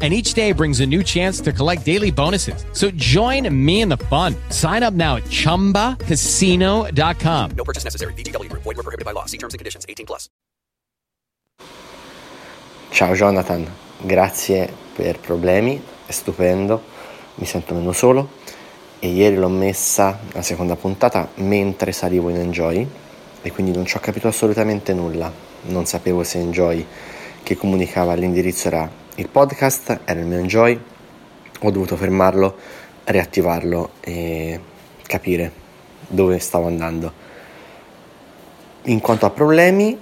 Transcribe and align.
And 0.00 0.14
each 0.14 0.34
day 0.34 0.52
brings 0.52 0.78
a 0.78 0.86
new 0.86 1.02
chance 1.02 1.40
to 1.40 1.52
collect 1.52 1.84
daily 1.84 2.12
bonuses. 2.12 2.64
So 2.72 2.92
join 2.92 3.52
me 3.52 3.80
in 3.80 3.88
the 3.88 3.96
fun. 3.96 4.36
Sign 4.50 4.84
up 4.84 4.94
now 4.94 5.16
at 5.16 5.24
chumbacasino.com. 5.24 7.50
No 7.56 7.64
purchase 7.64 7.82
necessary. 7.82 8.12
VGW 8.12 8.48
Group. 8.48 8.62
Void 8.62 8.76
were 8.76 8.84
prohibited 8.84 9.04
by 9.04 9.10
law. 9.10 9.24
See 9.26 9.38
terms 9.38 9.54
and 9.54 9.58
conditions. 9.58 9.84
18 9.88 10.06
plus. 10.06 10.28
Ciao 12.90 13.14
Jonathan, 13.14 13.64
grazie 14.00 14.72
per 14.94 15.20
problemi, 15.20 15.80
è 16.06 16.10
stupendo, 16.10 16.82
mi 17.36 17.46
sento 17.46 17.74
meno 17.74 17.92
solo 17.92 18.30
e 18.98 19.08
ieri 19.08 19.36
l'ho 19.36 19.48
messa 19.48 20.18
la 20.32 20.42
seconda 20.42 20.74
puntata 20.74 21.28
mentre 21.36 21.92
salivo 21.92 22.30
in 22.30 22.38
Enjoy 22.38 22.88
e 23.42 23.52
quindi 23.52 23.72
non 23.72 23.86
ci 23.86 23.96
ho 23.96 24.00
capito 24.00 24.26
assolutamente 24.26 24.94
nulla, 24.94 25.32
non 25.66 25.84
sapevo 25.84 26.24
se 26.24 26.38
Enjoy 26.38 26.84
che 27.42 27.56
comunicava 27.56 28.14
l'indirizzo 28.14 28.66
era 28.66 28.90
il 29.18 29.28
podcast, 29.28 30.02
era 30.04 30.20
il 30.20 30.26
mio 30.26 30.38
Enjoy, 30.38 30.80
ho 31.60 31.70
dovuto 31.72 31.96
fermarlo, 31.96 32.56
riattivarlo 33.02 33.90
e 33.98 34.60
capire 35.02 35.50
dove 36.06 36.38
stavo 36.38 36.68
andando. 36.68 37.12
In 38.82 39.00
quanto 39.00 39.26
a 39.26 39.30
problemi, 39.30 39.98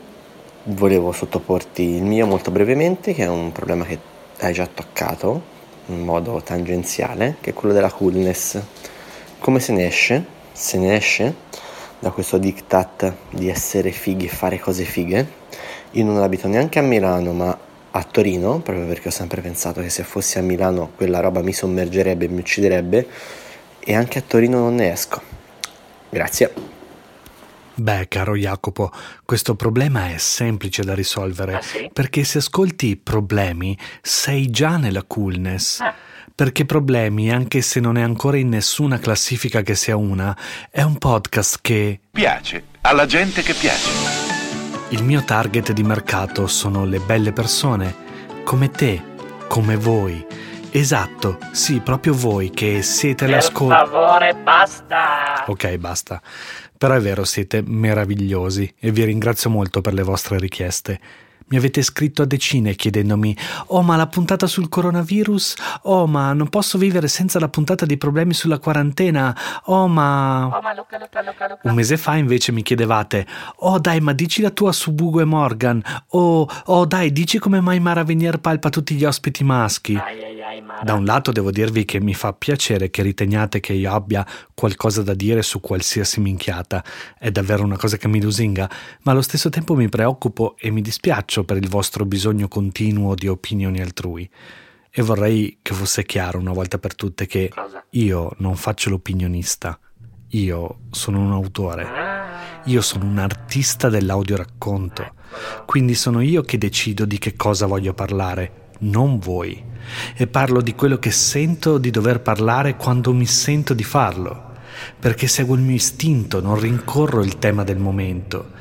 volevo 0.65 1.13
sottoporti 1.13 1.83
il 1.83 2.03
mio 2.03 2.27
molto 2.27 2.51
brevemente, 2.51 3.15
che 3.15 3.25
è 3.25 3.29
un 3.29 3.53
problema 3.53 3.87
che 3.87 3.99
hai 4.41 4.53
già 4.53 4.67
toccato 4.67 5.55
in 5.87 6.05
modo 6.05 6.43
tangenziale, 6.43 7.37
che 7.41 7.51
è 7.51 7.55
quello 7.55 7.73
della 7.73 7.91
coolness. 7.91 8.61
Come 9.39 9.61
se 9.61 9.73
ne 9.73 9.87
esce? 9.87 10.25
Se 10.53 10.77
ne 10.77 10.95
esce 10.95 11.35
da 11.99 12.11
questo 12.11 12.37
diktat 12.37 13.15
di 13.31 13.49
essere 13.49 13.93
fighi 13.93 14.27
e 14.27 14.29
fare 14.29 14.59
cose 14.59 14.85
fighe. 14.85 15.27
Io 15.93 16.05
non 16.05 16.19
abito 16.19 16.49
neanche 16.49 16.79
a 16.79 16.83
Milano, 16.83 17.33
ma 17.33 17.59
a 17.97 18.03
Torino, 18.05 18.61
proprio 18.61 18.87
perché 18.87 19.09
ho 19.09 19.13
sempre 19.13 19.41
pensato 19.41 19.81
che 19.81 19.91
se 19.91 20.03
fossi 20.05 20.39
a 20.39 20.43
Milano 20.43 20.91
quella 20.95 21.21
roba 21.21 21.43
mi 21.43 21.53
sommergerebbe 21.53 22.27
e 22.27 22.29
mi 22.29 22.41
ucciderebbe, 22.41 23.09
e 23.81 23.95
anche 23.95 24.19
a 24.19 24.23
Torino 24.27 24.59
non 24.59 24.75
ne 24.77 24.93
esco. 24.93 25.21
Grazie. 26.11 26.53
Beh, 27.79 28.07
caro 28.09 28.35
Jacopo, 28.37 28.91
questo 29.25 29.55
problema 29.55 30.09
è 30.11 30.17
semplice 30.17 30.83
da 30.83 30.95
risolvere, 30.95 31.55
Ah, 31.57 31.61
sì? 31.63 31.91
perché 31.93 32.25
se 32.25 32.39
ascolti 32.39 32.97
problemi 32.97 33.77
sei 34.01 34.49
già 34.51 34.77
nella 34.79 35.03
coolness. 35.07 35.81
Ah. 35.81 35.95
Perché 36.35 36.67
Problemi, 36.67 37.31
anche 37.33 37.63
se 37.63 37.81
non 37.81 37.97
è 37.97 38.03
ancora 38.03 38.37
in 38.37 38.49
nessuna 38.51 38.99
classifica 38.99 39.63
che 39.63 39.75
sia 39.75 39.97
una, 39.97 40.37
è 40.71 40.83
un 40.83 40.99
podcast 40.99 41.61
che 41.63 42.01
Piace 42.11 42.63
alla 42.83 43.07
gente 43.07 43.41
che 43.43 43.55
piace. 43.55 44.26
Il 44.91 45.03
mio 45.03 45.25
target 45.25 45.73
di 45.73 45.83
mercato 45.83 46.47
sono 46.47 46.85
le 46.85 46.99
belle 47.01 47.33
persone, 47.33 47.95
come 48.45 48.71
te, 48.71 49.03
come 49.49 49.77
voi. 49.77 50.25
Esatto, 50.71 51.39
sì, 51.53 51.81
proprio 51.81 52.13
voi 52.15 52.51
che 52.51 52.83
siete 52.83 53.25
Per 53.25 53.35
l'ascolto. 53.35 53.75
favore, 53.75 54.35
basta. 54.35 55.45
Ok, 55.47 55.77
basta. 55.77 56.21
Però 56.77 56.95
è 56.95 57.01
vero, 57.01 57.25
siete 57.25 57.63
meravigliosi 57.65 58.73
e 58.79 58.91
vi 58.91 59.05
ringrazio 59.05 59.49
molto 59.51 59.81
per 59.81 59.95
le 59.95 60.03
vostre 60.03 60.39
richieste. 60.39 61.01
Mi 61.49 61.57
avete 61.59 61.81
scritto 61.83 62.23
a 62.23 62.25
decine 62.25 62.75
chiedendomi: 62.75 63.37
Oh, 63.67 63.83
ma 63.83 63.95
la 63.95 64.09
puntata 64.09 64.49
sul 64.49 64.69
coronavirus? 64.69 65.55
Oh, 65.83 66.09
ma 66.09 66.33
non 66.33 66.49
posso 66.49 66.77
vivere 66.77 67.07
senza 67.07 67.39
la 67.39 67.49
puntata 67.49 67.87
dei 67.87 67.97
problemi 67.97 68.35
sulla 68.35 68.59
quarantena? 68.59 69.37
Oh, 69.67 69.87
ma. 69.87 70.47
Oh, 70.47 70.61
ma 70.61 70.75
Luca, 70.75 70.99
Luca, 70.99 71.23
Luca, 71.23 71.49
Luca. 71.49 71.69
Un 71.69 71.75
mese 71.75 71.97
fa 71.99 72.17
invece 72.17 72.51
mi 72.51 72.63
chiedevate: 72.63 73.25
Oh, 73.59 73.79
dai, 73.79 74.01
ma 74.01 74.13
dici 74.13 74.43
la 74.43 74.51
tua 74.51 74.73
su 74.73 74.93
Bugo 74.93 75.21
e 75.21 75.25
Morgan? 75.25 75.81
Oh, 76.09 76.49
oh, 76.65 76.85
dai, 76.85 77.13
dici 77.13 77.39
come 77.39 77.61
mai 77.61 77.79
Mara 77.79 78.03
Venier 78.03 78.39
palpa 78.39 78.69
tutti 78.69 78.97
gli 78.97 79.05
ospiti 79.05 79.45
maschi? 79.45 79.95
Ai, 79.95 80.25
ai, 80.25 80.43
ai. 80.43 80.63
Da 80.83 80.95
un 80.95 81.05
lato 81.05 81.33
devo 81.33 81.51
dirvi 81.51 81.85
che 81.85 82.01
mi 82.01 82.15
fa 82.15 82.33
piacere 82.33 82.91
che 82.91 83.03
riteniate 83.03 83.61
che 83.61 83.73
io 83.73 83.93
abbia 83.93 84.27
qualcosa 84.55 85.03
da 85.03 85.15
dire 85.15 85.43
su 85.43 85.61
qualsiasi 85.61 86.21
minchiata, 86.21 86.83
è 87.19 87.31
davvero 87.31 87.63
una 87.63 87.77
cosa 87.77 87.97
che 87.97 88.09
mi 88.09 88.21
lusinga, 88.21 88.69
ma 89.03 89.13
allo 89.13 89.23
stesso 89.23 89.49
tempo 89.49 89.75
mi 89.75 89.89
preoccupo 89.89 90.57
e 90.59 90.71
mi 90.71 90.83
dispiaccio 91.37 91.45
per 91.45 91.57
il 91.59 91.69
vostro 91.69 92.07
bisogno 92.07 92.49
continuo 92.49 93.15
di 93.15 93.29
opinioni 93.29 93.81
altrui. 93.81 94.29
E 94.91 95.03
vorrei 95.03 95.59
che 95.61 95.75
fosse 95.75 96.05
chiaro 96.05 96.39
una 96.39 96.53
volta 96.53 96.79
per 96.79 96.95
tutte 96.95 97.27
che 97.27 97.53
io 97.91 98.33
non 98.39 98.57
faccio 98.57 98.89
l'opinionista, 98.89 99.79
io 100.29 100.79
sono 100.91 101.21
un 101.21 101.33
autore. 101.33 102.15
Io 102.65 102.81
sono 102.81 103.05
un 103.05 103.19
artista 103.19 103.89
dell'audioracconto, 103.89 105.13
quindi 105.67 105.95
sono 105.95 106.21
io 106.21 106.43
che 106.43 106.59
decido 106.59 107.05
di 107.05 107.19
che 107.19 107.37
cosa 107.37 107.67
voglio 107.67 107.95
parlare, 107.95 108.71
non 108.81 109.19
voi. 109.19 109.63
E 110.17 110.27
parlo 110.27 110.61
di 110.61 110.75
quello 110.75 110.99
che 110.99 111.13
sento 111.13 111.79
di 111.79 111.91
dover 111.91 112.23
parlare 112.23 112.75
quando 112.75 113.13
mi 113.13 113.27
sento 113.27 113.73
di 113.73 113.85
farlo, 113.85 114.55
perché 114.99 115.29
seguo 115.29 115.55
il 115.55 115.61
mio 115.61 115.77
istinto, 115.77 116.41
non 116.41 116.59
rincorro 116.59 117.23
il 117.23 117.39
tema 117.39 117.63
del 117.63 117.79
momento. 117.79 118.56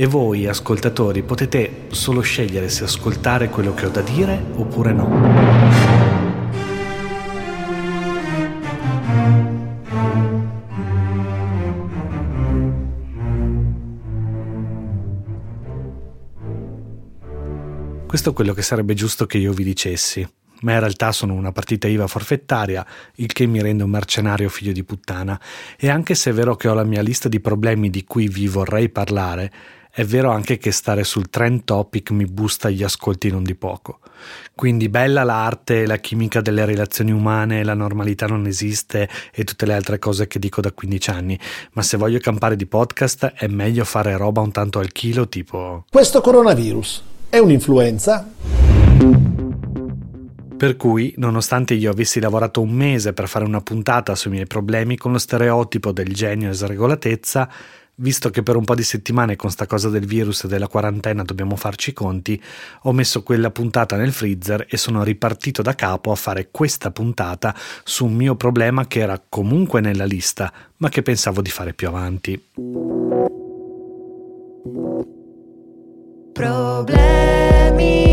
E 0.00 0.06
voi, 0.06 0.46
ascoltatori, 0.46 1.24
potete 1.24 1.86
solo 1.88 2.20
scegliere 2.20 2.68
se 2.68 2.84
ascoltare 2.84 3.48
quello 3.48 3.74
che 3.74 3.86
ho 3.86 3.88
da 3.88 4.00
dire 4.00 4.40
oppure 4.52 4.92
no. 4.92 5.08
Questo 18.06 18.30
è 18.30 18.32
quello 18.32 18.52
che 18.54 18.62
sarebbe 18.62 18.94
giusto 18.94 19.26
che 19.26 19.38
io 19.38 19.52
vi 19.52 19.64
dicessi, 19.64 20.24
ma 20.60 20.74
in 20.74 20.78
realtà 20.78 21.10
sono 21.10 21.34
una 21.34 21.50
partita 21.50 21.88
IVA 21.88 22.06
forfettaria, 22.06 22.86
il 23.16 23.32
che 23.32 23.46
mi 23.46 23.60
rende 23.60 23.82
un 23.82 23.90
mercenario 23.90 24.48
figlio 24.48 24.70
di 24.70 24.84
puttana, 24.84 25.40
e 25.76 25.88
anche 25.88 26.14
se 26.14 26.30
è 26.30 26.32
vero 26.32 26.54
che 26.54 26.68
ho 26.68 26.74
la 26.74 26.84
mia 26.84 27.02
lista 27.02 27.28
di 27.28 27.40
problemi 27.40 27.90
di 27.90 28.04
cui 28.04 28.28
vi 28.28 28.46
vorrei 28.46 28.90
parlare, 28.90 29.52
è 29.98 30.04
vero 30.04 30.30
anche 30.30 30.58
che 30.58 30.70
stare 30.70 31.02
sul 31.02 31.28
trend 31.28 31.64
topic 31.64 32.12
mi 32.12 32.24
busta 32.24 32.70
gli 32.70 32.84
ascolti 32.84 33.30
non 33.30 33.42
di 33.42 33.56
poco. 33.56 33.98
Quindi 34.54 34.88
bella 34.88 35.24
l'arte, 35.24 35.86
la 35.86 35.96
chimica 35.96 36.40
delle 36.40 36.64
relazioni 36.64 37.10
umane, 37.10 37.64
la 37.64 37.74
normalità 37.74 38.26
non 38.26 38.46
esiste 38.46 39.08
e 39.34 39.42
tutte 39.42 39.66
le 39.66 39.74
altre 39.74 39.98
cose 39.98 40.28
che 40.28 40.38
dico 40.38 40.60
da 40.60 40.70
15 40.70 41.10
anni, 41.10 41.40
ma 41.72 41.82
se 41.82 41.96
voglio 41.96 42.20
campare 42.20 42.54
di 42.54 42.66
podcast 42.66 43.32
è 43.34 43.48
meglio 43.48 43.82
fare 43.82 44.16
roba 44.16 44.40
un 44.40 44.52
tanto 44.52 44.78
al 44.78 44.92
chilo 44.92 45.28
tipo... 45.28 45.84
Questo 45.90 46.20
coronavirus 46.20 47.02
è 47.28 47.38
un'influenza? 47.38 48.24
Per 50.56 50.76
cui, 50.76 51.12
nonostante 51.16 51.74
io 51.74 51.90
avessi 51.90 52.20
lavorato 52.20 52.60
un 52.60 52.70
mese 52.70 53.12
per 53.12 53.26
fare 53.26 53.44
una 53.44 53.62
puntata 53.62 54.14
sui 54.14 54.30
miei 54.30 54.46
problemi 54.46 54.96
con 54.96 55.10
lo 55.10 55.18
stereotipo 55.18 55.90
del 55.90 56.14
genio 56.14 56.50
e 56.50 56.52
sregolatezza, 56.52 57.48
visto 57.98 58.30
che 58.30 58.42
per 58.42 58.56
un 58.56 58.64
po' 58.64 58.74
di 58.74 58.82
settimane 58.82 59.36
con 59.36 59.50
sta 59.50 59.66
cosa 59.66 59.88
del 59.88 60.06
virus 60.06 60.44
e 60.44 60.48
della 60.48 60.68
quarantena 60.68 61.22
dobbiamo 61.22 61.56
farci 61.56 61.90
i 61.90 61.92
conti, 61.92 62.40
ho 62.82 62.92
messo 62.92 63.22
quella 63.22 63.50
puntata 63.50 63.96
nel 63.96 64.12
freezer 64.12 64.66
e 64.68 64.76
sono 64.76 65.02
ripartito 65.02 65.62
da 65.62 65.74
capo 65.74 66.10
a 66.10 66.16
fare 66.16 66.48
questa 66.50 66.90
puntata 66.90 67.54
su 67.84 68.06
un 68.06 68.14
mio 68.14 68.34
problema 68.36 68.86
che 68.86 69.00
era 69.00 69.22
comunque 69.28 69.80
nella 69.80 70.04
lista, 70.04 70.52
ma 70.76 70.88
che 70.88 71.02
pensavo 71.02 71.42
di 71.42 71.50
fare 71.50 71.74
più 71.74 71.88
avanti. 71.88 72.42
Problemi. 76.32 78.07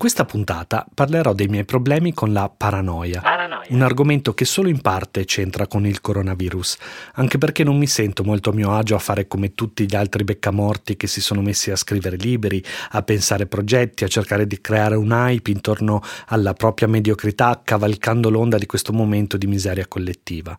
Questa 0.00 0.24
puntata 0.24 0.86
parlerò 0.94 1.34
dei 1.34 1.46
miei 1.46 1.66
problemi 1.66 2.14
con 2.14 2.32
la 2.32 2.48
paranoia, 2.48 3.20
Paranoia. 3.20 3.66
un 3.68 3.82
argomento 3.82 4.32
che 4.32 4.46
solo 4.46 4.70
in 4.70 4.80
parte 4.80 5.26
c'entra 5.26 5.66
con 5.66 5.84
il 5.84 6.00
coronavirus, 6.00 6.78
anche 7.16 7.36
perché 7.36 7.64
non 7.64 7.76
mi 7.76 7.86
sento 7.86 8.24
molto 8.24 8.48
a 8.48 8.54
mio 8.54 8.74
agio 8.74 8.94
a 8.94 8.98
fare 8.98 9.28
come 9.28 9.52
tutti 9.54 9.84
gli 9.84 9.94
altri 9.94 10.24
beccamorti 10.24 10.96
che 10.96 11.06
si 11.06 11.20
sono 11.20 11.42
messi 11.42 11.70
a 11.70 11.76
scrivere 11.76 12.16
libri, 12.16 12.64
a 12.92 13.02
pensare 13.02 13.44
progetti, 13.44 14.04
a 14.04 14.08
cercare 14.08 14.46
di 14.46 14.58
creare 14.62 14.96
un 14.96 15.10
hype 15.10 15.50
intorno 15.50 16.00
alla 16.28 16.54
propria 16.54 16.88
mediocrità, 16.88 17.60
cavalcando 17.62 18.30
l'onda 18.30 18.56
di 18.56 18.64
questo 18.64 18.94
momento 18.94 19.36
di 19.36 19.46
miseria 19.46 19.86
collettiva. 19.86 20.58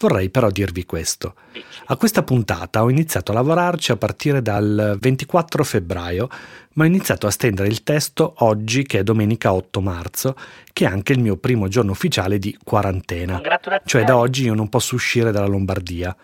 Vorrei 0.00 0.30
però 0.30 0.48
dirvi 0.50 0.84
questo. 0.84 1.34
A 1.86 1.96
questa 1.96 2.22
puntata 2.22 2.84
ho 2.84 2.90
iniziato 2.90 3.32
a 3.32 3.34
lavorarci 3.34 3.90
a 3.90 3.96
partire 3.96 4.40
dal 4.40 4.96
24 5.00 5.64
febbraio, 5.64 6.28
ma 6.74 6.84
ho 6.84 6.86
iniziato 6.86 7.26
a 7.26 7.30
stendere 7.32 7.66
il 7.66 7.82
testo 7.82 8.34
oggi, 8.38 8.84
che 8.84 9.00
è 9.00 9.02
domenica 9.02 9.52
8 9.52 9.80
marzo, 9.80 10.36
che 10.72 10.84
è 10.84 10.88
anche 10.88 11.12
il 11.12 11.18
mio 11.18 11.36
primo 11.36 11.66
giorno 11.66 11.90
ufficiale 11.90 12.38
di 12.38 12.56
quarantena. 12.62 13.40
Cioè 13.84 14.04
da 14.04 14.16
oggi 14.16 14.44
io 14.44 14.54
non 14.54 14.68
posso 14.68 14.94
uscire 14.94 15.32
dalla 15.32 15.46
Lombardia. 15.46 16.14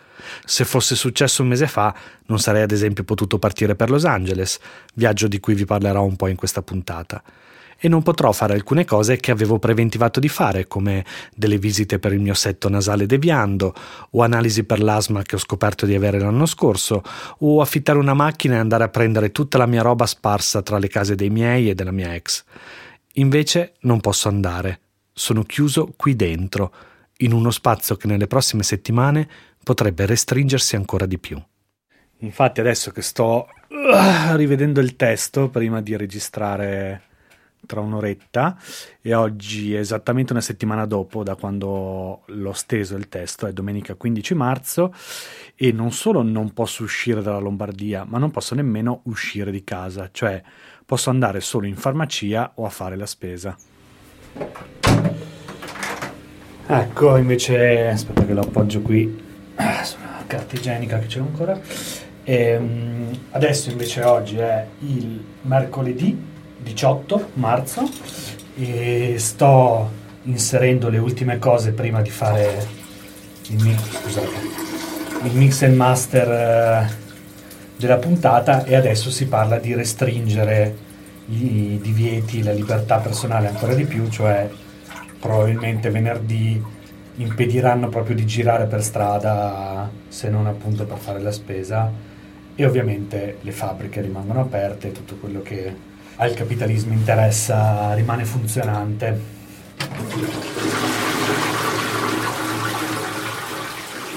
Se 0.45 0.65
fosse 0.65 0.95
successo 0.95 1.43
un 1.43 1.49
mese 1.49 1.67
fa, 1.67 1.93
non 2.27 2.39
sarei 2.39 2.63
ad 2.63 2.71
esempio 2.71 3.03
potuto 3.03 3.41
partire 3.41 3.75
per 3.75 3.91
Los 3.91 4.05
Angeles, 4.05 4.61
viaggio 4.95 5.27
di 5.27 5.41
cui 5.41 5.55
vi 5.55 5.65
parlerò 5.65 6.05
un 6.05 6.15
po' 6.15 6.29
in 6.29 6.37
questa 6.37 6.63
puntata. 6.63 7.21
E 7.85 7.89
non 7.91 8.03
potrò 8.03 8.33
fare 8.33 8.55
alcune 8.55 8.87
cose 8.87 9.19
che 9.19 9.31
avevo 9.31 9.59
preventivato 9.59 10.19
di 10.19 10.31
fare, 10.31 10.67
come 10.67 11.05
delle 11.37 11.59
visite 11.59 11.99
per 11.99 12.15
il 12.15 12.21
mio 12.21 12.33
setto 12.33 12.71
nasale 12.71 13.05
deviando, 13.05 13.75
o 14.13 14.23
analisi 14.23 14.65
per 14.65 14.81
l'asma 14.81 15.21
che 15.21 15.35
ho 15.35 15.39
scoperto 15.39 15.85
di 15.85 15.95
avere 15.95 16.19
l'anno 16.19 16.47
scorso, 16.47 17.03
o 17.41 17.61
affittare 17.61 17.99
una 17.99 18.15
macchina 18.15 18.55
e 18.55 18.59
andare 18.61 18.85
a 18.85 18.89
prendere 18.89 19.33
tutta 19.33 19.59
la 19.59 19.67
mia 19.67 19.83
roba 19.83 20.07
sparsa 20.07 20.63
tra 20.63 20.79
le 20.79 20.89
case 20.89 21.15
dei 21.15 21.29
miei 21.29 21.69
e 21.69 21.75
della 21.75 21.91
mia 21.91 22.15
ex. 22.15 22.43
Invece 23.17 23.75
non 23.81 24.01
posso 24.01 24.29
andare. 24.29 24.81
Sono 25.13 25.43
chiuso 25.43 25.93
qui 25.95 26.17
dentro, 26.17 26.73
in 27.19 27.35
uno 27.35 27.51
spazio 27.51 27.97
che 27.97 28.07
nelle 28.07 28.29
prossime 28.29 28.63
settimane 28.63 29.29
potrebbe 29.63 30.07
restringersi 30.07 30.75
ancora 30.75 31.05
di 31.05 31.19
più. 31.19 31.39
Infatti 32.21 32.61
adesso 32.61 32.93
che 32.93 33.03
sto 33.03 33.47
uh, 33.69 34.37
rivedendo 34.37 34.81
il 34.81 34.97
testo 34.97 35.51
prima 35.51 35.83
di 35.83 35.95
registrare 35.99 37.13
tra 37.67 37.81
un'oretta 37.81 38.57
e 39.01 39.15
oggi 39.15 39.75
esattamente 39.75 40.33
una 40.33 40.41
settimana 40.41 40.87
dopo 40.87 41.23
da 41.23 41.35
quando 41.35 42.23
l'ho 42.27 42.53
steso 42.53 42.97
il 42.97 43.09
testo, 43.09 43.47
è 43.47 43.53
domenica 43.53 43.95
15 43.95 44.35
marzo 44.35 44.95
e 45.55 45.73
non 45.73 45.93
solo 45.93 46.23
non 46.23 46.53
posso 46.53 46.83
uscire 46.83 47.23
dalla 47.23 47.39
Lombardia, 47.39 48.05
ma 48.07 48.19
non 48.19 48.31
posso 48.31 48.55
nemmeno 48.55 49.01
uscire 49.05 49.51
di 49.51 49.65
casa, 49.65 50.09
cioè 50.13 50.43
posso 50.85 51.11
andare 51.11 51.41
solo 51.41 51.67
in 51.67 51.77
farmacia 51.77 52.53
o 52.57 52.67
a 52.67 52.71
fare 52.71 52.97
la 52.97 53.07
spesa. 53.07 53.57
Ecco, 56.67 57.17
invece, 57.17 57.89
aspetta 57.89 58.25
che 58.25 58.33
lo 58.33 58.41
appoggio 58.41 58.81
qui 58.81 59.23
ah, 59.57 59.85
sulla 59.85 60.25
carta 60.27 60.57
igienica 60.57 60.99
che 60.99 61.07
c'è 61.07 61.21
ancora. 61.21 61.61
Ehm, 62.25 63.11
adesso 63.31 63.71
invece 63.71 64.03
oggi 64.03 64.39
è 64.39 64.67
il 64.81 65.23
mercoledì 65.43 66.33
18 66.65 67.31
marzo 67.35 67.89
e 68.57 69.15
sto 69.19 69.91
inserendo 70.25 70.89
le 70.89 70.99
ultime 70.99 71.39
cose 71.39 71.73
prima 71.73 72.01
di 72.01 72.11
fare 72.11 72.67
il 73.49 73.63
mix, 73.63 74.01
scusate, 74.01 74.29
il 75.25 75.33
mix 75.35 75.63
and 75.63 75.77
master 75.77 76.31
eh, 76.31 76.97
della 77.77 77.99
puntata 77.99 78.65
e 78.65 78.75
adesso 78.75 79.11
si 79.11 79.27
parla 79.27 79.59
di 79.59 79.75
restringere 79.75 80.77
i 81.27 81.79
divieti, 81.81 82.43
la 82.43 82.53
libertà 82.53 82.99
personale 82.99 83.49
ancora 83.49 83.75
di 83.75 83.85
più, 83.85 84.09
cioè 84.09 84.49
probabilmente 85.19 85.91
venerdì 85.91 86.63
impediranno 87.17 87.89
proprio 87.89 88.17
di 88.17 88.27
girare 88.27 88.67
per 88.67 88.83
strada 88.83 89.89
se 90.09 90.29
non 90.29 90.47
appunto 90.47 90.85
per 90.85 90.99
fare 90.99 91.21
la 91.21 91.33
spesa 91.33 91.91
e 92.57 92.65
ovviamente 92.65 93.39
le 93.41 93.53
fabbriche 93.53 94.01
rimangono 94.01 94.41
aperte, 94.41 94.93
tutto 94.93 95.17
quello 95.17 95.43
che 95.43 95.93
al 96.17 96.35
capitalismo 96.35 96.93
interessa 96.93 97.95
rimane 97.95 98.25
funzionante. 98.25 99.21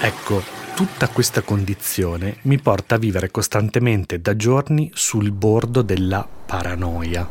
Ecco, 0.00 0.42
tutta 0.74 1.08
questa 1.08 1.42
condizione 1.42 2.36
mi 2.42 2.58
porta 2.58 2.94
a 2.94 2.98
vivere 2.98 3.30
costantemente 3.30 4.20
da 4.20 4.36
giorni 4.36 4.90
sul 4.94 5.32
bordo 5.32 5.82
della 5.82 6.26
paranoia. 6.46 7.26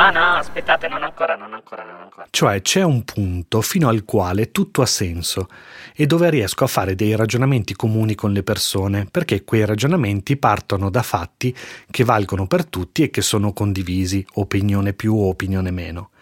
No, 0.00 0.10
no, 0.10 0.36
aspettate, 0.36 0.88
non 0.88 1.02
ancora, 1.02 1.36
non 1.36 1.52
ancora, 1.52 1.84
non 1.84 2.00
ancora. 2.00 2.26
Cioè 2.30 2.62
c'è 2.62 2.82
un 2.82 3.04
punto 3.04 3.60
fino 3.60 3.86
al 3.86 4.06
quale 4.06 4.50
tutto 4.50 4.80
ha 4.80 4.86
senso 4.86 5.46
e 5.94 6.06
dove 6.06 6.30
riesco 6.30 6.64
a 6.64 6.68
fare 6.68 6.94
dei 6.94 7.14
ragionamenti 7.14 7.76
comuni 7.76 8.14
con 8.14 8.32
le 8.32 8.42
persone, 8.42 9.06
perché 9.10 9.44
quei 9.44 9.66
ragionamenti 9.66 10.38
partono 10.38 10.88
da 10.88 11.02
fatti 11.02 11.54
che 11.90 12.02
valgono 12.02 12.46
per 12.46 12.64
tutti 12.64 13.02
e 13.02 13.10
che 13.10 13.20
sono 13.20 13.52
condivisi, 13.52 14.24
opinione 14.36 14.94
più 14.94 15.14
o 15.14 15.28
opinione 15.28 15.70
meno. 15.70 16.12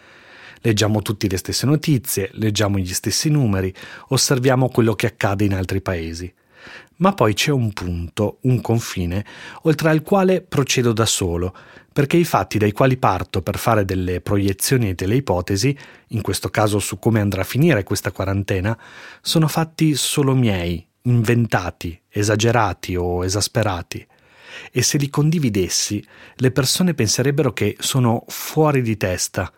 Leggiamo 0.63 1.01
tutti 1.01 1.31
le 1.31 1.37
stesse 1.37 1.65
notizie, 1.65 2.31
leggiamo 2.33 2.79
gli 2.79 2.93
stessi 2.93 3.31
numeri, 3.31 3.73
osserviamo 4.09 4.71
quello 4.71 4.95
che 4.95 5.07
accade 5.07 5.45
in 5.45 5.55
altri 5.55 5.81
paesi. 5.81 6.35
Ma 6.97 7.13
poi 7.13 7.33
c'è 7.33 7.53
un 7.53 7.73
punto, 7.73 8.39
un 8.41 8.61
confine, 8.61 9.25
oltre 9.63 9.91
al 9.91 10.03
quale 10.03 10.41
procedo 10.41 10.93
da 10.93 11.07
solo, 11.07 11.55
perché 11.99 12.17
i 12.17 12.25
fatti 12.25 12.59
dai 12.59 12.71
quali 12.71 12.97
parto 12.97 13.43
per 13.43 13.59
fare 13.59 13.85
delle 13.85 14.21
proiezioni 14.21 14.91
e 14.91 14.95
delle 14.95 15.17
ipotesi, 15.17 15.77
in 16.11 16.23
questo 16.23 16.49
caso 16.49 16.79
su 16.79 17.01
come 17.01 17.19
andrà 17.19 17.41
a 17.41 17.45
finire 17.45 17.83
questa 17.83 18.13
quarantena, 18.13 18.79
sono 19.21 19.49
fatti 19.49 19.97
solo 19.97 20.33
miei, 20.33 20.87
inventati, 21.03 22.01
esagerati 22.09 22.95
o 22.95 23.25
esasperati. 23.25 24.07
E 24.71 24.81
se 24.83 24.97
li 24.97 25.11
condividessi, 25.11 26.01
le 26.37 26.53
persone 26.53 26.95
penserebbero 26.95 27.53
che 27.53 27.75
sono 27.81 28.23
fuori 28.29 28.81
di 28.81 28.97
testa. 28.97 29.53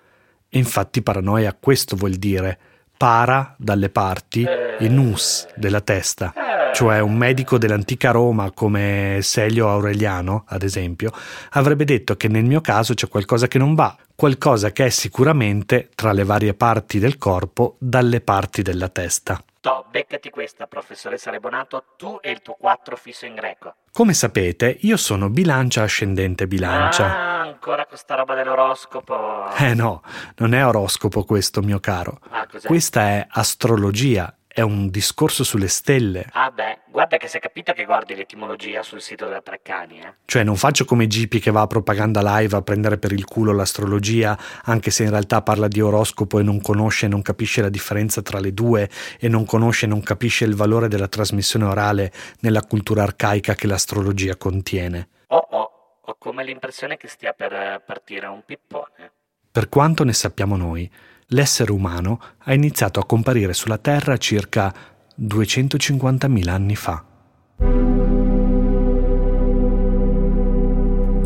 E 0.49 0.57
infatti 0.57 1.03
paranoia 1.03 1.53
questo 1.53 1.95
vuol 1.95 2.15
dire 2.15 2.59
para 3.00 3.55
dalle 3.56 3.88
parti 3.88 4.44
e 4.44 4.87
nus 4.91 5.47
della 5.56 5.81
testa 5.81 6.35
cioè 6.73 7.00
un 7.00 7.17
medico 7.17 7.58
dell'antica 7.58 8.11
Roma 8.11 8.52
come 8.52 9.19
Selio 9.23 9.69
Aureliano, 9.69 10.44
ad 10.47 10.62
esempio, 10.62 11.11
avrebbe 11.50 11.85
detto 11.85 12.17
che 12.17 12.29
nel 12.29 12.44
mio 12.44 12.61
caso 12.61 12.94
c'è 12.94 13.08
qualcosa 13.08 13.49
che 13.49 13.58
non 13.58 13.75
va, 13.75 13.97
qualcosa 14.14 14.70
che 14.70 14.87
è 14.87 14.88
sicuramente 14.91 15.88
tra 15.94 16.12
le 16.12 16.25
varie 16.25 16.55
parti 16.55 16.99
del 16.99 17.19
corpo 17.19 17.76
dalle 17.79 18.20
parti 18.20 18.62
della 18.62 18.88
testa. 18.88 19.43
To, 19.62 19.85
beccati 19.91 20.31
questa, 20.31 20.67
professoressa 20.67 21.31
Rebonato, 21.31 21.85
tu 21.99 22.19
e 22.23 22.31
il 22.31 22.41
tuo 22.41 22.55
4 22.55 22.97
fisso 22.97 23.27
in 23.27 23.35
greco. 23.35 23.75
Come 23.93 24.15
sapete, 24.15 24.79
io 24.81 24.97
sono 24.97 25.29
bilancia 25.29 25.83
ascendente 25.83 26.47
bilancia. 26.47 27.05
Ah, 27.05 27.41
ancora 27.41 27.85
questa 27.85 28.15
roba 28.15 28.35
dell'oroscopo. 28.35 29.50
Eh 29.59 29.75
no, 29.75 30.02
non 30.37 30.55
è 30.55 30.64
oroscopo 30.64 31.25
questo, 31.25 31.61
mio 31.61 31.79
caro. 31.79 32.21
Ah? 32.31 32.47
Questa 32.64 33.02
è 33.02 33.26
astrologia, 33.29 34.35
è 34.61 34.62
un 34.62 34.90
discorso 34.90 35.43
sulle 35.43 35.69
stelle. 35.69 36.26
Ah 36.33 36.50
beh, 36.50 36.81
guarda 36.90 37.17
che 37.17 37.29
si 37.29 37.38
è 37.38 37.40
capito 37.40 37.73
che 37.73 37.85
guardi 37.85 38.14
l'etimologia 38.14 38.83
sul 38.83 39.00
sito 39.00 39.25
della 39.25 39.40
Treccani, 39.40 40.00
eh. 40.00 40.14
Cioè 40.26 40.45
non 40.45 40.57
faccio 40.57 40.85
come 40.85 41.07
Gipi 41.07 41.40
che 41.40 41.50
va 41.50 41.62
a 41.62 41.67
propaganda 41.67 42.21
live 42.23 42.57
a 42.57 42.62
prendere 42.62 42.99
per 42.99 43.12
il 43.12 43.25
culo 43.25 43.52
l'astrologia, 43.52 44.38
anche 44.64 44.90
se 44.90 45.05
in 45.05 45.11
realtà 45.11 45.43
parla 45.43 45.67
di 45.67 45.81
oroscopo 45.81 46.38
e 46.38 46.43
non 46.43 46.61
conosce 46.61 47.07
e 47.07 47.09
non 47.09 47.23
capisce 47.23 47.62
la 47.62 47.71
differenza 47.71 48.21
tra 48.23 48.38
le 48.38 48.52
due 48.52 48.88
e 49.19 49.29
non 49.29 49.47
conosce 49.47 49.87
e 49.87 49.88
non 49.88 50.02
capisce 50.02 50.45
il 50.45 50.55
valore 50.55 50.88
della 50.88 51.09
trasmissione 51.09 51.64
orale 51.64 52.12
nella 52.40 52.62
cultura 52.62 53.02
arcaica 53.02 53.55
che 53.55 53.67
l'astrologia 53.67 54.37
contiene. 54.37 55.09
Oh 55.29 55.47
oh, 55.50 55.71
ho 56.02 56.17
come 56.19 56.45
l'impressione 56.45 56.97
che 56.97 57.09
stia 57.09 57.33
per 57.33 57.52
eh, 57.52 57.83
partire 57.85 58.26
un 58.26 58.43
pippone. 58.45 59.12
Per 59.50 59.69
quanto 59.69 60.05
ne 60.05 60.12
sappiamo 60.12 60.57
noi, 60.57 60.88
l'essere 61.31 61.73
umano 61.73 62.21
ha 62.39 62.55
iniziato 62.55 63.01
a 63.01 63.07
comparire 63.07 63.53
sulla 63.53 63.79
Terra 63.79 64.17
circa 64.17 64.73
250.000 65.21 66.49
anni 66.49 66.77
fa. 66.77 67.05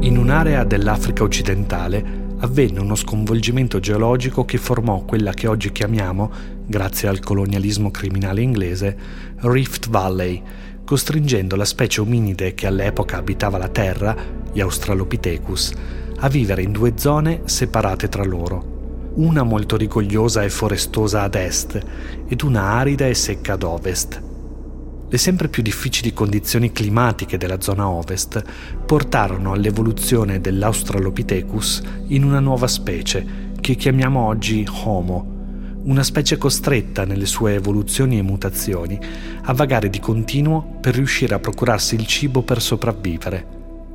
In 0.00 0.18
un'area 0.18 0.64
dell'Africa 0.64 1.22
occidentale 1.22 2.22
avvenne 2.40 2.80
uno 2.80 2.94
sconvolgimento 2.94 3.78
geologico 3.80 4.44
che 4.44 4.58
formò 4.58 5.04
quella 5.04 5.32
che 5.32 5.46
oggi 5.46 5.72
chiamiamo, 5.72 6.30
grazie 6.66 7.08
al 7.08 7.20
colonialismo 7.20 7.90
criminale 7.90 8.42
inglese, 8.42 8.96
Rift 9.36 9.88
Valley, 9.88 10.42
costringendo 10.84 11.56
la 11.56 11.64
specie 11.64 12.02
ominide 12.02 12.52
che 12.52 12.66
all'epoca 12.66 13.16
abitava 13.16 13.56
la 13.56 13.68
Terra, 13.68 14.14
gli 14.52 14.60
Australopithecus, 14.60 15.72
a 16.18 16.28
vivere 16.28 16.60
in 16.60 16.72
due 16.72 16.92
zone 16.96 17.42
separate 17.46 18.08
tra 18.10 18.24
loro 18.24 18.73
una 19.14 19.42
molto 19.42 19.76
rigogliosa 19.76 20.42
e 20.42 20.50
forestosa 20.50 21.22
ad 21.22 21.34
est 21.34 21.80
ed 22.26 22.42
una 22.42 22.62
arida 22.62 23.06
e 23.06 23.14
secca 23.14 23.52
ad 23.52 23.62
ovest. 23.62 24.22
Le 25.08 25.18
sempre 25.18 25.48
più 25.48 25.62
difficili 25.62 26.12
condizioni 26.12 26.72
climatiche 26.72 27.36
della 27.36 27.60
zona 27.60 27.88
ovest 27.88 28.42
portarono 28.84 29.52
all'evoluzione 29.52 30.40
dell'Australopithecus 30.40 31.82
in 32.08 32.24
una 32.24 32.40
nuova 32.40 32.66
specie 32.66 33.52
che 33.60 33.76
chiamiamo 33.76 34.20
oggi 34.20 34.66
Homo, 34.84 35.32
una 35.84 36.02
specie 36.02 36.36
costretta 36.36 37.04
nelle 37.04 37.26
sue 37.26 37.54
evoluzioni 37.54 38.18
e 38.18 38.22
mutazioni 38.22 38.98
a 39.42 39.52
vagare 39.52 39.90
di 39.90 40.00
continuo 40.00 40.78
per 40.80 40.94
riuscire 40.94 41.34
a 41.34 41.38
procurarsi 41.38 41.94
il 41.94 42.06
cibo 42.06 42.42
per 42.42 42.60
sopravvivere. 42.60 43.53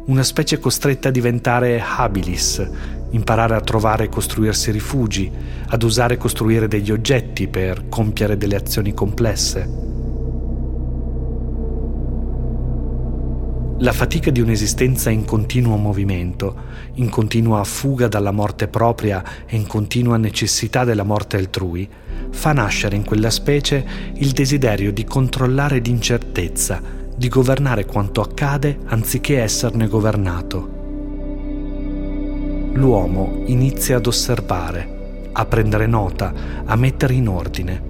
Una 0.10 0.24
specie 0.24 0.58
costretta 0.58 1.10
a 1.10 1.12
diventare 1.12 1.80
habilis, 1.80 2.68
imparare 3.12 3.54
a 3.54 3.62
trovare 3.62 4.06
e 4.06 4.10
costruirsi 4.10 4.72
rifugi, 4.72 5.32
ad 5.68 5.84
usare 5.84 6.16
e 6.16 6.18
costruire 6.18 6.68
degli 6.68 6.90
oggetti 6.90 7.48
per 7.48 7.90
compiere 7.90 8.36
delle 8.36 8.56
azioni 8.56 8.96
complesse. 8.96 9.70
La 13.78 13.92
fatica 13.92 14.32
di 14.32 14.42
un'esistenza 14.42 15.12
in 15.12 15.26
continuo 15.26 15.78
movimento, 15.78 16.56
in 16.96 17.10
continua 17.10 17.64
fuga 17.64 18.08
dalla 18.08 18.32
morte 18.32 18.68
propria 18.68 19.24
e 19.46 19.56
in 19.58 19.68
continua 19.68 20.18
necessità 20.18 20.86
della 20.86 21.04
morte 21.04 21.38
altrui, 21.38 21.88
fa 22.32 22.52
nascere 22.52 22.96
in 22.96 23.06
quella 23.06 23.30
specie 23.30 23.86
il 24.16 24.32
desiderio 24.32 24.92
di 24.92 25.04
controllare 25.04 25.78
l'incertezza, 25.78 26.98
di 27.20 27.28
governare 27.28 27.84
quanto 27.84 28.22
accade 28.22 28.80
anziché 28.86 29.42
esserne 29.42 29.88
governato. 29.88 30.78
L'uomo 32.72 33.44
inizia 33.48 33.98
ad 33.98 34.08
osservare, 34.08 35.28
a 35.34 35.46
prendere 35.46 35.86
nota, 35.86 36.34
a 36.64 36.78
mettere 36.78 37.14
in 37.16 37.28
ordine. 37.28 37.84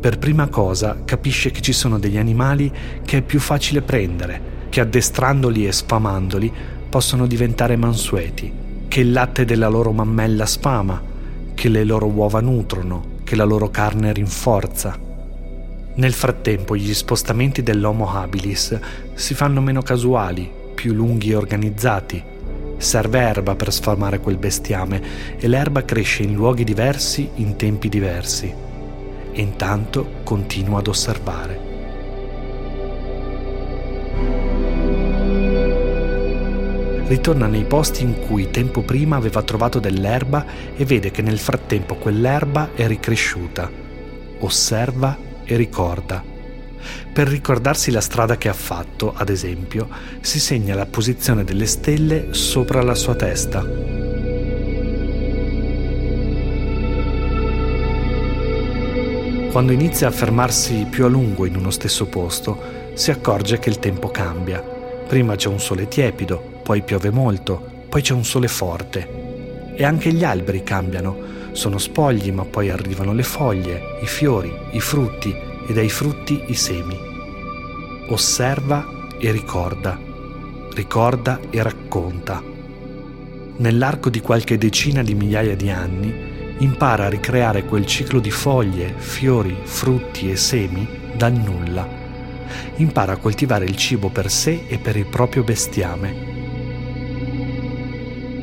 Per 0.00 0.18
prima 0.18 0.48
cosa 0.48 1.02
capisce 1.04 1.50
che 1.50 1.60
ci 1.60 1.74
sono 1.74 1.98
degli 1.98 2.16
animali 2.16 2.72
che 3.04 3.18
è 3.18 3.20
più 3.22 3.38
facile 3.40 3.82
prendere, 3.82 4.40
che 4.70 4.80
addestrandoli 4.80 5.66
e 5.66 5.72
sfamandoli 5.72 6.50
possono 6.88 7.26
diventare 7.26 7.76
mansueti, 7.76 8.50
che 8.88 9.00
il 9.00 9.12
latte 9.12 9.44
della 9.44 9.68
loro 9.68 9.92
mammella 9.92 10.46
sfama, 10.46 10.98
che 11.52 11.68
le 11.68 11.84
loro 11.84 12.06
uova 12.06 12.40
nutrono, 12.40 13.04
che 13.22 13.36
la 13.36 13.44
loro 13.44 13.68
carne 13.68 14.14
rinforza. 14.14 15.12
Nel 15.96 16.12
frattempo 16.12 16.76
gli 16.76 16.92
spostamenti 16.92 17.62
dell'Homo 17.62 18.10
habilis 18.10 18.78
si 19.14 19.34
fanno 19.34 19.60
meno 19.60 19.80
casuali, 19.80 20.50
più 20.74 20.92
lunghi 20.92 21.30
e 21.30 21.36
organizzati. 21.36 22.22
Serve 22.76 23.18
erba 23.20 23.54
per 23.54 23.72
sfamare 23.72 24.18
quel 24.18 24.36
bestiame 24.36 25.02
e 25.38 25.46
l'erba 25.46 25.84
cresce 25.84 26.24
in 26.24 26.34
luoghi 26.34 26.64
diversi 26.64 27.30
in 27.36 27.54
tempi 27.54 27.88
diversi. 27.88 28.52
E 29.32 29.40
intanto 29.40 30.20
continua 30.24 30.80
ad 30.80 30.88
osservare. 30.88 31.64
ritorna 37.06 37.46
nei 37.46 37.64
posti 37.64 38.02
in 38.02 38.18
cui 38.18 38.50
tempo 38.50 38.80
prima 38.80 39.16
aveva 39.16 39.42
trovato 39.42 39.78
dell'erba 39.78 40.44
e 40.74 40.84
vede 40.84 41.10
che 41.10 41.22
nel 41.22 41.38
frattempo 41.38 41.94
quell'erba 41.96 42.70
è 42.74 42.86
ricresciuta. 42.86 43.70
Osserva 44.40 45.16
e 45.44 45.56
ricorda. 45.56 46.22
Per 47.12 47.28
ricordarsi 47.28 47.90
la 47.90 48.00
strada 48.00 48.36
che 48.36 48.48
ha 48.48 48.54
fatto, 48.54 49.14
ad 49.16 49.28
esempio, 49.28 49.88
si 50.20 50.40
segna 50.40 50.74
la 50.74 50.86
posizione 50.86 51.44
delle 51.44 51.66
stelle 51.66 52.34
sopra 52.34 52.82
la 52.82 52.94
sua 52.94 53.14
testa. 53.14 53.64
Quando 59.54 59.70
inizia 59.70 60.08
a 60.08 60.10
fermarsi 60.10 60.86
più 60.90 61.04
a 61.04 61.08
lungo 61.08 61.46
in 61.46 61.54
uno 61.54 61.70
stesso 61.70 62.06
posto, 62.06 62.90
si 62.94 63.12
accorge 63.12 63.60
che 63.60 63.68
il 63.68 63.78
tempo 63.78 64.10
cambia. 64.10 64.60
Prima 64.60 65.36
c'è 65.36 65.46
un 65.46 65.60
sole 65.60 65.86
tiepido, 65.86 66.60
poi 66.64 66.82
piove 66.82 67.10
molto, 67.10 67.84
poi 67.88 68.02
c'è 68.02 68.14
un 68.14 68.24
sole 68.24 68.48
forte. 68.48 69.72
E 69.76 69.84
anche 69.84 70.12
gli 70.12 70.24
alberi 70.24 70.64
cambiano, 70.64 71.16
sono 71.54 71.78
spogli 71.78 72.32
ma 72.32 72.44
poi 72.44 72.68
arrivano 72.68 73.12
le 73.12 73.22
foglie, 73.22 73.98
i 74.02 74.06
fiori, 74.06 74.52
i 74.72 74.80
frutti 74.80 75.34
e 75.66 75.72
dai 75.72 75.88
frutti 75.88 76.42
i 76.48 76.54
semi. 76.54 76.98
Osserva 78.08 79.06
e 79.18 79.30
ricorda, 79.30 79.98
ricorda 80.74 81.40
e 81.50 81.62
racconta. 81.62 82.42
Nell'arco 83.56 84.10
di 84.10 84.20
qualche 84.20 84.58
decina 84.58 85.02
di 85.02 85.14
migliaia 85.14 85.54
di 85.54 85.70
anni 85.70 86.32
impara 86.58 87.06
a 87.06 87.08
ricreare 87.08 87.64
quel 87.64 87.86
ciclo 87.86 88.18
di 88.18 88.32
foglie, 88.32 88.92
fiori, 88.96 89.56
frutti 89.62 90.30
e 90.30 90.36
semi 90.36 90.86
dal 91.16 91.32
nulla. 91.32 91.88
Impara 92.76 93.12
a 93.12 93.16
coltivare 93.16 93.64
il 93.64 93.76
cibo 93.76 94.08
per 94.08 94.28
sé 94.28 94.64
e 94.66 94.78
per 94.78 94.96
il 94.96 95.06
proprio 95.06 95.44
bestiame 95.44 96.33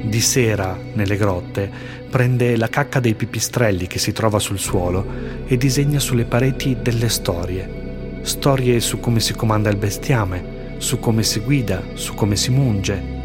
di 0.03 0.19
sera, 0.19 0.77
nelle 0.93 1.15
grotte, 1.15 1.69
prende 2.09 2.57
la 2.57 2.67
cacca 2.67 2.99
dei 2.99 3.15
pipistrelli 3.15 3.87
che 3.87 3.99
si 3.99 4.11
trova 4.11 4.39
sul 4.39 4.59
suolo 4.59 5.05
e 5.45 5.57
disegna 5.57 5.99
sulle 5.99 6.25
pareti 6.25 6.77
delle 6.81 7.09
storie. 7.09 8.19
Storie 8.21 8.79
su 8.79 8.99
come 8.99 9.19
si 9.19 9.33
comanda 9.33 9.69
il 9.69 9.77
bestiame, 9.77 10.75
su 10.77 10.99
come 10.99 11.23
si 11.23 11.39
guida, 11.39 11.81
su 11.93 12.13
come 12.13 12.35
si 12.35 12.51
munge. 12.51 13.19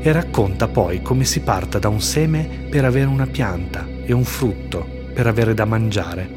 E 0.00 0.12
racconta 0.12 0.68
poi 0.68 1.02
come 1.02 1.24
si 1.24 1.40
parta 1.40 1.78
da 1.78 1.88
un 1.88 2.00
seme 2.00 2.66
per 2.68 2.84
avere 2.84 3.06
una 3.06 3.26
pianta 3.26 3.86
e 4.04 4.12
un 4.12 4.24
frutto 4.24 4.86
per 5.12 5.26
avere 5.26 5.54
da 5.54 5.64
mangiare. 5.64 6.28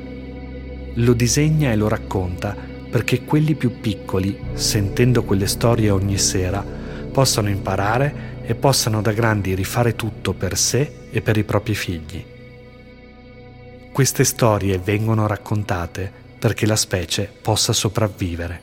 Lo 0.96 1.13
disegna 1.13 1.72
e 1.72 1.75
lo 1.75 1.88
racconta 1.88 2.55
perché 2.89 3.24
quelli 3.24 3.53
più 3.55 3.79
piccoli, 3.79 4.38
sentendo 4.53 5.24
quelle 5.24 5.48
storie 5.48 5.89
ogni 5.89 6.17
sera, 6.17 6.65
possano 7.12 7.50
imparare 7.50 8.38
e 8.50 8.56
possano 8.56 9.03
da 9.03 9.12
grandi 9.12 9.53
rifare 9.53 9.96
tutto 9.96 10.34
per 10.34 10.58
sé 10.58 11.06
e 11.12 11.22
per 11.22 11.38
i 11.38 11.44
propri 11.44 11.75
figli. 11.75 12.25
Queste 13.91 14.24
storie 14.24 14.79
vengono 14.79 15.27
raccontate 15.27 16.12
perché 16.39 16.65
la 16.65 16.75
specie 16.75 17.32
possa 17.44 17.74
sopravvivere. 17.74 18.62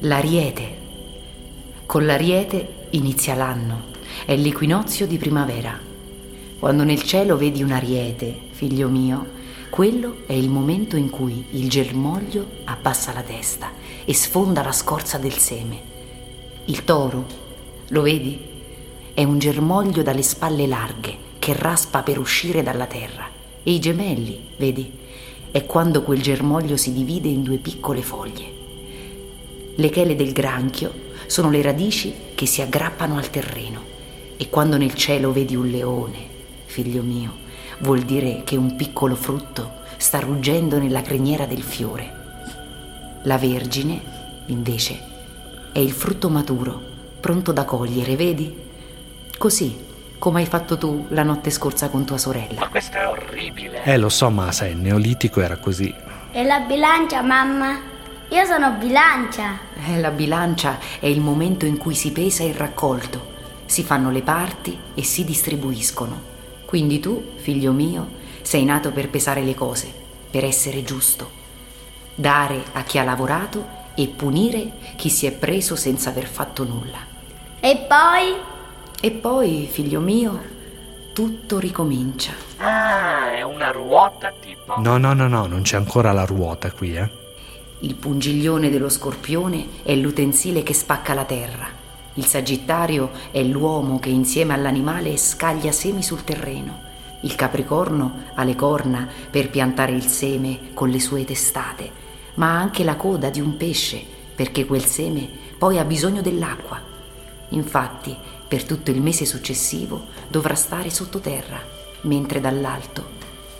L'ariete. 0.00 0.76
Con 1.86 2.04
l'ariete 2.04 2.88
inizia 2.90 3.36
l'anno, 3.36 3.92
è 4.24 4.34
l'equinozio 4.34 5.06
di 5.06 5.18
primavera. 5.18 5.78
Quando 6.58 6.82
nel 6.82 7.04
cielo 7.04 7.36
vedi 7.36 7.62
un 7.62 7.70
ariete, 7.70 8.48
figlio 8.50 8.88
mio, 8.88 9.34
quello 9.70 10.24
è 10.26 10.32
il 10.32 10.48
momento 10.48 10.96
in 10.96 11.10
cui 11.10 11.46
il 11.50 11.68
germoglio 11.68 12.62
abbassa 12.64 13.12
la 13.12 13.22
testa 13.22 13.70
e 14.04 14.12
sfonda 14.12 14.64
la 14.64 14.72
scorza 14.72 15.16
del 15.16 15.34
seme 15.34 15.94
il 16.68 16.82
toro, 16.82 17.24
lo 17.88 18.02
vedi? 18.02 18.40
È 19.14 19.22
un 19.22 19.38
germoglio 19.38 20.02
dalle 20.02 20.22
spalle 20.22 20.66
larghe 20.66 21.16
che 21.38 21.52
raspa 21.52 22.02
per 22.02 22.18
uscire 22.18 22.64
dalla 22.64 22.86
terra. 22.86 23.28
E 23.62 23.72
i 23.72 23.78
gemelli, 23.78 24.48
vedi? 24.56 24.90
È 25.52 25.64
quando 25.64 26.02
quel 26.02 26.20
germoglio 26.20 26.76
si 26.76 26.92
divide 26.92 27.28
in 27.28 27.44
due 27.44 27.58
piccole 27.58 28.02
foglie. 28.02 28.52
Le 29.76 29.90
chele 29.90 30.16
del 30.16 30.32
granchio 30.32 30.92
sono 31.26 31.50
le 31.50 31.62
radici 31.62 32.12
che 32.34 32.46
si 32.46 32.62
aggrappano 32.62 33.16
al 33.16 33.30
terreno. 33.30 33.80
E 34.36 34.50
quando 34.50 34.76
nel 34.76 34.94
cielo 34.94 35.30
vedi 35.30 35.54
un 35.54 35.68
leone, 35.68 36.18
figlio 36.64 37.02
mio, 37.02 37.32
vuol 37.78 38.00
dire 38.00 38.42
che 38.42 38.56
un 38.56 38.74
piccolo 38.74 39.14
frutto 39.14 39.84
sta 39.98 40.18
ruggendo 40.18 40.78
nella 40.78 41.02
criniera 41.02 41.46
del 41.46 41.62
fiore. 41.62 42.12
La 43.22 43.38
Vergine, 43.38 44.00
invece, 44.46 45.14
è 45.76 45.78
il 45.78 45.92
frutto 45.92 46.30
maturo, 46.30 46.80
pronto 47.20 47.52
da 47.52 47.66
cogliere, 47.66 48.16
vedi? 48.16 48.50
Così, 49.36 49.78
come 50.18 50.40
hai 50.40 50.46
fatto 50.46 50.78
tu 50.78 51.04
la 51.10 51.22
notte 51.22 51.50
scorsa 51.50 51.90
con 51.90 52.06
tua 52.06 52.16
sorella. 52.16 52.60
Ma 52.60 52.68
questo 52.70 52.96
è 52.96 53.06
orribile. 53.06 53.84
Eh, 53.84 53.98
lo 53.98 54.08
so, 54.08 54.30
ma 54.30 54.50
sai, 54.52 54.70
il 54.70 54.78
neolitico 54.78 55.42
era 55.42 55.58
così. 55.58 55.94
E 56.32 56.44
la 56.44 56.60
bilancia, 56.60 57.20
mamma? 57.20 57.78
Io 58.30 58.44
sono 58.46 58.70
bilancia. 58.78 59.58
Eh, 59.86 60.00
la 60.00 60.12
bilancia 60.12 60.78
è 60.98 61.08
il 61.08 61.20
momento 61.20 61.66
in 61.66 61.76
cui 61.76 61.94
si 61.94 62.10
pesa 62.10 62.42
il 62.42 62.54
raccolto, 62.54 63.34
si 63.66 63.82
fanno 63.82 64.10
le 64.10 64.22
parti 64.22 64.78
e 64.94 65.04
si 65.04 65.26
distribuiscono. 65.26 66.18
Quindi 66.64 67.00
tu, 67.00 67.32
figlio 67.36 67.72
mio, 67.72 68.08
sei 68.40 68.64
nato 68.64 68.92
per 68.92 69.10
pesare 69.10 69.42
le 69.42 69.54
cose, 69.54 69.92
per 70.30 70.42
essere 70.42 70.82
giusto. 70.82 71.30
Dare 72.14 72.64
a 72.72 72.82
chi 72.82 72.96
ha 72.96 73.04
lavorato 73.04 73.75
e 73.96 74.06
punire 74.06 74.70
chi 74.94 75.08
si 75.08 75.26
è 75.26 75.32
preso 75.32 75.74
senza 75.74 76.10
aver 76.10 76.26
fatto 76.26 76.62
nulla. 76.62 76.98
E 77.58 77.86
poi? 77.88 78.34
E 79.00 79.10
poi, 79.10 79.66
figlio 79.68 80.00
mio, 80.00 80.40
tutto 81.12 81.58
ricomincia. 81.58 82.32
Ah, 82.58 83.32
è 83.32 83.42
una 83.42 83.70
ruota 83.72 84.32
tipo. 84.38 84.74
No, 84.78 84.98
no, 84.98 85.14
no, 85.14 85.26
no, 85.26 85.46
non 85.46 85.62
c'è 85.62 85.76
ancora 85.76 86.12
la 86.12 86.24
ruota 86.24 86.70
qui, 86.70 86.94
eh. 86.96 87.10
Il 87.80 87.94
pungiglione 87.94 88.70
dello 88.70 88.88
scorpione 88.88 89.66
è 89.82 89.94
l'utensile 89.94 90.62
che 90.62 90.74
spacca 90.74 91.14
la 91.14 91.24
terra. 91.24 91.66
Il 92.14 92.24
sagittario 92.24 93.10
è 93.30 93.42
l'uomo 93.42 93.98
che 93.98 94.08
insieme 94.08 94.54
all'animale 94.54 95.16
scaglia 95.16 95.72
semi 95.72 96.02
sul 96.02 96.24
terreno. 96.24 96.84
Il 97.22 97.34
capricorno 97.34 98.24
ha 98.34 98.44
le 98.44 98.54
corna 98.54 99.08
per 99.30 99.50
piantare 99.50 99.92
il 99.92 100.04
seme 100.04 100.72
con 100.74 100.88
le 100.88 101.00
sue 101.00 101.24
testate, 101.24 101.90
ma 102.36 102.58
anche 102.58 102.84
la 102.84 102.96
coda 102.96 103.28
di 103.28 103.40
un 103.40 103.56
pesce 103.56 104.02
perché 104.34 104.64
quel 104.64 104.84
seme 104.84 105.28
poi 105.58 105.78
ha 105.78 105.84
bisogno 105.84 106.22
dell'acqua. 106.22 106.80
Infatti, 107.50 108.16
per 108.48 108.64
tutto 108.64 108.90
il 108.90 109.02
mese 109.02 109.24
successivo 109.24 110.06
dovrà 110.28 110.54
stare 110.54 110.90
sottoterra, 110.90 111.60
mentre 112.02 112.40
dall'alto 112.40 113.14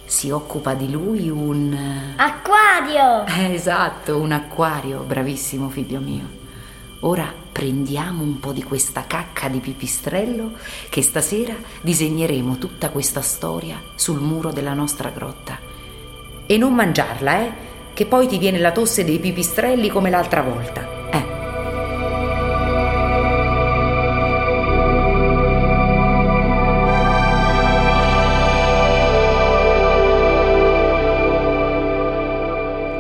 si 0.07 0.31
occupa 0.31 0.75
di 0.75 0.91
lui 0.91 1.29
un... 1.29 1.77
Acquario! 2.17 3.27
Eh, 3.27 3.55
esatto, 3.55 4.19
un 4.19 4.33
acquario, 4.33 5.01
bravissimo 5.01 5.69
figlio 5.69 6.01
mio. 6.01 6.45
Ora 7.01 7.33
prendiamo 7.53 8.23
un 8.23 8.39
po' 8.39 8.53
di 8.53 8.63
questa 8.63 9.05
cacca 9.07 9.49
di 9.49 9.59
pipistrello 9.59 10.53
che 10.89 11.03
stasera 11.03 11.55
disegneremo 11.81 12.57
tutta 12.59 12.91
questa 12.91 13.21
storia 13.21 13.83
sul 13.97 14.21
muro 14.21 14.53
della 14.53 14.75
nostra 14.75 15.11
grotta. 15.11 15.59
E 16.47 16.57
non 16.57 16.75
mangiarla, 16.75 17.41
eh, 17.41 17.53
che 17.97 18.05
poi 18.05 18.27
ti 18.27 18.37
viene 18.37 18.59
la 18.59 18.73
tosse 18.73 19.05
dei 19.05 19.19
pipistrelli 19.19 19.89
come 19.89 20.11
l'altra 20.11 20.43
volta. 20.43 20.87
Eh. 21.11 21.25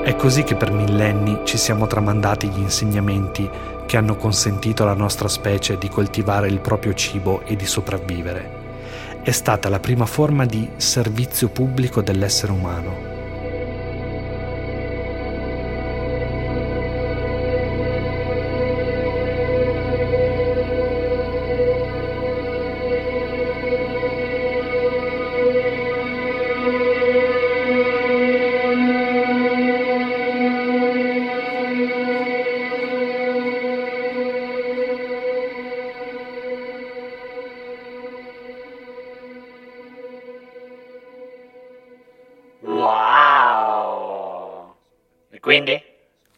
È 0.02 0.16
così 0.16 0.44
che 0.44 0.54
per 0.54 0.72
millenni 0.72 1.40
ci 1.44 1.58
siamo 1.58 1.86
tramandati 1.86 2.48
gli 2.48 2.60
insegnamenti 2.60 3.50
che 3.84 3.98
hanno 3.98 4.16
consentito 4.16 4.84
alla 4.84 4.94
nostra 4.94 5.28
specie 5.28 5.76
di 5.76 5.90
coltivare 5.90 6.48
il 6.48 6.60
proprio 6.60 6.94
cibo 6.94 7.42
e 7.44 7.54
di 7.54 7.66
sopravvivere. 7.66 8.64
È 9.20 9.30
stata 9.30 9.68
la 9.68 9.78
prima 9.78 10.06
forma 10.06 10.46
di 10.46 10.66
servizio 10.76 11.50
pubblico 11.50 12.00
dell'essere 12.00 12.52
umano. 12.52 13.15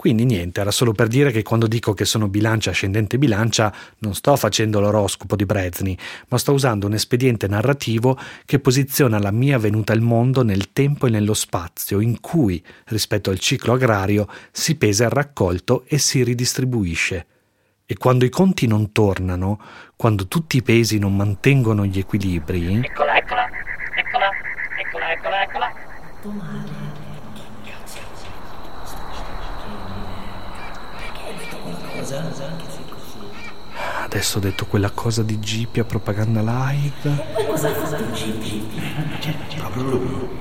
Quindi 0.08 0.24
niente, 0.24 0.62
era 0.62 0.70
solo 0.70 0.92
per 0.92 1.06
dire 1.06 1.30
che 1.30 1.42
quando 1.42 1.66
dico 1.66 1.92
che 1.92 2.06
sono 2.06 2.28
bilancia 2.28 2.70
ascendente 2.70 3.18
bilancia 3.18 3.70
non 3.98 4.14
sto 4.14 4.36
facendo 4.36 4.80
l'oroscopo 4.80 5.36
di 5.36 5.44
Brezni, 5.44 5.94
ma 6.28 6.38
sto 6.38 6.54
usando 6.54 6.86
un 6.86 6.94
espediente 6.94 7.46
narrativo 7.46 8.18
che 8.46 8.58
posiziona 8.58 9.18
la 9.18 9.30
mia 9.30 9.58
venuta 9.58 9.92
al 9.92 10.00
mondo 10.00 10.42
nel 10.42 10.72
tempo 10.72 11.06
e 11.06 11.10
nello 11.10 11.34
spazio 11.34 12.00
in 12.00 12.20
cui, 12.20 12.64
rispetto 12.86 13.28
al 13.28 13.38
ciclo 13.38 13.74
agrario, 13.74 14.26
si 14.50 14.76
pesa 14.76 15.04
il 15.04 15.10
raccolto 15.10 15.84
e 15.86 15.98
si 15.98 16.24
ridistribuisce. 16.24 17.26
E 17.84 17.94
quando 17.98 18.24
i 18.24 18.30
conti 18.30 18.66
non 18.66 18.92
tornano, 18.92 19.60
quando 19.94 20.26
tutti 20.26 20.56
i 20.56 20.62
pesi 20.62 20.98
non 20.98 21.14
mantengono 21.14 21.84
gli 21.84 21.98
equilibri, 21.98 22.80
Eccola, 22.82 23.14
eccola, 23.14 23.46
eccola, 23.94 24.30
eccola, 24.78 25.12
eccola, 25.12 25.42
eccola. 25.42 26.77
Adesso 34.04 34.38
ho 34.38 34.40
detto 34.40 34.66
quella 34.66 34.90
cosa 34.90 35.22
di 35.22 35.38
Gippy 35.38 35.80
a 35.80 35.84
propaganda 35.84 36.40
live. 36.40 37.26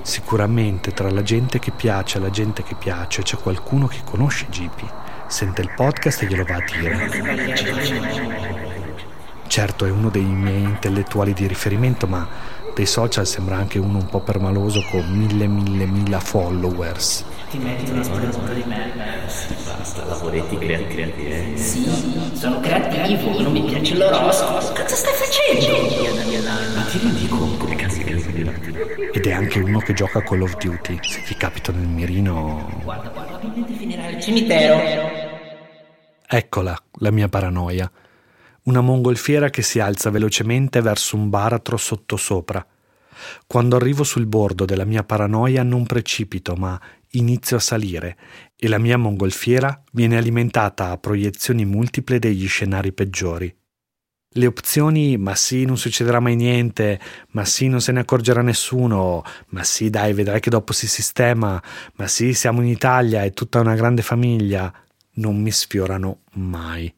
Sicuramente 0.01 0.93
tra 0.93 1.11
la 1.11 1.21
gente 1.21 1.59
che 1.59 1.71
piace 1.71 2.17
e 2.17 2.21
la 2.21 2.29
gente 2.29 2.63
che 2.63 2.75
piace 2.75 3.21
c'è 3.23 3.37
qualcuno 3.37 3.87
che 3.87 3.99
conosce 4.05 4.47
Gippy, 4.49 4.87
sente 5.27 5.61
il 5.61 5.71
podcast 5.75 6.23
e 6.23 6.27
glielo 6.27 6.45
va 6.45 6.55
a 6.55 6.63
dire. 6.63 8.05
Certo 9.47 9.85
è 9.85 9.89
uno 9.89 10.09
dei 10.09 10.23
miei 10.23 10.63
intellettuali 10.63 11.33
di 11.33 11.47
riferimento, 11.47 12.07
ma 12.07 12.27
dei 12.73 12.85
social 12.85 13.27
sembra 13.27 13.57
anche 13.57 13.79
uno 13.79 13.97
un 13.97 14.05
po' 14.05 14.21
permaloso 14.21 14.83
con 14.91 15.05
mille 15.09 15.47
mille 15.47 15.85
mila 15.85 16.19
followers. 16.19 17.25
Ti 17.49 17.57
metti 17.59 17.91
una 17.91 18.03
storia 18.03 18.29
di 18.53 18.63
me. 18.65 18.91
Basta, 19.63 20.03
lavoretti 20.03 20.57
creativi. 20.57 21.31
Eh? 21.31 21.57
Sì, 21.57 21.89
sono 22.33 22.59
creativo, 22.59 23.41
non 23.41 23.53
mi 23.53 23.63
piace 23.63 23.95
l'oroscopo. 23.95 24.73
Cosa 24.73 24.95
stai 24.95 25.13
facendo? 25.13 26.75
Ma 26.75 26.81
ti 26.83 26.99
rendi 26.99 27.27
conto 27.29 27.65
che 27.65 27.75
cazzo 27.75 28.01
che 28.03 29.11
Ed 29.13 29.25
è 29.25 29.31
anche 29.31 29.59
uno 29.59 29.79
che 29.79 29.93
gioca 29.93 30.19
a 30.19 30.23
Call 30.23 30.41
of 30.41 30.57
Duty. 30.57 30.99
Se 31.01 31.21
ti 31.23 31.35
capita 31.35 31.71
nel 31.71 31.87
mirino. 31.87 32.69
Guarda, 32.83 33.09
probabilmente 33.09 33.73
finirà 33.73 34.03
al 34.07 34.19
cimitero. 34.19 34.77
Eccola, 36.27 36.77
la 36.99 37.11
mia 37.11 37.29
paranoia. 37.29 37.89
Una 38.63 38.81
mongolfiera 38.81 39.49
che 39.49 39.61
si 39.61 39.79
alza 39.79 40.09
velocemente 40.09 40.81
verso 40.81 41.15
un 41.15 41.29
baratro 41.29 41.77
sottosopra. 41.77 42.65
Quando 43.47 43.77
arrivo 43.77 44.03
sul 44.03 44.25
bordo 44.27 44.65
della 44.65 44.85
mia 44.85 45.03
paranoia 45.03 45.63
non 45.63 45.85
precipito, 45.85 46.55
ma 46.55 46.79
inizio 47.11 47.57
a 47.57 47.61
salire 47.61 48.17
e 48.55 48.67
la 48.67 48.77
mia 48.77 48.97
mongolfiera 48.97 49.83
viene 49.91 50.17
alimentata 50.17 50.89
a 50.89 50.97
proiezioni 50.97 51.65
multiple 51.65 52.19
degli 52.19 52.47
scenari 52.47 52.91
peggiori. 52.91 53.55
Le 54.29 54.45
opzioni 54.45 55.17
ma 55.17 55.35
sì, 55.35 55.65
non 55.65 55.77
succederà 55.77 56.19
mai 56.19 56.35
niente, 56.35 56.99
ma 57.29 57.45
sì, 57.45 57.67
non 57.69 57.81
se 57.81 57.91
ne 57.91 58.01
accorgerà 58.01 58.41
nessuno, 58.41 59.23
ma 59.47 59.63
sì, 59.63 59.89
dai, 59.89 60.13
vedrai 60.13 60.39
che 60.39 60.49
dopo 60.49 60.73
si 60.73 60.87
sistema, 60.87 61.61
ma 61.95 62.07
sì, 62.07 62.33
siamo 62.33 62.61
in 62.61 62.67
Italia, 62.67 63.23
è 63.23 63.31
tutta 63.31 63.59
una 63.59 63.75
grande 63.75 64.01
famiglia, 64.01 64.71
non 65.13 65.41
mi 65.41 65.49
sfiorano 65.49 66.19
mai. 66.33 66.93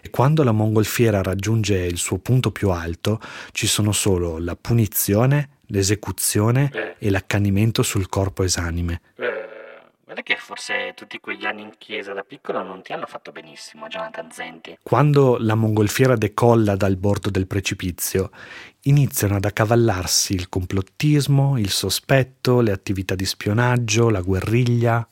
E 0.00 0.10
quando 0.10 0.42
la 0.42 0.52
mongolfiera 0.52 1.22
raggiunge 1.22 1.76
il 1.76 1.98
suo 1.98 2.18
punto 2.18 2.50
più 2.50 2.70
alto, 2.70 3.20
ci 3.52 3.66
sono 3.66 3.92
solo 3.92 4.38
la 4.38 4.56
punizione, 4.56 5.51
l'esecuzione 5.72 6.96
e 6.98 7.10
l'accanimento 7.10 7.82
sul 7.82 8.08
corpo 8.08 8.42
esanime. 8.42 9.00
Eh, 9.16 9.48
guarda 10.04 10.22
che 10.22 10.36
forse 10.36 10.92
tutti 10.94 11.18
quegli 11.18 11.46
anni 11.46 11.62
in 11.62 11.72
chiesa 11.78 12.12
da 12.12 12.22
piccolo 12.22 12.62
non 12.62 12.82
ti 12.82 12.92
hanno 12.92 13.06
fatto 13.06 13.32
benissimo, 13.32 13.88
Jonathan 13.88 14.30
Zenti. 14.30 14.78
Quando 14.82 15.38
la 15.38 15.54
mongolfiera 15.54 16.14
decolla 16.14 16.76
dal 16.76 16.96
bordo 16.96 17.30
del 17.30 17.46
precipizio, 17.46 18.30
iniziano 18.82 19.36
ad 19.36 19.44
accavallarsi 19.44 20.34
il 20.34 20.48
complottismo, 20.48 21.58
il 21.58 21.70
sospetto, 21.70 22.60
le 22.60 22.72
attività 22.72 23.14
di 23.14 23.24
spionaggio, 23.24 24.10
la 24.10 24.20
guerriglia. 24.20 25.06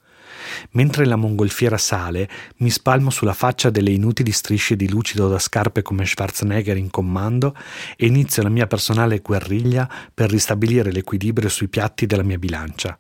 Mentre 0.73 1.05
la 1.05 1.17
mongolfiera 1.17 1.79
sale, 1.79 2.29
mi 2.59 2.71
spalmo 2.71 3.11
sulla 3.11 3.33
faccia 3.33 3.71
delle 3.71 3.91
inutili 3.91 4.33
strisce 4.33 4.77
di 4.77 4.89
lucido 4.89 5.29
da 5.29 5.39
scarpe 5.39 5.83
come 5.83 6.07
Schwarzenegger 6.07 6.77
in 6.77 6.91
comando 6.91 7.55
e 7.97 8.07
inizio 8.07 8.43
la 8.43 8.49
mia 8.49 8.67
personale 8.67 9.21
guerriglia 9.21 9.89
per 10.13 10.31
ristabilire 10.31 10.93
l'equilibrio 10.93 11.49
sui 11.49 11.69
piatti 11.69 12.07
della 12.07 12.23
mia 12.23 12.39
bilancia, 12.39 12.99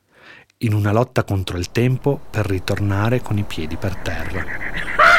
in 0.58 0.74
una 0.74 0.92
lotta 0.92 1.24
contro 1.24 1.56
il 1.58 1.70
tempo 1.70 2.20
per 2.30 2.46
ritornare 2.46 3.20
con 3.20 3.38
i 3.38 3.44
piedi 3.44 3.76
per 3.76 3.96
terra. 3.96 5.09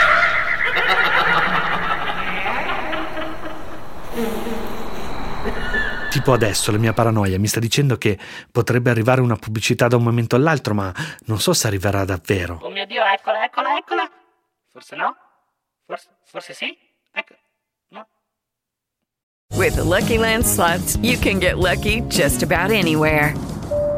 Tipo 6.11 6.33
adesso 6.33 6.73
la 6.73 6.77
mia 6.77 6.91
paranoia 6.91 7.39
mi 7.39 7.47
sta 7.47 7.61
dicendo 7.61 7.97
che 7.97 8.19
potrebbe 8.51 8.89
arrivare 8.89 9.21
una 9.21 9.37
pubblicità 9.37 9.87
da 9.87 9.95
un 9.95 10.03
momento 10.03 10.35
all'altro, 10.35 10.73
ma 10.73 10.93
non 11.27 11.39
so 11.39 11.53
se 11.53 11.67
arriverà 11.67 12.03
davvero. 12.03 12.59
Oh 12.61 12.69
mio 12.69 12.85
Dio, 12.85 13.01
eccola, 13.01 13.45
eccola, 13.45 13.77
eccola. 13.77 14.11
Forse 14.69 14.97
no? 14.97 15.15
Forse, 15.85 16.09
forse 16.25 16.53
sì? 16.53 16.77
Ecco, 17.13 17.35
no? 17.91 18.07
With 19.55 19.75
the 19.75 19.83
Lucky 19.83 20.17
Land 20.17 20.43
slots, 20.43 20.97
you 21.01 21.17
can 21.17 21.39
get 21.39 21.57
lucky 21.57 22.01
just 22.09 22.43
about 22.43 22.71
anywhere. 22.71 23.33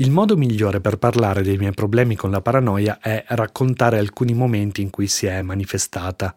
Il 0.00 0.10
modo 0.10 0.34
migliore 0.34 0.80
per 0.80 0.96
parlare 0.96 1.42
dei 1.42 1.58
miei 1.58 1.72
problemi 1.72 2.16
con 2.16 2.30
la 2.30 2.40
paranoia 2.40 3.00
è 3.02 3.22
raccontare 3.28 3.98
alcuni 3.98 4.32
momenti 4.32 4.80
in 4.80 4.88
cui 4.88 5.06
si 5.06 5.26
è 5.26 5.42
manifestata. 5.42 6.34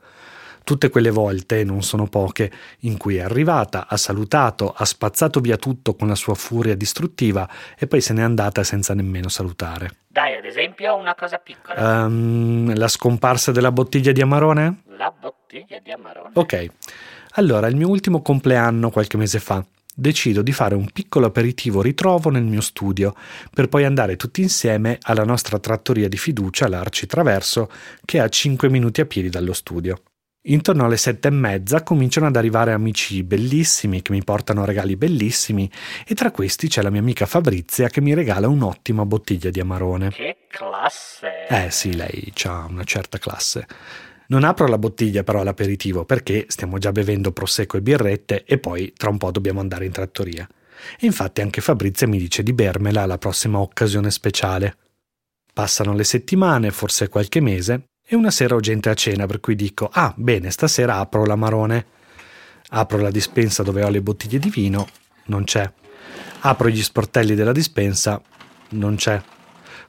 Tutte 0.66 0.90
quelle 0.90 1.12
volte, 1.12 1.64
non 1.64 1.82
sono 1.82 2.08
poche, 2.08 2.52
in 2.80 2.98
cui 2.98 3.16
è 3.16 3.22
arrivata, 3.22 3.88
ha 3.88 3.96
salutato, 3.96 4.74
ha 4.76 4.84
spazzato 4.84 5.40
via 5.40 5.56
tutto 5.56 5.96
con 5.96 6.10
la 6.10 6.16
sua 6.16 6.34
furia 6.36 6.76
distruttiva 6.76 7.48
e 7.80 7.88
poi 7.88 8.02
se 8.02 8.12
n'è 8.12 8.22
andata 8.22 8.66
senza 8.66 8.94
nemmeno 8.94 9.30
salutare. 9.30 9.92
Dai, 10.10 10.36
ad 10.36 10.44
esempio, 10.44 10.98
una 10.98 11.16
cosa 11.16 11.38
piccola. 11.38 12.04
Um, 12.04 12.76
la 12.76 12.90
scomparsa 12.90 13.54
della 13.54 13.72
bottiglia 13.72 14.12
di 14.12 14.20
Amarone? 14.20 14.84
La 14.98 15.14
bottiglia 15.18 15.80
di 15.82 15.90
Amarone. 15.90 16.32
Ok. 16.34 16.66
Allora, 17.36 17.68
il 17.68 17.78
mio 17.78 17.88
ultimo 17.88 18.22
compleanno 18.22 18.90
qualche 18.90 19.16
mese 19.16 19.40
fa. 19.40 19.66
Decido 19.96 20.42
di 20.42 20.52
fare 20.52 20.74
un 20.74 20.90
piccolo 20.92 21.28
aperitivo 21.28 21.82
ritrovo 21.82 22.30
nel 22.30 22.44
mio 22.44 22.62
studio, 22.62 23.14
per 23.54 23.70
poi 23.70 23.86
andare 23.86 24.16
tutti 24.16 24.42
insieme 24.42 24.98
alla 25.02 25.24
nostra 25.24 25.60
trattoria 25.60 26.08
di 26.08 26.18
fiducia, 26.18 26.68
l'Arci 26.68 27.06
Traverso, 27.06 27.70
che 28.04 28.18
è 28.18 28.22
a 28.22 28.28
5 28.28 28.70
minuti 28.70 29.02
a 29.02 29.06
piedi 29.06 29.30
dallo 29.30 29.54
studio. 29.54 30.02
Intorno 30.46 30.84
alle 30.84 30.98
sette 30.98 31.30
e 31.30 31.32
mezza 31.32 31.84
cominciano 31.84 32.26
ad 32.28 32.36
arrivare 32.36 32.74
amici 32.74 33.24
bellissimi 33.24 34.02
che 34.02 34.12
mi 34.12 34.24
portano 34.26 34.66
regali 34.66 34.98
bellissimi 34.98 35.72
e 36.06 36.16
tra 36.16 36.32
questi 36.32 36.68
c'è 36.68 36.82
la 36.82 36.90
mia 36.90 37.00
amica 37.00 37.26
Fabrizia 37.26 37.88
che 37.88 38.02
mi 38.02 38.14
regala 38.14 38.50
un'ottima 38.50 39.06
bottiglia 39.06 39.52
di 39.52 39.62
amarone. 39.62 40.10
Che 40.10 40.40
classe! 40.50 41.46
Eh 41.48 41.72
sì, 41.72 41.96
lei 41.96 42.34
ha 42.44 42.66
una 42.68 42.84
certa 42.84 43.20
classe. 43.20 43.66
Non 44.28 44.44
apro 44.44 44.68
la 44.68 44.78
bottiglia 44.78 45.24
però 45.24 45.42
all'aperitivo 45.42 46.06
perché 46.06 46.46
stiamo 46.48 46.78
già 46.78 46.92
bevendo 46.92 47.32
prosecco 47.32 47.78
e 47.78 47.82
birrette 47.82 48.44
e 48.46 48.58
poi 48.58 48.94
tra 48.96 49.10
un 49.10 49.18
po' 49.18 49.32
dobbiamo 49.32 49.60
andare 49.60 49.86
in 49.86 49.92
trattoria. 49.92 50.48
E 51.00 51.06
infatti 51.06 51.42
anche 51.42 51.62
Fabrizia 51.62 52.08
mi 52.08 52.18
dice 52.18 52.44
di 52.44 52.54
bermela 52.54 53.04
alla 53.04 53.18
prossima 53.18 53.60
occasione 53.60 54.12
speciale. 54.12 54.78
Passano 55.54 55.94
le 55.94 56.04
settimane, 56.04 56.72
forse 56.72 57.10
qualche 57.10 57.40
mese, 57.40 57.86
e 58.06 58.16
una 58.16 58.32
sera 58.32 58.56
ho 58.56 58.60
gente 58.60 58.90
a 58.90 58.94
cena 58.94 59.26
per 59.26 59.40
cui 59.40 59.56
dico 59.56 59.90
ah 59.92 60.14
bene 60.16 60.52
stasera 60.52 60.98
apro 60.98 61.26
l'amarone 61.26 61.86
apro 62.70 62.98
la 62.98 63.10
dispensa 63.10 63.64
dove 63.64 63.84
ho 63.84 63.90
le 63.90 64.02
bottiglie 64.02 64.40
di 64.40 64.50
vino 64.50 64.88
non 65.26 65.46
c'è 65.46 65.72
apro 66.42 66.68
gli 66.68 66.84
sportelli 66.84 67.34
della 67.34 67.54
dispensa 67.54 68.22
non 68.72 68.96
c'è 68.96 69.22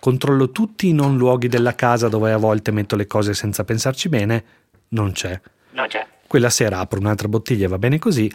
controllo 0.04 0.50
tutti 0.50 0.88
i 0.88 0.92
non 0.92 1.16
luoghi 1.16 1.48
della 1.48 1.74
casa 1.74 2.08
dove 2.10 2.30
a 2.30 2.36
volte 2.36 2.70
metto 2.70 2.94
le 2.94 3.06
cose 3.06 3.32
senza 3.32 3.64
pensarci 3.64 4.10
bene 4.10 4.44
non 4.88 5.12
c'è. 5.12 5.40
Non 5.70 5.86
c'è. 5.86 6.06
Quella 6.26 6.50
sera 6.50 6.80
apro 6.80 7.00
un'altra 7.00 7.26
bottiglia 7.26 7.64
e 7.64 7.68
va 7.68 7.78
bene 7.78 7.98
così 7.98 8.30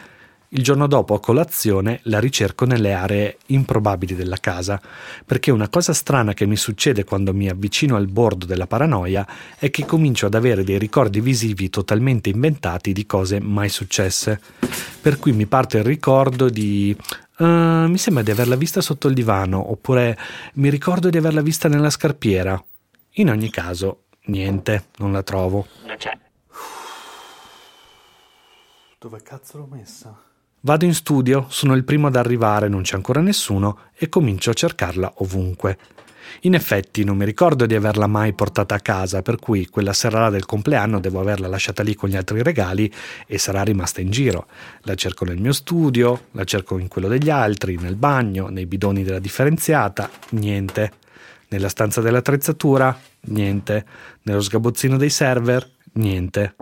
il 0.49 0.63
giorno 0.63 0.87
dopo 0.87 1.13
a 1.13 1.19
colazione 1.19 1.99
la 2.03 2.19
ricerco 2.19 2.65
nelle 2.65 2.93
aree 2.93 3.37
improbabili 3.47 4.15
della 4.15 4.37
casa, 4.37 4.81
perché 5.25 5.51
una 5.51 5.69
cosa 5.69 5.93
strana 5.93 6.33
che 6.33 6.45
mi 6.45 6.55
succede 6.55 7.03
quando 7.03 7.33
mi 7.33 7.49
avvicino 7.49 7.95
al 7.95 8.07
bordo 8.07 8.45
della 8.45 8.65
paranoia 8.65 9.27
è 9.57 9.69
che 9.69 9.85
comincio 9.85 10.25
ad 10.25 10.33
avere 10.33 10.63
dei 10.63 10.79
ricordi 10.79 11.21
visivi 11.21 11.69
totalmente 11.69 12.29
inventati 12.29 12.93
di 12.93 13.05
cose 13.05 13.39
mai 13.39 13.69
successe. 13.69 14.41
Per 15.01 15.19
cui 15.19 15.33
mi 15.33 15.45
parte 15.45 15.77
il 15.77 15.83
ricordo 15.83 16.49
di 16.49 16.95
Uh, 17.39 17.87
mi 17.87 17.97
sembra 17.97 18.21
di 18.21 18.31
averla 18.31 18.57
vista 18.57 18.81
sotto 18.81 19.07
il 19.07 19.13
divano, 19.13 19.71
oppure 19.71 20.17
mi 20.55 20.69
ricordo 20.69 21.09
di 21.09 21.15
averla 21.15 21.39
vista 21.39 21.69
nella 21.69 21.89
scarpiera. 21.89 22.61
In 23.11 23.29
ogni 23.29 23.49
caso, 23.49 24.07
niente, 24.25 24.87
non 24.97 25.13
la 25.13 25.23
trovo. 25.23 25.65
Non 25.85 25.95
c'è. 25.95 26.11
Dove 28.99 29.21
cazzo 29.21 29.57
l'ho 29.57 29.67
messa? 29.71 30.28
Vado 30.61 30.83
in 30.83 30.93
studio, 30.93 31.45
sono 31.47 31.73
il 31.73 31.85
primo 31.85 32.07
ad 32.07 32.17
arrivare, 32.17 32.67
non 32.67 32.81
c'è 32.81 32.95
ancora 32.95 33.21
nessuno 33.21 33.79
e 33.95 34.09
comincio 34.09 34.49
a 34.49 34.53
cercarla 34.53 35.13
ovunque. 35.17 35.77
In 36.41 36.53
effetti 36.53 37.05
non 37.05 37.15
mi 37.15 37.23
ricordo 37.23 37.65
di 37.65 37.75
averla 37.75 38.07
mai 38.07 38.33
portata 38.33 38.75
a 38.75 38.79
casa, 38.81 39.21
per 39.21 39.37
cui 39.37 39.67
quella 39.67 39.93
sera 39.93 40.29
del 40.29 40.45
compleanno 40.45 40.99
devo 40.99 41.21
averla 41.21 41.47
lasciata 41.47 41.81
lì 41.81 41.95
con 41.95 42.09
gli 42.09 42.17
altri 42.17 42.43
regali 42.43 42.91
e 43.25 43.37
sarà 43.37 43.63
rimasta 43.63 44.01
in 44.01 44.09
giro. 44.09 44.47
La 44.81 44.95
cerco 44.95 45.23
nel 45.23 45.39
mio 45.39 45.53
studio, 45.53 46.25
la 46.31 46.43
cerco 46.43 46.77
in 46.77 46.89
quello 46.89 47.07
degli 47.07 47.29
altri, 47.29 47.77
nel 47.77 47.95
bagno, 47.95 48.49
nei 48.49 48.65
bidoni 48.65 49.03
della 49.03 49.19
differenziata, 49.19 50.09
niente. 50.31 50.91
Nella 51.47 51.69
stanza 51.69 52.01
dell'attrezzatura, 52.01 52.99
niente. 53.21 53.85
Nello 54.23 54.41
sgabozzino 54.41 54.97
dei 54.97 55.09
server, 55.09 55.67
niente. 55.93 56.55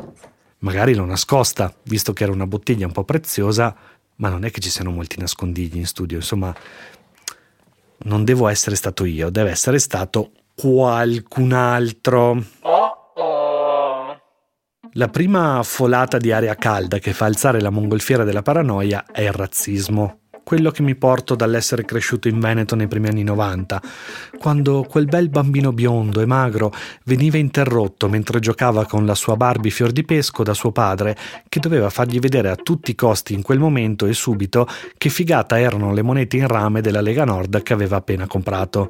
Magari 0.59 0.95
l'ho 0.95 1.05
nascosta, 1.05 1.73
visto 1.83 2.13
che 2.13 2.23
era 2.23 2.31
una 2.31 2.47
bottiglia 2.47 2.85
un 2.87 2.91
po' 2.91 3.03
preziosa, 3.03 3.75
ma 4.15 4.29
non 4.29 4.43
è 4.43 4.51
che 4.51 4.59
ci 4.59 4.69
siano 4.69 4.91
molti 4.91 5.19
nascondigli 5.19 5.77
in 5.77 5.85
studio, 5.85 6.17
insomma, 6.17 6.55
non 7.99 8.23
devo 8.23 8.47
essere 8.47 8.75
stato 8.75 9.05
io, 9.05 9.29
deve 9.29 9.51
essere 9.51 9.79
stato 9.79 10.31
qualcun 10.55 11.53
altro. 11.53 12.43
La 14.93 15.09
prima 15.09 15.61
folata 15.63 16.17
di 16.17 16.31
aria 16.31 16.55
calda 16.55 16.97
che 16.97 17.13
fa 17.13 17.25
alzare 17.25 17.61
la 17.61 17.69
mongolfiera 17.69 18.23
della 18.23 18.41
paranoia 18.41 19.05
è 19.11 19.21
il 19.21 19.31
razzismo 19.31 20.21
quello 20.47 20.71
che 20.71 20.81
mi 20.81 20.95
porto 20.95 21.35
dall'essere 21.35 21.83
cresciuto 21.83 22.29
in 22.29 22.39
Veneto 22.39 22.73
nei 22.73 22.87
primi 22.87 23.09
anni 23.09 23.21
90, 23.21 23.81
quando 24.39 24.85
quel 24.89 25.03
bel 25.03 25.27
bambino 25.27 25.73
biondo 25.73 26.21
e 26.21 26.25
magro 26.25 26.71
veniva 27.03 27.35
interrotto 27.35 28.07
mentre 28.07 28.39
giocava 28.39 28.85
con 28.85 29.05
la 29.05 29.13
sua 29.13 29.35
Barbie 29.35 29.71
fior 29.71 29.91
di 29.91 30.05
pesco 30.05 30.43
da 30.43 30.53
suo 30.53 30.71
padre, 30.71 31.17
che 31.49 31.59
doveva 31.59 31.89
fargli 31.89 32.19
vedere 32.19 32.49
a 32.49 32.55
tutti 32.55 32.91
i 32.91 32.95
costi 32.95 33.33
in 33.33 33.41
quel 33.41 33.59
momento 33.59 34.05
e 34.05 34.13
subito 34.13 34.65
che 34.97 35.09
figata 35.09 35.59
erano 35.59 35.91
le 35.91 36.01
monete 36.01 36.37
in 36.37 36.47
rame 36.47 36.79
della 36.79 37.01
Lega 37.01 37.25
Nord 37.25 37.61
che 37.61 37.73
aveva 37.73 37.97
appena 37.97 38.25
comprato. 38.25 38.89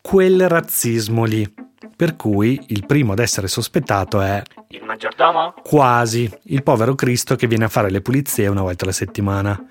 Quel 0.00 0.48
razzismo 0.48 1.24
lì. 1.24 1.64
Per 1.94 2.16
cui 2.16 2.58
il 2.68 2.84
primo 2.84 3.12
ad 3.12 3.18
essere 3.18 3.48
sospettato 3.48 4.20
è. 4.20 4.42
Il 4.68 4.82
maggiordomo? 4.82 5.54
Quasi, 5.62 6.30
il 6.44 6.62
povero 6.62 6.94
Cristo 6.94 7.36
che 7.36 7.46
viene 7.46 7.64
a 7.64 7.68
fare 7.68 7.90
le 7.90 8.00
pulizie 8.00 8.48
una 8.48 8.62
volta 8.62 8.84
alla 8.84 8.92
settimana. 8.92 9.62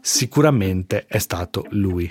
Sicuramente 0.00 1.06
è 1.06 1.18
stato 1.18 1.66
lui. 1.70 2.10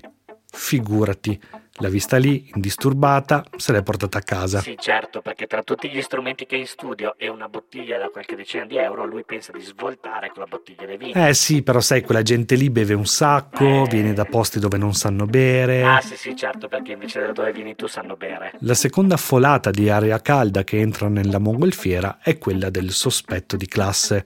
Figurati, 0.50 1.40
l'ha 1.80 1.90
vista 1.90 2.18
lì, 2.18 2.50
indisturbata, 2.56 3.46
se 3.58 3.72
l'è 3.72 3.84
portata 3.84 4.18
a 4.18 4.22
casa. 4.22 4.60
Sì, 4.60 4.76
certo, 4.80 5.22
perché 5.22 5.46
tra 5.46 5.62
tutti 5.62 5.90
gli 5.90 6.02
strumenti 6.02 6.46
che 6.46 6.56
ha 6.56 6.58
in 6.58 6.66
studio 6.66 7.16
e 7.18 7.28
una 7.28 7.48
bottiglia 7.48 7.98
da 7.98 8.10
qualche 8.10 8.36
decina 8.36 8.66
di 8.66 8.78
euro, 8.78 9.06
lui 9.06 9.24
pensa 9.24 9.52
di 9.52 9.62
svoltare 9.62 10.32
con 10.32 10.42
la 10.42 10.48
bottiglia 10.48 10.86
di 10.86 10.98
vino. 10.98 11.28
Eh 11.28 11.34
sì, 11.34 11.62
però 11.62 11.80
sai, 11.80 12.02
quella 12.02 12.24
gente 12.24 12.56
lì 12.56 12.70
beve 12.70 12.96
un 12.96 13.06
sacco, 13.06 13.84
eh... 13.84 13.88
viene 13.90 14.14
da 14.14 14.26
posti 14.26 14.60
dove 14.60 14.78
non 14.78 14.94
sanno 14.94 15.26
bere. 15.26 15.84
Ah 15.84 16.02
sì, 16.02 16.16
sì, 16.16 16.36
certo, 16.36 16.68
perché 16.68 16.94
invece 16.94 17.20
da 17.20 17.32
dove 17.32 17.52
vieni 17.52 17.76
tu 17.76 17.88
sanno 17.88 18.16
bere. 18.16 18.54
La 18.62 18.74
seconda 18.74 19.18
folata 19.18 19.70
di 19.70 19.90
aria 19.90 20.20
calda 20.22 20.64
che 20.64 20.80
entra 20.80 21.08
nella 21.08 21.40
mongolfiera 21.40 22.20
è 22.22 22.38
quella 22.40 22.70
del 22.70 22.92
sospetto 22.92 23.56
di 23.56 23.68
classe. 23.68 24.26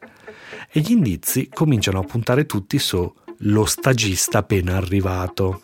E 0.73 0.79
gli 0.79 0.91
indizi 0.91 1.49
cominciano 1.49 1.99
a 1.99 2.03
puntare 2.03 2.45
tutti 2.45 2.79
su 2.79 3.13
lo 3.43 3.65
stagista 3.65 4.39
appena 4.39 4.77
arrivato. 4.77 5.61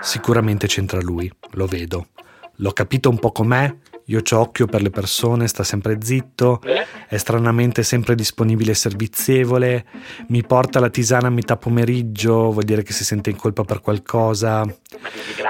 Sicuramente 0.00 0.66
c'entra 0.66 1.00
lui, 1.00 1.30
lo 1.52 1.66
vedo. 1.66 2.08
L'ho 2.56 2.72
capito 2.72 3.08
un 3.08 3.18
po' 3.18 3.32
com'è, 3.32 3.74
io 4.06 4.20
c'ho 4.22 4.38
occhio 4.38 4.66
per 4.66 4.82
le 4.82 4.90
persone, 4.90 5.46
sta 5.46 5.62
sempre 5.62 5.98
zitto, 6.02 6.60
è 7.08 7.16
stranamente 7.16 7.82
sempre 7.82 8.14
disponibile 8.14 8.72
e 8.72 8.74
servizievole, 8.74 9.84
mi 10.28 10.44
porta 10.44 10.80
la 10.80 10.90
tisana 10.90 11.28
a 11.28 11.30
metà 11.30 11.56
pomeriggio, 11.56 12.50
vuol 12.50 12.64
dire 12.64 12.82
che 12.82 12.92
si 12.92 13.04
sente 13.04 13.30
in 13.30 13.36
colpa 13.36 13.62
per 13.64 13.80
qualcosa. 13.80 14.64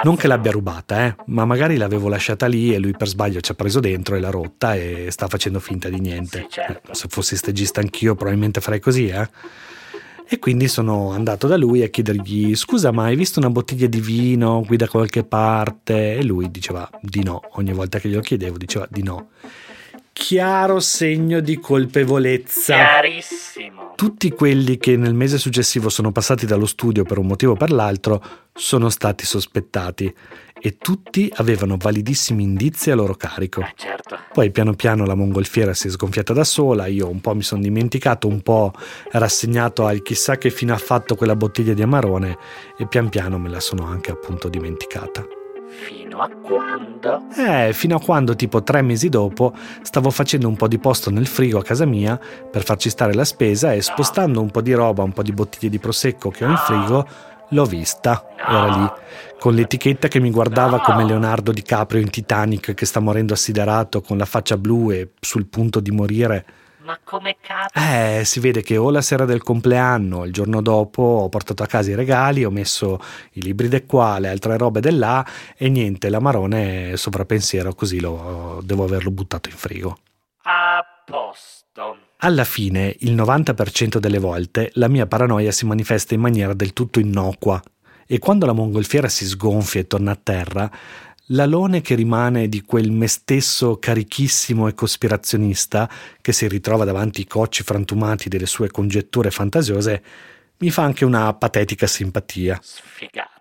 Non 0.04 0.16
che 0.16 0.26
l'abbia 0.26 0.52
rubata, 0.52 1.06
eh, 1.06 1.16
ma 1.26 1.44
magari 1.44 1.76
l'avevo 1.76 2.08
lasciata 2.08 2.46
lì 2.46 2.74
e 2.74 2.78
lui 2.78 2.92
per 2.92 3.08
sbaglio 3.08 3.40
ci 3.40 3.52
ha 3.52 3.54
preso 3.54 3.80
dentro 3.80 4.16
e 4.16 4.20
l'ha 4.20 4.30
rotta 4.30 4.74
e 4.74 5.08
sta 5.10 5.28
facendo 5.28 5.58
finta 5.60 5.88
di 5.88 6.00
niente. 6.00 6.46
certo. 6.48 6.94
Se 6.94 7.08
fossi 7.08 7.36
stagista 7.36 7.80
anch'io 7.80 8.14
probabilmente 8.14 8.60
farei 8.60 8.80
così, 8.80 9.08
eh. 9.08 9.28
E 10.32 10.38
quindi 10.38 10.66
sono 10.66 11.10
andato 11.10 11.46
da 11.46 11.58
lui 11.58 11.82
a 11.82 11.88
chiedergli: 11.88 12.56
Scusa, 12.56 12.90
ma 12.90 13.04
hai 13.04 13.16
visto 13.16 13.38
una 13.38 13.50
bottiglia 13.50 13.86
di 13.86 14.00
vino 14.00 14.64
qui 14.66 14.78
da 14.78 14.88
qualche 14.88 15.24
parte? 15.24 16.14
E 16.14 16.24
lui 16.24 16.50
diceva 16.50 16.88
di 17.02 17.22
no. 17.22 17.42
Ogni 17.56 17.74
volta 17.74 17.98
che 17.98 18.08
glielo 18.08 18.22
chiedevo, 18.22 18.56
diceva 18.56 18.86
di 18.88 19.02
no. 19.02 19.28
Chiaro 20.10 20.80
segno 20.80 21.40
di 21.40 21.58
colpevolezza. 21.58 22.74
Chiarissimo. 22.74 23.92
Tutti 23.94 24.30
quelli 24.30 24.78
che 24.78 24.96
nel 24.96 25.12
mese 25.12 25.36
successivo 25.36 25.90
sono 25.90 26.12
passati 26.12 26.46
dallo 26.46 26.64
studio 26.64 27.02
per 27.02 27.18
un 27.18 27.26
motivo 27.26 27.52
o 27.52 27.56
per 27.56 27.70
l'altro 27.70 28.24
sono 28.54 28.88
stati 28.88 29.26
sospettati 29.26 30.14
e 30.64 30.76
tutti 30.78 31.28
avevano 31.36 31.76
validissimi 31.76 32.44
indizi 32.44 32.92
a 32.92 32.94
loro 32.94 33.14
carico. 33.14 33.62
Eh, 33.62 33.72
certo. 33.74 34.16
Poi 34.32 34.52
piano 34.52 34.74
piano 34.74 35.04
la 35.04 35.16
mongolfiera 35.16 35.74
si 35.74 35.88
è 35.88 35.90
sgonfiata 35.90 36.32
da 36.32 36.44
sola, 36.44 36.86
io 36.86 37.08
un 37.08 37.20
po' 37.20 37.34
mi 37.34 37.42
sono 37.42 37.60
dimenticato, 37.62 38.28
un 38.28 38.42
po' 38.42 38.72
rassegnato 39.10 39.86
al 39.86 40.02
chissà 40.02 40.38
che 40.38 40.50
fine 40.50 40.70
ha 40.70 40.78
fatto 40.78 41.16
quella 41.16 41.34
bottiglia 41.34 41.74
di 41.74 41.82
amarone 41.82 42.38
e 42.78 42.86
pian 42.86 43.08
piano 43.08 43.38
me 43.38 43.48
la 43.48 43.58
sono 43.58 43.86
anche 43.86 44.12
appunto 44.12 44.48
dimenticata. 44.48 45.26
Fino 45.68 46.20
a 46.20 46.28
quando? 46.28 47.22
Eh, 47.34 47.72
fino 47.72 47.96
a 47.96 48.00
quando, 48.00 48.36
tipo 48.36 48.62
tre 48.62 48.82
mesi 48.82 49.08
dopo, 49.08 49.54
stavo 49.80 50.10
facendo 50.10 50.46
un 50.46 50.54
po' 50.54 50.68
di 50.68 50.78
posto 50.78 51.10
nel 51.10 51.26
frigo 51.26 51.58
a 51.58 51.62
casa 51.62 51.86
mia 51.86 52.20
per 52.50 52.62
farci 52.62 52.88
stare 52.90 53.14
la 53.14 53.24
spesa 53.24 53.72
e 53.72 53.80
spostando 53.80 54.40
un 54.40 54.50
po' 54.50 54.60
di 54.60 54.74
roba, 54.74 55.02
un 55.02 55.12
po' 55.12 55.22
di 55.22 55.32
bottiglie 55.32 55.70
di 55.70 55.78
prosecco 55.78 56.30
che 56.30 56.44
ho 56.44 56.50
in 56.50 56.56
frigo, 56.56 57.06
L'ho 57.50 57.64
vista, 57.64 58.26
era 58.36 58.66
lì, 58.66 58.90
con 59.38 59.54
l'etichetta 59.54 60.08
che 60.08 60.20
mi 60.20 60.30
guardava 60.30 60.80
come 60.80 61.04
Leonardo 61.04 61.52
DiCaprio 61.52 62.00
in 62.00 62.10
Titanic 62.10 62.74
che 62.74 62.86
sta 62.86 63.00
morendo 63.00 63.34
assiderato 63.34 64.00
con 64.00 64.16
la 64.16 64.24
faccia 64.24 64.56
blu 64.56 64.90
e 64.90 65.10
sul 65.20 65.46
punto 65.46 65.80
di 65.80 65.90
morire. 65.90 66.44
Ma 66.82 66.98
come 67.04 67.36
cazzo? 67.40 67.78
Eh, 67.78 68.22
si 68.24 68.40
vede 68.40 68.62
che 68.62 68.76
o 68.76 68.90
la 68.90 69.02
sera 69.02 69.24
del 69.24 69.42
compleanno, 69.42 70.24
il 70.24 70.32
giorno 70.32 70.60
dopo, 70.60 71.02
ho 71.02 71.28
portato 71.28 71.62
a 71.62 71.66
casa 71.66 71.90
i 71.90 71.94
regali, 71.94 72.44
ho 72.44 72.50
messo 72.50 72.98
i 73.32 73.42
libri 73.42 73.68
de 73.68 73.86
qua, 73.86 74.18
le 74.18 74.28
altre 74.28 74.56
robe 74.56 74.80
de 74.80 74.90
là 74.90 75.24
e 75.56 75.68
niente, 75.68 76.08
l'amarone 76.08 76.92
è 76.92 76.96
sovrappensiero, 76.96 77.74
così 77.74 78.00
lo, 78.00 78.60
devo 78.64 78.84
averlo 78.84 79.10
buttato 79.10 79.48
in 79.48 79.56
frigo. 79.56 79.98
A 80.42 80.84
posto. 81.04 81.98
Alla 82.24 82.44
fine, 82.44 82.94
il 83.00 83.16
90% 83.16 83.98
delle 83.98 84.20
volte, 84.20 84.70
la 84.74 84.86
mia 84.86 85.08
paranoia 85.08 85.50
si 85.50 85.66
manifesta 85.66 86.14
in 86.14 86.20
maniera 86.20 86.54
del 86.54 86.72
tutto 86.72 87.00
innocua 87.00 87.60
e 88.06 88.20
quando 88.20 88.46
la 88.46 88.52
mongolfiera 88.52 89.08
si 89.08 89.26
sgonfia 89.26 89.80
e 89.80 89.88
torna 89.88 90.12
a 90.12 90.20
terra, 90.22 90.70
l'alone 91.26 91.80
che 91.80 91.96
rimane 91.96 92.48
di 92.48 92.62
quel 92.62 92.92
me 92.92 93.08
stesso 93.08 93.76
carichissimo 93.76 94.68
e 94.68 94.74
cospirazionista 94.74 95.90
che 96.20 96.32
si 96.32 96.46
ritrova 96.46 96.84
davanti 96.84 97.22
i 97.22 97.26
cocci 97.26 97.64
frantumati 97.64 98.28
delle 98.28 98.46
sue 98.46 98.70
congetture 98.70 99.32
fantasiose 99.32 100.02
mi 100.58 100.70
fa 100.70 100.84
anche 100.84 101.04
una 101.04 101.34
patetica 101.34 101.88
simpatia. 101.88 102.56
Sfigato. 102.62 103.31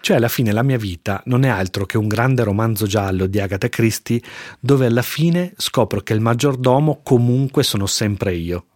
Cioè, 0.00 0.16
alla 0.16 0.28
fine 0.28 0.52
la 0.52 0.62
mia 0.62 0.76
vita 0.76 1.22
non 1.26 1.44
è 1.44 1.48
altro 1.48 1.86
che 1.86 1.96
un 1.96 2.08
grande 2.08 2.42
romanzo 2.42 2.86
giallo 2.86 3.26
di 3.26 3.40
Agatha 3.40 3.68
Christie 3.68 4.20
dove 4.58 4.86
alla 4.86 5.02
fine 5.02 5.52
scopro 5.56 6.00
che 6.00 6.12
il 6.12 6.20
maggiordomo 6.20 7.00
comunque 7.02 7.62
sono 7.62 7.86
sempre 7.86 8.34
io. 8.34 8.66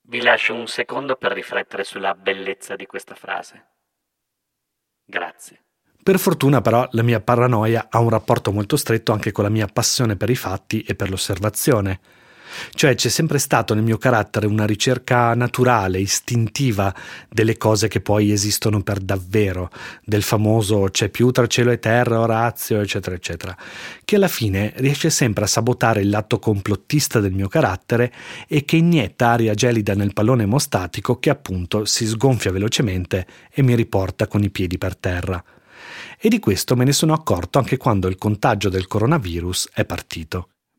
Vi 0.00 0.22
lascio 0.22 0.54
un 0.54 0.66
secondo 0.66 1.16
per 1.16 1.32
riflettere 1.32 1.84
sulla 1.84 2.14
bellezza 2.14 2.76
di 2.76 2.86
questa 2.86 3.14
frase. 3.14 3.66
Grazie. 5.04 5.64
Per 6.02 6.18
fortuna 6.18 6.60
però 6.60 6.88
la 6.92 7.02
mia 7.02 7.20
paranoia 7.20 7.86
ha 7.90 8.00
un 8.00 8.08
rapporto 8.08 8.52
molto 8.52 8.76
stretto 8.76 9.12
anche 9.12 9.32
con 9.32 9.44
la 9.44 9.50
mia 9.50 9.66
passione 9.66 10.16
per 10.16 10.30
i 10.30 10.34
fatti 10.34 10.82
e 10.82 10.94
per 10.94 11.10
l'osservazione. 11.10 12.00
Cioè 12.74 12.94
c'è 12.94 13.08
sempre 13.08 13.38
stato 13.38 13.74
nel 13.74 13.82
mio 13.82 13.98
carattere 13.98 14.46
una 14.46 14.64
ricerca 14.66 15.34
naturale, 15.34 16.00
istintiva 16.00 16.94
delle 17.28 17.56
cose 17.56 17.88
che 17.88 18.00
poi 18.00 18.32
esistono 18.32 18.82
per 18.82 19.00
davvero, 19.00 19.70
del 20.04 20.22
famoso 20.22 20.88
c'è 20.90 21.08
più 21.08 21.30
tra 21.30 21.46
cielo 21.46 21.70
e 21.70 21.78
terra, 21.78 22.20
Orazio, 22.20 22.80
eccetera, 22.80 23.16
eccetera, 23.16 23.56
che 24.04 24.16
alla 24.16 24.28
fine 24.28 24.72
riesce 24.76 25.10
sempre 25.10 25.44
a 25.44 25.48
sabotare 25.48 26.00
il 26.00 26.10
lato 26.10 26.38
complottista 26.38 27.20
del 27.20 27.32
mio 27.32 27.48
carattere 27.48 28.12
e 28.48 28.64
che 28.64 28.76
inietta 28.76 29.28
aria 29.28 29.54
gelida 29.54 29.94
nel 29.94 30.12
pallone 30.12 30.44
emostatico 30.44 31.18
che 31.18 31.30
appunto 31.30 31.84
si 31.84 32.06
sgonfia 32.06 32.52
velocemente 32.52 33.26
e 33.52 33.62
mi 33.62 33.74
riporta 33.74 34.26
con 34.26 34.42
i 34.42 34.50
piedi 34.50 34.78
per 34.78 34.96
terra. 34.96 35.42
E 36.18 36.28
di 36.28 36.38
questo 36.38 36.76
me 36.76 36.84
ne 36.84 36.92
sono 36.92 37.12
accorto 37.12 37.58
anche 37.58 37.76
quando 37.76 38.08
il 38.08 38.16
contagio 38.16 38.68
del 38.68 38.86
coronavirus 38.86 39.70
è 39.72 39.84
partito 39.84 40.51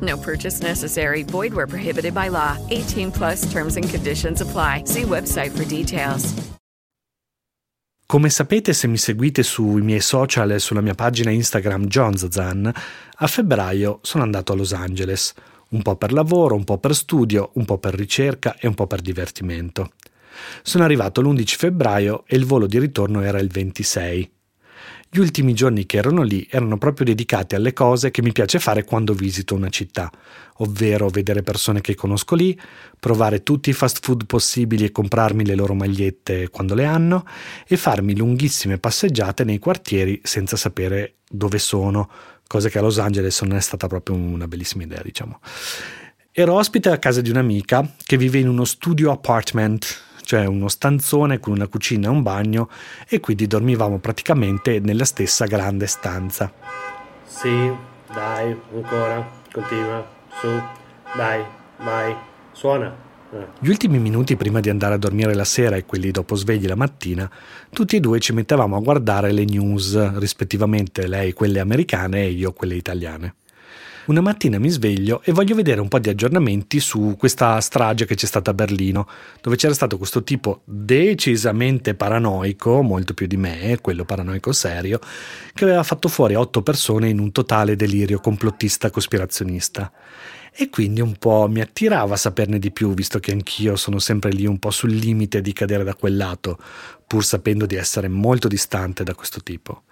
No 0.00 0.16
purchase 0.16 0.62
necessary. 0.62 1.24
Void 1.24 1.52
where 1.52 1.66
prohibited 1.66 2.14
by 2.14 2.28
law. 2.28 2.56
18 2.68 3.10
plus 3.10 3.50
terms 3.50 3.76
and 3.76 3.88
conditions 3.88 4.40
apply. 4.40 4.84
See 4.84 5.02
website 5.02 5.50
for 5.50 5.64
details. 5.64 6.32
Come 8.10 8.28
sapete 8.28 8.72
se 8.72 8.88
mi 8.88 8.96
seguite 8.96 9.44
sui 9.44 9.82
miei 9.82 10.00
social 10.00 10.50
e 10.50 10.58
sulla 10.58 10.80
mia 10.80 10.96
pagina 10.96 11.30
Instagram 11.30 11.86
Johnzazan, 11.86 12.72
a 13.18 13.26
febbraio 13.28 14.00
sono 14.02 14.24
andato 14.24 14.52
a 14.52 14.56
Los 14.56 14.72
Angeles, 14.72 15.32
un 15.68 15.82
po' 15.82 15.94
per 15.94 16.12
lavoro, 16.12 16.56
un 16.56 16.64
po' 16.64 16.78
per 16.78 16.96
studio, 16.96 17.50
un 17.54 17.64
po' 17.64 17.78
per 17.78 17.94
ricerca 17.94 18.56
e 18.58 18.66
un 18.66 18.74
po' 18.74 18.88
per 18.88 19.00
divertimento. 19.00 19.92
Sono 20.62 20.82
arrivato 20.82 21.20
l'11 21.20 21.56
febbraio 21.56 22.24
e 22.26 22.34
il 22.34 22.46
volo 22.46 22.66
di 22.66 22.80
ritorno 22.80 23.22
era 23.22 23.38
il 23.38 23.48
26. 23.48 24.30
Gli 25.12 25.18
ultimi 25.18 25.54
giorni 25.54 25.86
che 25.86 25.96
erano 25.96 26.22
lì 26.22 26.46
erano 26.48 26.78
proprio 26.78 27.04
dedicati 27.04 27.56
alle 27.56 27.72
cose 27.72 28.12
che 28.12 28.22
mi 28.22 28.30
piace 28.30 28.60
fare 28.60 28.84
quando 28.84 29.12
visito 29.12 29.56
una 29.56 29.68
città, 29.68 30.08
ovvero 30.58 31.08
vedere 31.08 31.42
persone 31.42 31.80
che 31.80 31.96
conosco 31.96 32.36
lì, 32.36 32.56
provare 32.96 33.42
tutti 33.42 33.70
i 33.70 33.72
fast 33.72 34.04
food 34.04 34.26
possibili 34.26 34.84
e 34.84 34.92
comprarmi 34.92 35.44
le 35.44 35.56
loro 35.56 35.74
magliette 35.74 36.48
quando 36.48 36.76
le 36.76 36.84
hanno 36.84 37.26
e 37.66 37.76
farmi 37.76 38.16
lunghissime 38.16 38.78
passeggiate 38.78 39.42
nei 39.42 39.58
quartieri 39.58 40.20
senza 40.22 40.56
sapere 40.56 41.14
dove 41.28 41.58
sono, 41.58 42.08
cosa 42.46 42.68
che 42.68 42.78
a 42.78 42.80
Los 42.80 43.00
Angeles 43.00 43.40
non 43.40 43.56
è 43.56 43.60
stata 43.60 43.88
proprio 43.88 44.14
una 44.14 44.46
bellissima 44.46 44.84
idea, 44.84 45.02
diciamo. 45.02 45.40
Ero 46.30 46.54
ospite 46.54 46.88
a 46.88 46.98
casa 46.98 47.20
di 47.20 47.30
un'amica 47.30 47.96
che 48.04 48.16
vive 48.16 48.38
in 48.38 48.46
uno 48.46 48.64
studio 48.64 49.10
apartment 49.10 50.09
cioè 50.30 50.44
uno 50.44 50.68
stanzone 50.68 51.40
con 51.40 51.54
una 51.54 51.66
cucina 51.66 52.06
e 52.06 52.10
un 52.10 52.22
bagno 52.22 52.68
e 53.08 53.18
quindi 53.18 53.48
dormivamo 53.48 53.98
praticamente 53.98 54.78
nella 54.78 55.04
stessa 55.04 55.44
grande 55.46 55.88
stanza. 55.88 56.52
Sì, 57.24 57.68
dai, 58.12 58.56
ancora, 58.72 59.28
continua, 59.50 60.08
su, 60.40 60.46
dai, 61.16 61.42
vai, 61.78 62.14
suona. 62.52 62.94
Eh. 63.32 63.44
Gli 63.58 63.70
ultimi 63.70 63.98
minuti 63.98 64.36
prima 64.36 64.60
di 64.60 64.70
andare 64.70 64.94
a 64.94 64.98
dormire 64.98 65.34
la 65.34 65.42
sera 65.42 65.74
e 65.74 65.84
quelli 65.84 66.12
dopo 66.12 66.36
svegli 66.36 66.68
la 66.68 66.76
mattina, 66.76 67.28
tutti 67.68 67.96
e 67.96 68.00
due 68.00 68.20
ci 68.20 68.32
mettevamo 68.32 68.76
a 68.76 68.80
guardare 68.80 69.32
le 69.32 69.44
news, 69.44 70.16
rispettivamente 70.16 71.08
lei 71.08 71.32
quelle 71.32 71.58
americane 71.58 72.22
e 72.22 72.30
io 72.30 72.52
quelle 72.52 72.76
italiane. 72.76 73.34
Una 74.10 74.22
mattina 74.22 74.58
mi 74.58 74.70
sveglio 74.70 75.22
e 75.22 75.30
voglio 75.30 75.54
vedere 75.54 75.80
un 75.80 75.86
po' 75.86 76.00
di 76.00 76.08
aggiornamenti 76.08 76.80
su 76.80 77.14
questa 77.16 77.60
strage 77.60 78.06
che 78.06 78.16
c'è 78.16 78.26
stata 78.26 78.50
a 78.50 78.54
Berlino, 78.54 79.06
dove 79.40 79.54
c'era 79.54 79.72
stato 79.72 79.98
questo 79.98 80.24
tipo 80.24 80.62
decisamente 80.64 81.94
paranoico, 81.94 82.82
molto 82.82 83.14
più 83.14 83.28
di 83.28 83.36
me, 83.36 83.78
quello 83.80 84.04
paranoico 84.04 84.50
serio, 84.50 84.98
che 85.54 85.62
aveva 85.62 85.84
fatto 85.84 86.08
fuori 86.08 86.34
otto 86.34 86.60
persone 86.60 87.08
in 87.08 87.20
un 87.20 87.30
totale 87.30 87.76
delirio 87.76 88.18
complottista 88.18 88.90
cospirazionista. 88.90 89.92
E 90.52 90.70
quindi 90.70 91.00
un 91.00 91.14
po' 91.14 91.46
mi 91.48 91.60
attirava 91.60 92.16
saperne 92.16 92.58
di 92.58 92.72
più, 92.72 92.92
visto 92.94 93.20
che 93.20 93.30
anch'io 93.30 93.76
sono 93.76 94.00
sempre 94.00 94.32
lì 94.32 94.44
un 94.44 94.58
po' 94.58 94.72
sul 94.72 94.90
limite 94.90 95.40
di 95.40 95.52
cadere 95.52 95.84
da 95.84 95.94
quel 95.94 96.16
lato, 96.16 96.58
pur 97.06 97.24
sapendo 97.24 97.64
di 97.64 97.76
essere 97.76 98.08
molto 98.08 98.48
distante 98.48 99.04
da 99.04 99.14
questo 99.14 99.40
tipo. 99.40 99.84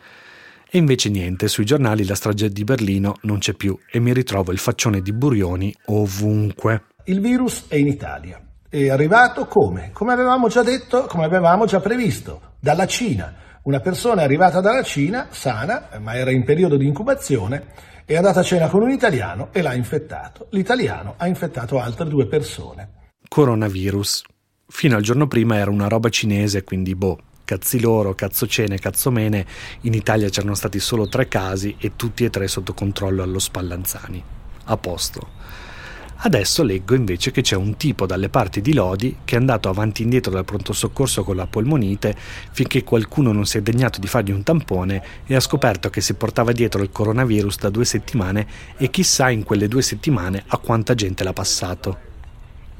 E 0.71 0.77
invece 0.77 1.09
niente, 1.09 1.49
sui 1.49 1.65
giornali 1.65 2.05
la 2.05 2.15
strage 2.15 2.51
di 2.51 2.63
Berlino 2.63 3.17
non 3.23 3.39
c'è 3.39 3.55
più 3.55 3.79
e 3.91 4.01
mi 4.01 4.13
ritrovo 4.13 4.53
il 4.53 4.59
faccione 4.59 5.01
di 5.01 5.15
Burioni 5.15 5.75
ovunque. 5.87 6.85
Il 7.05 7.21
virus 7.21 7.69
è 7.69 7.77
in 7.77 7.87
Italia. 7.87 8.39
È 8.69 8.91
arrivato 8.91 9.47
come? 9.47 9.93
Come 9.95 10.13
avevamo 10.13 10.49
già 10.49 10.63
detto, 10.63 11.07
come 11.07 11.25
avevamo 11.25 11.65
già 11.65 11.81
previsto, 11.81 12.57
dalla 12.61 12.87
Cina. 12.87 13.35
Una 13.63 13.81
persona 13.81 14.21
è 14.21 14.25
arrivata 14.25 14.61
dalla 14.61 14.83
Cina, 14.83 15.29
sana, 15.31 15.89
ma 16.01 16.15
era 16.17 16.31
in 16.31 16.45
periodo 16.45 16.77
di 16.77 16.87
incubazione, 16.87 17.69
è 18.05 18.17
andata 18.17 18.41
a 18.41 18.43
cena 18.43 18.69
con 18.69 18.83
un 18.83 18.91
italiano 18.91 19.49
e 19.53 19.63
l'ha 19.63 19.73
infettato. 19.73 20.49
L'italiano 20.51 21.15
ha 21.17 21.27
infettato 21.27 21.79
altre 21.81 22.09
due 22.09 22.27
persone. 22.27 23.09
Coronavirus. 23.27 24.23
Fino 24.67 24.97
al 24.97 25.03
giorno 25.03 25.27
prima 25.29 25.57
era 25.57 25.71
una 25.71 25.89
roba 25.89 26.11
cinese, 26.11 26.63
quindi 26.63 26.95
boh, 26.95 27.19
cazzi 27.49 27.81
loro, 27.81 28.15
cazzo 28.15 28.47
cene, 28.47 28.79
cazzo 28.79 29.11
mene, 29.11 29.47
in 29.83 29.95
Italia 29.95 30.29
c'erano 30.29 30.55
stati 30.55 30.79
solo 30.79 31.09
tre 31.09 31.29
casi 31.29 31.77
e 31.79 31.93
tutti 31.97 32.25
e 32.25 32.29
tre 32.29 32.47
sotto 32.47 32.75
controllo 32.75 33.23
allo 33.23 33.39
Spallanzani. 33.39 34.23
A 34.65 34.77
posto. 34.77 35.29
Adesso 36.21 36.63
leggo 36.63 36.95
invece 36.95 37.31
che 37.31 37.41
c'è 37.41 37.57
un 37.57 37.79
tipo 37.79 38.05
dalle 38.05 38.29
parti 38.29 38.61
di 38.61 38.75
Lodi 38.75 39.21
che 39.25 39.37
è 39.37 39.39
andato 39.39 39.71
avanti 39.71 40.03
e 40.03 40.05
indietro 40.05 40.31
dal 40.31 40.45
pronto 40.45 40.75
soccorso 40.75 41.25
con 41.25 41.37
la 41.37 41.47
polmonite 41.47 42.15
finché 42.51 42.85
qualcuno 42.85 43.33
non 43.33 43.47
si 43.47 43.57
è 43.57 43.63
degnato 43.63 43.99
di 43.99 44.09
fargli 44.09 44.33
un 44.33 44.43
tampone 44.43 45.03
e 45.25 45.35
ha 45.35 45.41
scoperto 45.41 45.89
che 45.89 46.03
si 46.03 46.13
portava 46.15 46.53
dietro 46.53 46.83
il 46.83 46.91
coronavirus 46.91 47.61
da 47.61 47.71
due 47.71 47.87
settimane 47.87 48.47
e 48.77 48.91
chissà 48.91 49.31
in 49.31 49.43
quelle 49.43 49.69
due 49.69 49.81
settimane 49.81 50.45
a 50.49 50.59
quanta 50.59 50.95
gente 50.95 51.25
l'ha 51.25 51.33
passato. 51.33 52.08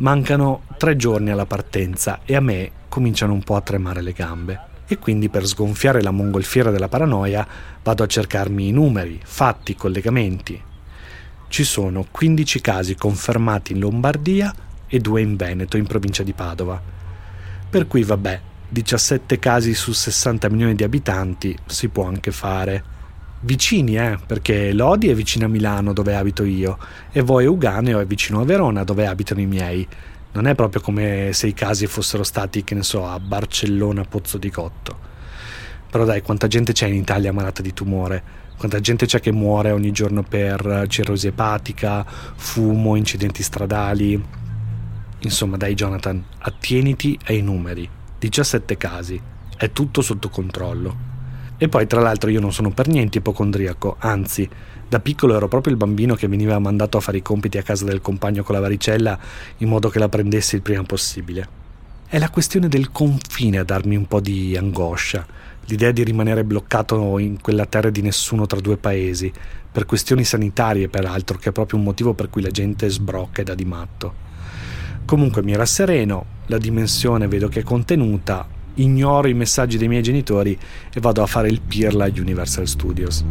Mancano 0.01 0.63
tre 0.77 0.95
giorni 0.95 1.31
alla 1.31 1.45
partenza 1.45 2.21
e 2.25 2.37
a 2.37 2.41
me 2.41 2.71
cominciano 2.89 3.33
un 3.33 3.43
po' 3.43 3.57
a 3.57 3.63
tremare 3.63 4.01
le 4.01 4.13
gambe. 4.13 4.61
E 4.87 4.97
quindi 4.97 5.29
per 5.29 5.45
sgonfiare 5.45 6.03
la 6.03 6.13
mongolfiera 6.13 6.71
della 6.71 6.87
paranoia 6.87 7.45
vado 7.83 8.05
a 8.05 8.07
cercarmi 8.07 8.69
i 8.69 8.71
numeri, 8.71 9.21
fatti, 9.21 9.75
collegamenti. 9.75 10.63
Ci 11.49 11.65
sono 11.65 12.07
15 12.09 12.61
casi 12.61 12.95
confermati 12.95 13.73
in 13.73 13.81
Lombardia 13.81 14.55
e 14.87 15.01
due 15.01 15.21
in 15.21 15.35
Veneto, 15.35 15.77
in 15.77 15.87
provincia 15.87 16.23
di 16.23 16.33
Padova. 16.33 16.81
Per 17.69 17.89
cui 17.89 18.05
vabbè, 18.05 18.41
17 18.69 19.41
casi 19.41 19.75
su 19.75 19.91
60 19.91 20.49
milioni 20.49 20.77
di 20.77 20.85
abitanti 20.85 21.59
si 21.67 21.89
può 21.89 22.07
anche 22.07 22.31
fare. 22.31 22.97
Vicini, 23.41 23.97
eh, 23.97 24.19
perché 24.27 24.73
Lodi 24.73 25.09
è 25.09 25.15
vicino 25.15 25.47
a 25.47 25.49
Milano 25.49 25.93
dove 25.93 26.17
abito 26.17 26.43
io 26.45 26.77
e 27.13 27.21
Voi 27.21 27.45
Euganeo 27.45 28.01
è 28.01 28.07
vicino 28.07 28.41
a 28.41 28.45
Verona 28.45 28.83
dove 28.83 29.07
abitano 29.07 29.41
i 29.41 29.47
miei. 29.47 29.87
Non 30.33 30.47
è 30.47 30.55
proprio 30.57 30.81
come 30.81 31.31
se 31.33 31.47
i 31.47 31.55
casi 31.55 31.87
fossero 31.87 32.25
stati, 32.25 32.65
che 32.65 32.75
ne 32.75 32.83
so, 32.83 33.07
a 33.07 33.21
Barcellona 33.21 34.03
Pozzo 34.03 34.39
di 34.39 34.51
Cotto. 34.51 35.07
Però 35.91 36.05
dai, 36.05 36.21
quanta 36.21 36.49
gente 36.49 36.73
c'è 36.73 36.87
in 36.87 36.95
Italia 36.95 37.33
malata 37.33 37.63
di 37.63 37.73
tumore? 37.73 38.23
Quanta 38.59 38.81
gente 38.81 39.07
c'è 39.07 39.21
che 39.21 39.31
muore 39.31 39.71
ogni 39.71 39.93
giorno 39.93 40.23
per 40.23 40.87
cirrosi 40.89 41.29
epatica, 41.29 42.05
fumo, 42.05 42.97
incidenti 42.97 43.43
stradali? 43.43 44.21
Insomma, 45.21 45.57
dai 45.57 45.75
Jonathan, 45.75 46.23
attieniti 46.39 47.19
ai 47.27 47.41
numeri. 47.41 47.89
17 48.19 48.77
casi. 48.77 49.21
È 49.57 49.71
tutto 49.71 50.03
sotto 50.03 50.29
controllo. 50.29 51.18
E 51.61 51.69
poi, 51.69 51.89
tra 51.89 52.01
l'altro, 52.01 52.31
io 52.31 52.39
non 52.39 52.53
sono 52.53 52.71
per 52.71 52.87
niente 52.87 53.19
ipocondriaco, 53.19 53.97
anzi, 53.99 54.49
da 54.89 55.01
piccolo 55.01 55.35
ero 55.35 55.49
proprio 55.49 55.73
il 55.73 55.79
bambino 55.79 56.15
che 56.15 56.29
veniva 56.29 56.57
mandato 56.61 56.97
a 56.97 57.01
fare 57.01 57.19
i 57.19 57.23
compiti 57.23 57.59
a 57.59 57.63
casa 57.63 57.85
del 57.85 58.01
compagno 58.01 58.45
con 58.45 58.55
la 58.55 58.61
varicella 58.61 59.19
in 59.59 59.69
modo 59.69 59.89
che 59.89 59.99
la 59.99 60.09
prendessi 60.09 60.55
il 60.55 60.63
prima 60.63 60.85
possibile. 60.85 61.49
È 62.07 62.17
la 62.19 62.31
questione 62.31 62.69
del 62.69 62.93
confine 62.93 63.59
a 63.59 63.65
darmi 63.65 63.97
un 63.97 64.07
po' 64.07 64.21
di 64.21 64.57
angoscia, 64.57 65.27
l'idea 65.67 65.91
di 65.91 66.05
rimanere 66.05 66.45
bloccato 66.45 67.19
in 67.19 67.41
quella 67.41 67.67
terra 67.67 67.91
di 67.91 68.03
nessuno 68.03 68.47
tra 68.47 68.61
due 68.61 68.77
paesi, 68.77 69.31
per 69.71 69.85
questioni 69.85 70.25
sanitarie 70.25 70.89
peraltro, 70.89 71.39
che 71.39 71.51
è 71.51 71.53
proprio 71.53 71.79
un 71.79 71.85
motivo 71.85 72.15
per 72.15 72.31
cui 72.31 72.41
la 72.41 72.51
gente 72.51 72.89
sbrocca 72.89 73.43
e 73.43 73.45
dà 73.45 73.55
di 73.55 73.65
matto. 73.65 74.15
Comunque 75.05 75.43
mi 75.43 75.57
rassereno, 75.57 76.25
la 76.47 76.59
dimensione 76.59 77.29
vedo 77.29 77.49
che 77.49 77.61
è 77.61 77.65
contenuta, 77.65 78.47
ignoro 78.79 79.29
i 79.29 79.35
messaggi 79.35 79.79
dei 79.79 79.89
miei 79.89 80.03
genitori 80.03 80.59
e 80.93 81.01
vado 81.01 81.23
a 81.23 81.27
fare 81.27 81.49
il 81.49 81.61
pirla 81.61 82.07
a 82.07 82.13
Universal 82.15 82.67
Studios. 82.67 83.25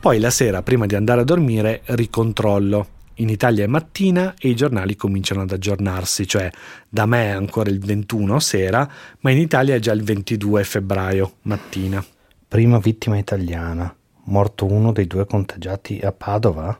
Poi 0.00 0.18
la 0.18 0.30
sera, 0.30 0.62
prima 0.62 0.86
di 0.86 0.94
andare 0.94 1.22
a 1.22 1.24
dormire, 1.24 1.82
ricontrollo. 1.86 2.88
In 3.18 3.28
Italia 3.28 3.64
è 3.64 3.68
mattina 3.68 4.34
e 4.38 4.48
i 4.48 4.56
giornali 4.56 4.96
cominciano 4.96 5.42
ad 5.42 5.52
aggiornarsi, 5.52 6.26
cioè 6.26 6.50
da 6.88 7.06
me 7.06 7.26
è 7.26 7.30
ancora 7.30 7.70
il 7.70 7.78
21 7.78 8.38
sera, 8.38 8.86
ma 9.20 9.30
in 9.30 9.38
Italia 9.38 9.76
è 9.76 9.78
già 9.78 9.92
il 9.92 10.02
22 10.02 10.64
febbraio 10.64 11.36
mattina. 11.42 12.04
Prima 12.46 12.78
vittima 12.78 13.16
italiana, 13.16 13.94
morto 14.24 14.66
uno 14.66 14.92
dei 14.92 15.06
due 15.06 15.24
contagiati 15.26 16.00
a 16.02 16.12
Padova? 16.12 16.78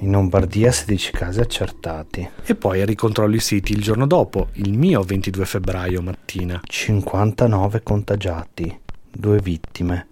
In 0.00 0.10
Lombardia 0.10 0.70
16 0.70 1.10
casi 1.12 1.40
accertati. 1.40 2.28
E 2.44 2.54
poi 2.54 2.84
ricontrollo 2.84 3.34
i 3.34 3.40
siti 3.40 3.72
il 3.72 3.80
giorno 3.80 4.06
dopo, 4.06 4.48
il 4.54 4.76
mio 4.76 5.00
22 5.02 5.46
febbraio 5.46 6.02
mattina. 6.02 6.60
59 6.62 7.82
contagiati, 7.82 8.78
due 9.10 9.38
vittime. 9.38 10.08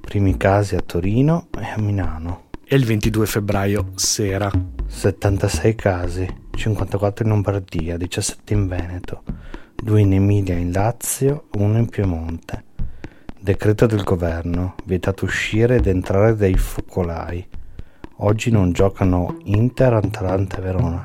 Primi 0.00 0.38
casi 0.38 0.74
a 0.74 0.80
Torino 0.80 1.48
e 1.58 1.66
a 1.66 1.78
Milano. 1.78 2.44
E 2.64 2.76
il 2.76 2.86
22 2.86 3.26
febbraio 3.26 3.90
sera. 3.96 4.50
76 4.86 5.74
casi, 5.74 6.26
54 6.54 7.24
in 7.24 7.30
Lombardia, 7.30 7.98
17 7.98 8.54
in 8.54 8.66
Veneto, 8.66 9.22
2 9.74 10.00
in 10.00 10.14
Emilia 10.14 10.54
e 10.54 10.60
in 10.60 10.72
Lazio, 10.72 11.48
1 11.52 11.78
in 11.78 11.88
Piemonte. 11.90 12.64
Decreto 13.38 13.84
del 13.84 14.02
governo, 14.02 14.76
vietato 14.84 15.26
uscire 15.26 15.76
ed 15.76 15.86
entrare 15.86 16.34
dai 16.34 16.56
focolai. 16.56 17.46
Oggi 18.20 18.50
non 18.50 18.72
giocano 18.72 19.36
Inter, 19.44 19.92
Atalanta 19.92 20.56
e 20.56 20.60
Verona. 20.62 21.00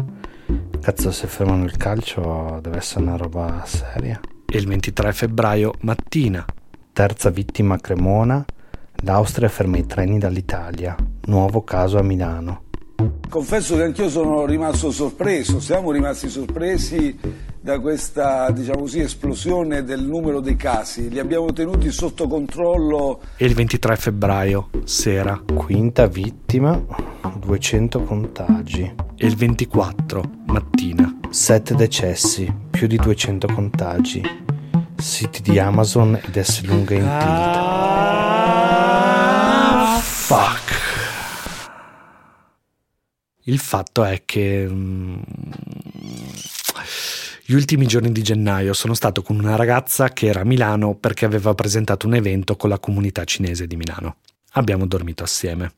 Cazzo, 0.80 1.12
se 1.12 1.28
fermano 1.28 1.66
il 1.66 1.76
calcio 1.76 2.60
deve 2.62 2.78
essere 2.78 3.04
una 3.04 3.18
roba 3.18 3.64
seria. 3.66 4.18
E 4.46 4.58
il 4.58 4.66
23 4.66 5.12
febbraio 5.12 5.74
mattina. 5.82 6.46
Terza 6.94 7.30
vittima 7.30 7.76
a 7.76 7.80
Cremona. 7.80 8.46
L'Austria 9.04 9.50
ferma 9.50 9.78
i 9.78 9.86
treni 9.86 10.20
dall'Italia. 10.20 10.96
Nuovo 11.26 11.64
caso 11.64 11.98
a 11.98 12.04
Milano. 12.04 12.64
Confesso 13.30 13.76
che 13.76 13.84
anch'io 13.84 14.10
sono 14.10 14.46
rimasto 14.46 14.92
sorpreso, 14.92 15.60
siamo 15.60 15.92
rimasti 15.92 16.30
sorpresi 16.30 17.18
da 17.62 17.80
questa 17.80 18.50
diciamo 18.52 18.80
così, 18.80 19.02
esplosione 19.02 19.84
del 19.84 20.04
numero 20.04 20.40
dei 20.40 20.56
casi. 20.56 21.10
Li 21.10 21.20
abbiamo 21.20 21.54
tenuti 21.54 21.92
sotto 21.92 22.28
controllo. 22.28 23.22
E 23.38 23.46
il 23.46 23.54
23 23.54 23.96
febbraio, 23.96 24.70
sera. 24.84 25.40
Quinta 25.54 26.08
vittima, 26.08 26.82
200 27.40 28.04
contagi. 28.04 28.94
E 29.16 29.26
il 29.28 29.36
24, 29.36 30.24
mattina. 30.48 31.20
7 31.30 31.76
decessi, 31.76 32.52
più 32.70 32.88
di 32.88 32.98
200 32.98 33.48
contagi. 33.54 34.22
Siti 34.98 35.42
di 35.42 35.60
Amazon 35.60 36.20
ed 36.22 36.40
S 36.42 36.64
lunga 36.64 36.94
in 36.96 37.02
tilt. 37.02 37.12
Ah, 39.54 40.00
fuck. 40.02 40.91
Il 43.44 43.60
fatto 43.60 44.04
è 44.04 44.22
che 44.26 44.68
mm, 44.70 45.22
gli 47.46 47.54
ultimi 47.54 47.88
giorni 47.88 48.12
di 48.12 48.22
gennaio 48.22 48.74
sono 48.74 48.94
stato 48.94 49.24
con 49.24 49.38
una 49.40 49.56
ragazza 49.56 50.10
che 50.10 50.28
era 50.28 50.42
a 50.42 50.46
Milano 50.46 50.96
perché 50.96 51.26
aveva 51.26 51.54
presentato 51.56 52.08
un 52.08 52.14
evento 52.14 52.56
con 52.56 52.70
la 52.70 52.80
comunità 52.80 53.24
cinese 53.24 53.66
di 53.66 53.76
Milano. 53.76 54.18
Abbiamo 54.54 54.86
dormito 54.86 55.24
assieme. 55.24 55.74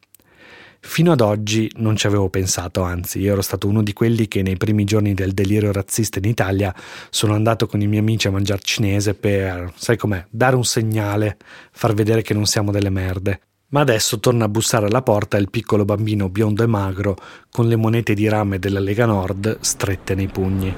Fino 0.86 1.14
ad 1.14 1.22
oggi 1.22 1.72
non 1.78 1.96
ci 1.96 2.08
avevo 2.08 2.30
pensato, 2.30 2.82
anzi, 2.82 3.20
io 3.20 3.32
ero 3.32 3.42
stato 3.42 3.70
uno 3.70 3.82
di 3.82 3.94
quelli 3.94 4.28
che 4.28 4.42
nei 4.42 4.58
primi 4.58 4.84
giorni 4.84 5.14
del 5.14 5.32
delirio 5.32 5.72
razzista 5.72 6.20
in 6.20 6.26
Italia 6.26 6.76
sono 7.10 7.34
andato 7.34 7.68
con 7.68 7.80
i 7.80 7.88
miei 7.88 8.02
amici 8.02 8.28
a 8.28 8.32
mangiare 8.32 8.62
cinese 8.62 9.14
per, 9.14 9.72
sai 9.78 9.96
com'è, 9.96 10.26
dare 10.30 10.58
un 10.58 10.66
segnale, 10.66 11.38
far 11.72 11.94
vedere 11.94 12.22
che 12.22 12.34
non 12.34 12.46
siamo 12.46 12.72
delle 12.72 12.90
merde. 12.90 13.40
Ma 13.74 13.82
adesso 13.82 14.20
torna 14.20 14.46
a 14.46 14.50
bussare 14.50 14.86
alla 14.86 15.02
porta 15.02 15.38
il 15.38 15.50
piccolo 15.50 15.84
bambino 15.84 16.30
biondo 16.30 16.62
e 16.62 16.68
magro 16.68 17.18
con 17.50 17.68
le 17.68 17.76
monete 17.76 18.14
di 18.14 18.30
rame 18.30 18.60
della 18.60 18.80
Lega 18.80 19.08
Nord 19.08 19.58
strette 19.62 20.14
nei 20.14 20.28
pugni. 20.28 20.76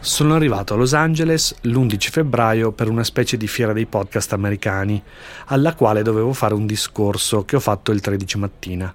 Sono 0.00 0.34
arrivato 0.34 0.72
a 0.72 0.76
Los 0.78 0.94
Angeles 0.94 1.54
l'11 1.60 2.10
febbraio 2.10 2.72
per 2.72 2.88
una 2.88 3.04
specie 3.04 3.36
di 3.36 3.46
fiera 3.46 3.74
dei 3.74 3.84
podcast 3.84 4.32
americani, 4.32 5.02
alla 5.46 5.74
quale 5.74 6.02
dovevo 6.02 6.32
fare 6.32 6.54
un 6.54 6.64
discorso 6.64 7.44
che 7.44 7.56
ho 7.56 7.60
fatto 7.60 7.92
il 7.92 8.00
13 8.00 8.38
mattina. 8.38 8.94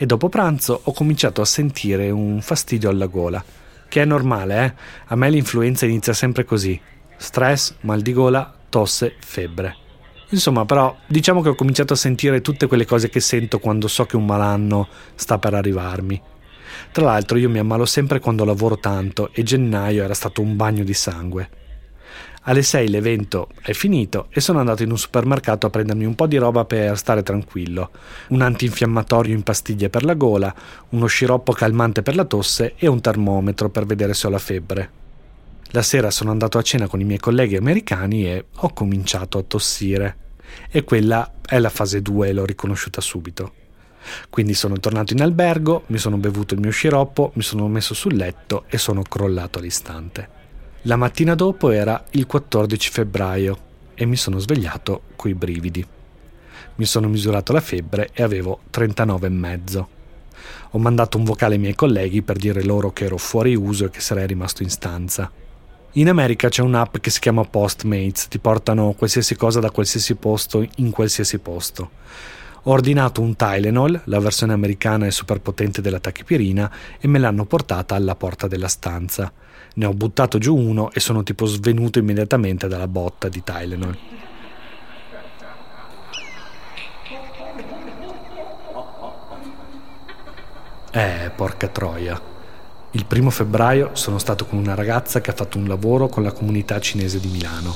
E 0.00 0.06
dopo 0.06 0.28
pranzo 0.28 0.80
ho 0.84 0.92
cominciato 0.92 1.40
a 1.40 1.44
sentire 1.44 2.08
un 2.10 2.40
fastidio 2.40 2.88
alla 2.88 3.06
gola, 3.06 3.44
che 3.88 4.00
è 4.00 4.04
normale, 4.04 4.64
eh? 4.64 4.74
A 5.06 5.16
me 5.16 5.28
l'influenza 5.28 5.86
inizia 5.86 6.12
sempre 6.12 6.44
così: 6.44 6.80
stress, 7.16 7.74
mal 7.80 8.00
di 8.00 8.12
gola, 8.12 8.54
tosse, 8.68 9.16
febbre. 9.18 9.74
Insomma, 10.30 10.64
però, 10.64 10.96
diciamo 11.04 11.42
che 11.42 11.48
ho 11.48 11.56
cominciato 11.56 11.94
a 11.94 11.96
sentire 11.96 12.40
tutte 12.42 12.68
quelle 12.68 12.86
cose 12.86 13.08
che 13.08 13.18
sento 13.18 13.58
quando 13.58 13.88
so 13.88 14.04
che 14.04 14.14
un 14.14 14.24
malanno 14.24 14.86
sta 15.16 15.38
per 15.38 15.54
arrivarmi. 15.54 16.22
Tra 16.92 17.04
l'altro 17.04 17.36
io 17.36 17.50
mi 17.50 17.58
ammalo 17.58 17.84
sempre 17.84 18.20
quando 18.20 18.44
lavoro 18.44 18.78
tanto 18.78 19.30
e 19.32 19.42
gennaio 19.42 20.04
era 20.04 20.14
stato 20.14 20.40
un 20.40 20.54
bagno 20.54 20.84
di 20.84 20.94
sangue. 20.94 21.50
Alle 22.42 22.62
6 22.62 22.88
l'evento 22.88 23.48
è 23.60 23.72
finito 23.72 24.28
e 24.30 24.40
sono 24.40 24.58
andato 24.58 24.82
in 24.82 24.90
un 24.90 24.98
supermercato 24.98 25.66
a 25.66 25.70
prendermi 25.70 26.04
un 26.04 26.14
po' 26.14 26.26
di 26.26 26.36
roba 26.36 26.64
per 26.64 26.96
stare 26.96 27.22
tranquillo. 27.22 27.90
Un 28.28 28.40
antinfiammatorio 28.40 29.34
in 29.34 29.42
pastiglie 29.42 29.90
per 29.90 30.04
la 30.04 30.14
gola, 30.14 30.54
uno 30.90 31.06
sciroppo 31.06 31.52
calmante 31.52 32.02
per 32.02 32.14
la 32.14 32.24
tosse 32.24 32.74
e 32.76 32.86
un 32.86 33.00
termometro 33.00 33.68
per 33.68 33.84
vedere 33.84 34.14
se 34.14 34.26
ho 34.26 34.30
la 34.30 34.38
febbre. 34.38 34.90
La 35.72 35.82
sera 35.82 36.10
sono 36.10 36.30
andato 36.30 36.56
a 36.56 36.62
cena 36.62 36.86
con 36.86 37.00
i 37.00 37.04
miei 37.04 37.18
colleghi 37.18 37.56
americani 37.56 38.26
e 38.26 38.46
ho 38.54 38.72
cominciato 38.72 39.36
a 39.36 39.42
tossire. 39.42 40.16
E 40.70 40.84
quella 40.84 41.34
è 41.44 41.58
la 41.58 41.68
fase 41.68 42.00
2, 42.00 42.32
l'ho 42.32 42.46
riconosciuta 42.46 43.02
subito. 43.02 43.52
Quindi 44.30 44.54
sono 44.54 44.78
tornato 44.78 45.12
in 45.12 45.20
albergo, 45.20 45.82
mi 45.88 45.98
sono 45.98 46.16
bevuto 46.16 46.54
il 46.54 46.60
mio 46.60 46.70
sciroppo, 46.70 47.32
mi 47.34 47.42
sono 47.42 47.68
messo 47.68 47.92
sul 47.92 48.14
letto 48.14 48.64
e 48.68 48.78
sono 48.78 49.02
crollato 49.02 49.58
all'istante. 49.58 50.37
La 50.82 50.94
mattina 50.94 51.34
dopo 51.34 51.70
era 51.70 52.04
il 52.10 52.26
14 52.26 52.90
febbraio 52.90 53.58
e 53.94 54.06
mi 54.06 54.14
sono 54.14 54.38
svegliato 54.38 55.02
coi 55.16 55.34
brividi. 55.34 55.84
Mi 56.76 56.84
sono 56.84 57.08
misurato 57.08 57.52
la 57.52 57.60
febbre 57.60 58.10
e 58.12 58.22
avevo 58.22 58.60
39,5. 58.72 59.84
Ho 60.70 60.78
mandato 60.78 61.18
un 61.18 61.24
vocale 61.24 61.54
ai 61.54 61.60
miei 61.60 61.74
colleghi 61.74 62.22
per 62.22 62.36
dire 62.36 62.62
loro 62.62 62.92
che 62.92 63.06
ero 63.06 63.16
fuori 63.16 63.56
uso 63.56 63.86
e 63.86 63.90
che 63.90 63.98
sarei 63.98 64.28
rimasto 64.28 64.62
in 64.62 64.70
stanza. 64.70 65.28
In 65.92 66.08
America 66.08 66.48
c'è 66.48 66.62
un'app 66.62 66.98
che 66.98 67.10
si 67.10 67.18
chiama 67.18 67.42
Postmates, 67.42 68.28
ti 68.28 68.38
portano 68.38 68.92
qualsiasi 68.92 69.34
cosa 69.34 69.58
da 69.58 69.72
qualsiasi 69.72 70.14
posto 70.14 70.64
in 70.76 70.90
qualsiasi 70.90 71.40
posto. 71.40 71.90
Ho 72.62 72.70
ordinato 72.70 73.20
un 73.20 73.34
Tylenol, 73.34 74.02
la 74.04 74.20
versione 74.20 74.52
americana 74.52 75.06
e 75.06 75.10
super 75.10 75.40
potente 75.40 75.80
della 75.80 75.98
tachipirina, 75.98 76.70
e 77.00 77.08
me 77.08 77.18
l'hanno 77.18 77.46
portata 77.46 77.96
alla 77.96 78.14
porta 78.14 78.46
della 78.46 78.68
stanza. 78.68 79.32
Ne 79.78 79.86
ho 79.86 79.92
buttato 79.92 80.38
giù 80.38 80.56
uno 80.56 80.90
e 80.90 80.98
sono 80.98 81.22
tipo 81.22 81.46
svenuto 81.46 82.00
immediatamente 82.00 82.66
dalla 82.66 82.88
botta 82.88 83.28
di 83.28 83.44
Tylenol. 83.44 83.96
Eh, 90.90 91.30
porca 91.36 91.68
troia. 91.68 92.20
Il 92.90 93.06
primo 93.06 93.30
febbraio 93.30 93.90
sono 93.92 94.18
stato 94.18 94.46
con 94.46 94.58
una 94.58 94.74
ragazza 94.74 95.20
che 95.20 95.30
ha 95.30 95.34
fatto 95.34 95.58
un 95.58 95.68
lavoro 95.68 96.08
con 96.08 96.24
la 96.24 96.32
comunità 96.32 96.80
cinese 96.80 97.20
di 97.20 97.28
Milano. 97.28 97.72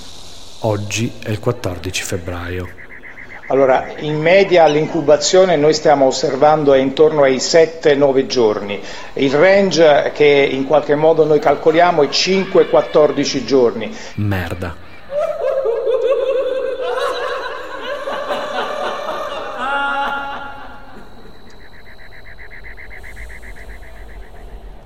Oggi 0.62 1.12
è 1.20 1.30
il 1.30 1.38
14 1.38 2.02
febbraio. 2.02 2.68
Allora, 3.52 3.92
in 3.98 4.18
media 4.18 4.66
l'incubazione 4.66 5.56
noi 5.56 5.74
stiamo 5.74 6.06
osservando 6.06 6.72
è 6.72 6.78
intorno 6.78 7.24
ai 7.24 7.36
7-9 7.36 8.24
giorni. 8.24 8.80
Il 9.12 9.30
range 9.34 10.10
che 10.14 10.24
in 10.24 10.64
qualche 10.64 10.94
modo 10.94 11.26
noi 11.26 11.38
calcoliamo 11.38 12.02
è 12.02 12.06
5-14 12.06 13.44
giorni. 13.44 13.94
Merda. 14.14 14.74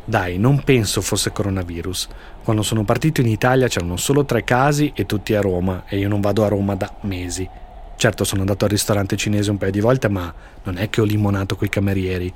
Dai, 0.04 0.38
non 0.38 0.64
penso 0.64 1.00
fosse 1.02 1.30
coronavirus. 1.30 2.08
Quando 2.42 2.62
sono 2.62 2.82
partito 2.82 3.20
in 3.20 3.28
Italia 3.28 3.68
c'erano 3.68 3.96
solo 3.96 4.24
tre 4.24 4.42
casi 4.42 4.90
e 4.92 5.06
tutti 5.06 5.36
a 5.36 5.40
Roma 5.40 5.84
e 5.86 5.98
io 5.98 6.08
non 6.08 6.20
vado 6.20 6.44
a 6.44 6.48
Roma 6.48 6.74
da 6.74 6.92
mesi. 7.02 7.48
Certo 7.96 8.24
sono 8.24 8.42
andato 8.42 8.64
al 8.64 8.70
ristorante 8.70 9.16
cinese 9.16 9.50
un 9.50 9.56
paio 9.56 9.72
di 9.72 9.80
volte, 9.80 10.08
ma 10.08 10.32
non 10.64 10.76
è 10.76 10.90
che 10.90 11.00
ho 11.00 11.04
limonato 11.04 11.56
coi 11.56 11.70
camerieri. 11.70 12.32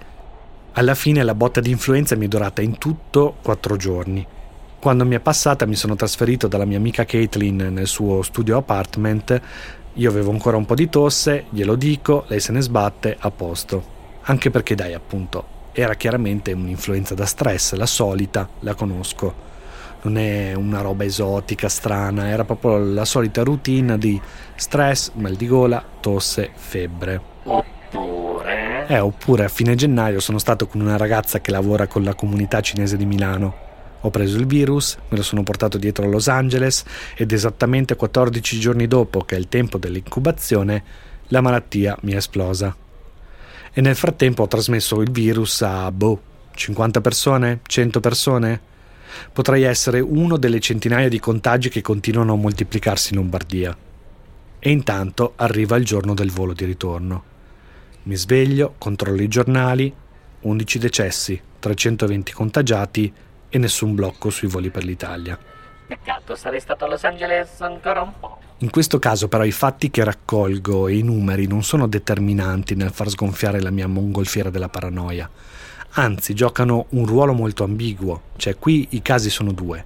Alla 0.72 0.94
fine 0.94 1.22
la 1.22 1.34
botta 1.34 1.60
di 1.60 1.70
influenza 1.70 2.16
mi 2.16 2.24
è 2.24 2.28
durata 2.28 2.62
in 2.62 2.78
tutto 2.78 3.36
quattro 3.42 3.76
giorni. 3.76 4.26
Quando 4.78 5.04
mi 5.04 5.16
è 5.16 5.20
passata 5.20 5.66
mi 5.66 5.74
sono 5.74 5.96
trasferito 5.96 6.48
dalla 6.48 6.64
mia 6.64 6.78
amica 6.78 7.04
Caitlin 7.04 7.68
nel 7.72 7.86
suo 7.86 8.22
studio 8.22 8.56
apartment. 8.56 9.40
Io 9.94 10.08
avevo 10.08 10.30
ancora 10.30 10.56
un 10.56 10.64
po' 10.64 10.74
di 10.74 10.88
tosse, 10.88 11.44
glielo 11.50 11.74
dico, 11.74 12.24
lei 12.28 12.40
se 12.40 12.52
ne 12.52 12.62
sbatte, 12.62 13.16
a 13.18 13.30
posto. 13.30 13.98
Anche 14.22 14.48
perché 14.50 14.74
dai, 14.74 14.94
appunto, 14.94 15.44
era 15.72 15.94
chiaramente 15.94 16.52
un'influenza 16.52 17.14
da 17.14 17.26
stress, 17.26 17.74
la 17.74 17.86
solita, 17.86 18.48
la 18.60 18.74
conosco. 18.74 19.48
Non 20.02 20.16
è 20.16 20.54
una 20.54 20.80
roba 20.80 21.04
esotica, 21.04 21.68
strana, 21.68 22.28
era 22.28 22.44
proprio 22.44 22.78
la 22.78 23.04
solita 23.04 23.42
routine 23.42 23.98
di 23.98 24.20
stress, 24.54 25.12
mal 25.14 25.34
di 25.34 25.46
gola, 25.46 25.84
tosse, 26.00 26.50
febbre. 26.54 27.20
Oppure... 27.44 28.86
Eh, 28.86 28.98
oppure 28.98 29.44
a 29.44 29.48
fine 29.48 29.74
gennaio 29.74 30.20
sono 30.20 30.38
stato 30.38 30.66
con 30.66 30.80
una 30.80 30.96
ragazza 30.96 31.40
che 31.40 31.50
lavora 31.50 31.86
con 31.86 32.02
la 32.02 32.14
comunità 32.14 32.60
cinese 32.60 32.96
di 32.96 33.04
Milano. 33.04 33.68
Ho 34.00 34.10
preso 34.10 34.38
il 34.38 34.46
virus, 34.46 34.96
me 35.08 35.18
lo 35.18 35.22
sono 35.22 35.42
portato 35.42 35.76
dietro 35.76 36.06
a 36.06 36.08
Los 36.08 36.28
Angeles 36.28 36.84
ed 37.14 37.32
esattamente 37.32 37.96
14 37.96 38.58
giorni 38.58 38.86
dopo, 38.86 39.20
che 39.20 39.36
è 39.36 39.38
il 39.38 39.48
tempo 39.48 39.76
dell'incubazione, 39.76 40.82
la 41.28 41.42
malattia 41.42 41.96
mi 42.00 42.12
è 42.12 42.16
esplosa 42.16 42.74
e 43.72 43.80
nel 43.80 43.94
frattempo 43.94 44.42
ho 44.42 44.48
trasmesso 44.48 45.00
il 45.00 45.10
virus 45.10 45.62
a, 45.62 45.90
boh, 45.92 46.20
50 46.54 47.00
persone? 47.00 47.60
100 47.62 48.00
persone? 48.00 48.60
Potrei 49.32 49.62
essere 49.62 50.00
uno 50.00 50.36
delle 50.36 50.60
centinaia 50.60 51.08
di 51.08 51.18
contagi 51.18 51.68
che 51.68 51.80
continuano 51.80 52.32
a 52.32 52.36
moltiplicarsi 52.36 53.12
in 53.12 53.20
Lombardia. 53.20 53.76
E 54.58 54.70
intanto 54.70 55.32
arriva 55.36 55.76
il 55.76 55.84
giorno 55.84 56.14
del 56.14 56.30
volo 56.30 56.52
di 56.52 56.64
ritorno. 56.64 57.24
Mi 58.04 58.16
sveglio, 58.16 58.74
controllo 58.78 59.22
i 59.22 59.28
giornali, 59.28 59.92
11 60.40 60.78
decessi, 60.78 61.40
320 61.58 62.32
contagiati 62.32 63.12
e 63.48 63.58
nessun 63.58 63.94
blocco 63.94 64.30
sui 64.30 64.48
voli 64.48 64.70
per 64.70 64.84
l'Italia. 64.84 65.38
Peccato, 65.86 66.36
sarei 66.36 66.60
stato 66.60 66.84
a 66.84 66.88
Los 66.88 67.04
Angeles 67.04 67.60
ancora 67.60 68.00
un 68.02 68.12
po'. 68.18 68.38
In 68.58 68.70
questo 68.70 68.98
caso 68.98 69.26
però 69.28 69.44
i 69.44 69.52
fatti 69.52 69.90
che 69.90 70.04
raccolgo 70.04 70.86
e 70.86 70.96
i 70.96 71.02
numeri 71.02 71.46
non 71.46 71.62
sono 71.62 71.86
determinanti 71.86 72.74
nel 72.74 72.90
far 72.90 73.08
sgonfiare 73.08 73.60
la 73.60 73.70
mia 73.70 73.86
mongolfiera 73.86 74.50
della 74.50 74.68
paranoia. 74.68 75.28
Anzi, 75.92 76.34
giocano 76.34 76.86
un 76.90 77.04
ruolo 77.04 77.32
molto 77.32 77.64
ambiguo, 77.64 78.22
cioè 78.36 78.56
qui 78.56 78.86
i 78.90 79.02
casi 79.02 79.28
sono 79.28 79.52
due. 79.52 79.84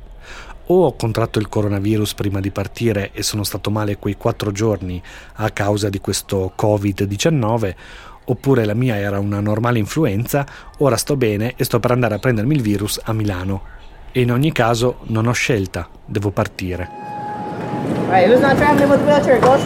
O 0.66 0.84
ho 0.84 0.96
contratto 0.96 1.38
il 1.38 1.48
coronavirus 1.48 2.14
prima 2.14 2.40
di 2.40 2.50
partire 2.50 3.10
e 3.12 3.22
sono 3.22 3.42
stato 3.42 3.70
male 3.70 3.96
quei 3.96 4.16
quattro 4.16 4.52
giorni 4.52 5.02
a 5.34 5.50
causa 5.50 5.88
di 5.88 6.00
questo 6.00 6.52
Covid-19, 6.58 7.74
oppure 8.26 8.64
la 8.64 8.74
mia 8.74 8.96
era 8.96 9.18
una 9.18 9.40
normale 9.40 9.78
influenza, 9.78 10.46
ora 10.78 10.96
sto 10.96 11.16
bene 11.16 11.54
e 11.56 11.64
sto 11.64 11.80
per 11.80 11.92
andare 11.92 12.14
a 12.14 12.18
prendermi 12.18 12.54
il 12.54 12.62
virus 12.62 13.00
a 13.02 13.12
Milano. 13.12 13.62
E 14.12 14.20
in 14.20 14.30
ogni 14.30 14.52
caso 14.52 14.98
non 15.04 15.26
ho 15.26 15.32
scelta, 15.32 15.88
devo 16.04 16.30
partire. 16.30 16.88
Right, 18.08 18.28
who's 18.28 18.40
not 18.40 18.56
traveling 18.56 18.90
with 18.90 19.00
a 19.00 19.04
wheelchair? 19.04 19.40
Go. 19.40 19.56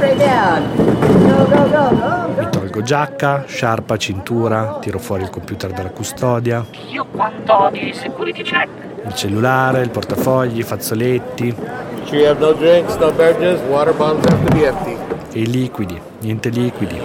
Go, 1.26 1.46
go, 1.46 1.68
go, 1.68 2.50
go. 2.50 2.57
Tolgo 2.78 2.82
giacca, 2.82 3.44
sciarpa, 3.46 3.96
cintura, 3.96 4.78
tiro 4.80 4.98
fuori 4.98 5.24
il 5.24 5.30
computer 5.30 5.72
dalla 5.72 5.90
custodia. 5.90 6.64
Io 6.90 7.04
quanto 7.06 7.70
di 7.72 7.92
security 7.92 8.42
check? 8.42 8.68
Il 9.04 9.14
cellulare, 9.14 9.80
il 9.80 9.90
portafogli, 9.90 10.58
i 10.58 10.62
fazzoletti. 10.62 11.54
Sure 12.04 12.18
you 12.18 12.30
have 12.30 12.38
no 12.38 12.52
drinks, 12.52 12.94
no 12.96 13.10
beverages, 13.10 13.60
water 13.68 13.94
bottles 13.94 14.32
have 14.32 14.44
to 14.44 14.54
be 14.54 14.66
empty. 14.66 14.96
E 15.32 15.40
i 15.40 15.46
liquidi, 15.50 16.00
niente 16.20 16.50
liquidi. 16.50 17.00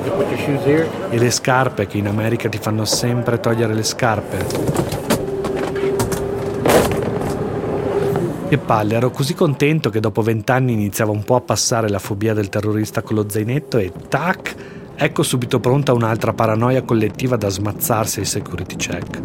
E 1.10 1.18
le 1.18 1.32
scarpe 1.32 1.88
che 1.88 1.98
in 1.98 2.08
America 2.08 2.50
ti 2.50 2.60
fanno 2.60 2.86
sempre 2.86 3.40
togliere 3.40 3.74
le 3.74 3.84
scarpe. 3.84 4.82
Che 8.48 8.58
palle, 8.60 8.96
ero 8.96 9.10
così 9.10 9.34
contento 9.34 9.90
che 9.90 10.00
dopo 10.00 10.22
vent'anni 10.22 10.74
iniziava 10.74 11.12
un 11.12 11.24
po' 11.24 11.36
a 11.36 11.42
passare 11.42 11.90
la 11.90 11.98
fobia 11.98 12.36
del 12.36 12.50
terrorista 12.50 13.02
con 13.02 13.16
lo 13.16 13.26
zainetto 13.28 13.80
e 13.80 13.92
tac, 14.08 14.73
ecco 14.96 15.24
subito 15.24 15.60
pronta 15.60 15.94
un'altra 15.94 16.34
paranoia 16.34 16.82
collettiva 16.84 17.36
da 17.36 17.50
smazzarsi 17.50 18.20
ai 18.20 18.26
security 18.26 18.76
check. 18.76 19.20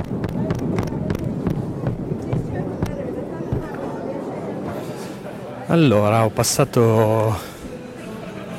Allora, 5.66 6.24
ho 6.24 6.30
passato 6.30 7.38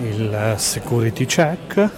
il 0.02 0.54
security 0.58 1.26
check, 1.26 1.90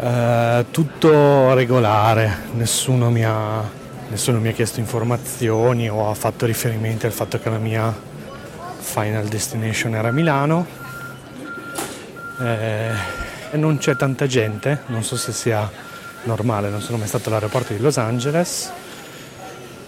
eh, 0.00 0.64
tutto 0.70 1.52
regolare, 1.54 2.38
nessuno 2.54 3.10
mi 3.10 3.24
ha 3.24 3.78
nessuno 4.10 4.40
mi 4.40 4.48
ha 4.48 4.52
chiesto 4.52 4.80
informazioni 4.80 5.88
o 5.88 6.10
ha 6.10 6.14
fatto 6.14 6.44
riferimento 6.44 7.06
al 7.06 7.12
fatto 7.12 7.38
che 7.38 7.48
la 7.48 7.58
mia 7.58 7.94
final 8.78 9.26
destination 9.26 9.94
era 9.94 10.10
Milano. 10.10 10.66
Eh, 12.40 13.29
e 13.50 13.56
non 13.56 13.78
c'è 13.78 13.96
tanta 13.96 14.26
gente, 14.26 14.82
non 14.86 15.02
so 15.02 15.16
se 15.16 15.32
sia 15.32 15.68
normale, 16.22 16.68
non 16.68 16.80
sono 16.80 16.98
mai 16.98 17.08
stato 17.08 17.28
all'aeroporto 17.28 17.72
di 17.72 17.80
Los 17.80 17.98
Angeles. 17.98 18.70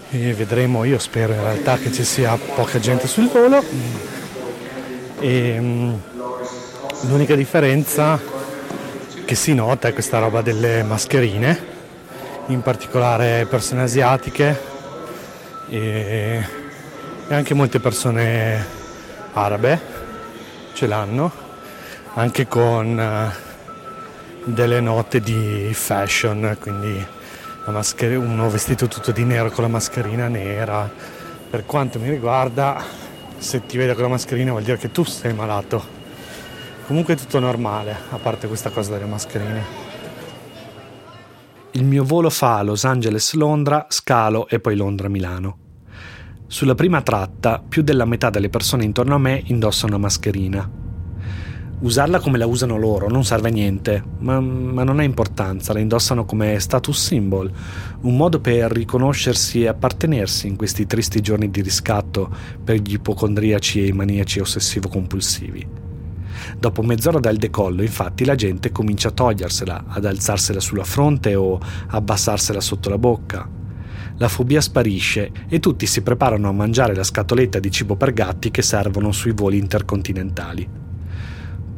E 0.09 0.33
vedremo, 0.33 0.83
io 0.83 0.99
spero 0.99 1.33
in 1.33 1.41
realtà 1.41 1.77
che 1.77 1.91
ci 1.91 2.03
sia 2.03 2.37
poca 2.55 2.79
gente 2.79 3.07
sul 3.07 3.29
volo. 3.29 3.63
E, 5.19 5.57
um, 5.57 5.99
l'unica 7.07 7.35
differenza 7.35 8.19
che 9.25 9.35
si 9.35 9.53
nota 9.53 9.87
è 9.87 9.93
questa 9.93 10.19
roba 10.19 10.41
delle 10.41 10.83
mascherine 10.83 11.71
in 12.47 12.61
particolare 12.61 13.45
persone 13.45 13.83
asiatiche 13.83 14.59
e, 15.69 16.45
e 17.27 17.33
anche 17.33 17.53
molte 17.53 17.79
persone 17.79 18.65
arabe 19.31 19.79
ce 20.73 20.87
l'hanno, 20.87 21.31
anche 22.15 22.47
con 22.47 22.97
uh, 22.97 23.52
delle 24.45 24.81
note 24.81 25.19
di 25.21 25.69
fashion, 25.73 26.57
quindi 26.59 27.05
maschera, 27.67 28.19
uno 28.19 28.49
vestito 28.49 28.87
tutto 28.87 29.11
di 29.11 29.23
nero 29.23 29.49
con 29.51 29.63
la 29.63 29.69
mascherina 29.69 30.27
nera. 30.27 30.91
Per 31.49 31.65
quanto 31.65 31.99
mi 31.99 32.09
riguarda, 32.09 32.83
se 33.37 33.65
ti 33.65 33.77
vedo 33.77 33.93
con 33.93 34.03
la 34.03 34.09
mascherina 34.09 34.51
vuol 34.51 34.63
dire 34.63 34.77
che 34.77 34.91
tu 34.91 35.03
sei 35.03 35.33
malato. 35.33 36.01
Comunque 36.85 37.13
è 37.13 37.17
tutto 37.17 37.39
normale, 37.39 37.95
a 38.09 38.17
parte 38.17 38.47
questa 38.47 38.69
cosa 38.69 38.91
delle 38.93 39.05
mascherine. 39.05 39.91
Il 41.71 41.85
mio 41.85 42.03
volo 42.03 42.29
fa 42.29 42.61
Los 42.61 42.83
Angeles-Londra, 42.83 43.85
scalo 43.89 44.47
e 44.47 44.59
poi 44.59 44.75
Londra-Milano. 44.75 45.57
Sulla 46.47 46.75
prima 46.75 47.01
tratta, 47.01 47.63
più 47.67 47.81
della 47.81 48.05
metà 48.05 48.29
delle 48.29 48.49
persone 48.49 48.83
intorno 48.83 49.15
a 49.15 49.19
me 49.19 49.41
indossa 49.45 49.85
una 49.85 49.97
mascherina. 49.97 50.82
Usarla 51.83 52.21
come 52.21 52.37
la 52.37 52.45
usano 52.45 52.77
loro 52.77 53.09
non 53.09 53.25
serve 53.25 53.49
a 53.49 53.51
niente, 53.51 54.01
ma, 54.19 54.39
ma, 54.39 54.85
non 54.85 54.99
ha 54.99 55.03
importanza, 55.03 55.73
la 55.73 55.79
indossano 55.79 56.23
come 56.23 56.57
status 56.57 56.97
symbol, 56.97 57.51
un 58.03 58.15
modo 58.15 58.39
per 58.39 58.71
riconoscersi 58.71 59.63
e 59.63 59.67
appartenersi 59.67 60.47
in 60.47 60.55
questi 60.55 60.85
tristi 60.85 61.19
giorni 61.19 61.51
di 61.51 61.61
riscatto 61.61 62.33
per 62.63 62.77
gli 62.77 62.93
ipocondriaci 62.93 63.81
e 63.81 63.87
i 63.87 63.91
maniaci 63.91 64.39
ossessivo-compulsivi. 64.39 65.67
Dopo 66.57 66.83
mezz'ora 66.83 67.19
dal 67.19 67.35
decollo, 67.35 67.81
infatti, 67.81 68.23
la 68.23 68.35
gente 68.35 68.71
comincia 68.71 69.09
a 69.09 69.11
togliersela, 69.11 69.83
ad 69.85 70.05
alzarsela 70.05 70.61
sulla 70.61 70.85
fronte 70.85 71.35
o 71.35 71.59
abbassarsela 71.87 72.61
sotto 72.61 72.87
la 72.87 72.97
bocca. 72.97 73.45
La 74.19 74.29
fobia 74.29 74.61
sparisce 74.61 75.33
e 75.49 75.59
tutti 75.59 75.85
si 75.85 76.01
preparano 76.01 76.47
a 76.47 76.53
mangiare 76.53 76.95
la 76.95 77.03
scatoletta 77.03 77.59
di 77.59 77.69
cibo 77.69 77.97
per 77.97 78.13
gatti 78.13 78.51
che 78.51 78.61
servono 78.61 79.11
sui 79.11 79.33
voli 79.33 79.57
intercontinentali. 79.57 80.83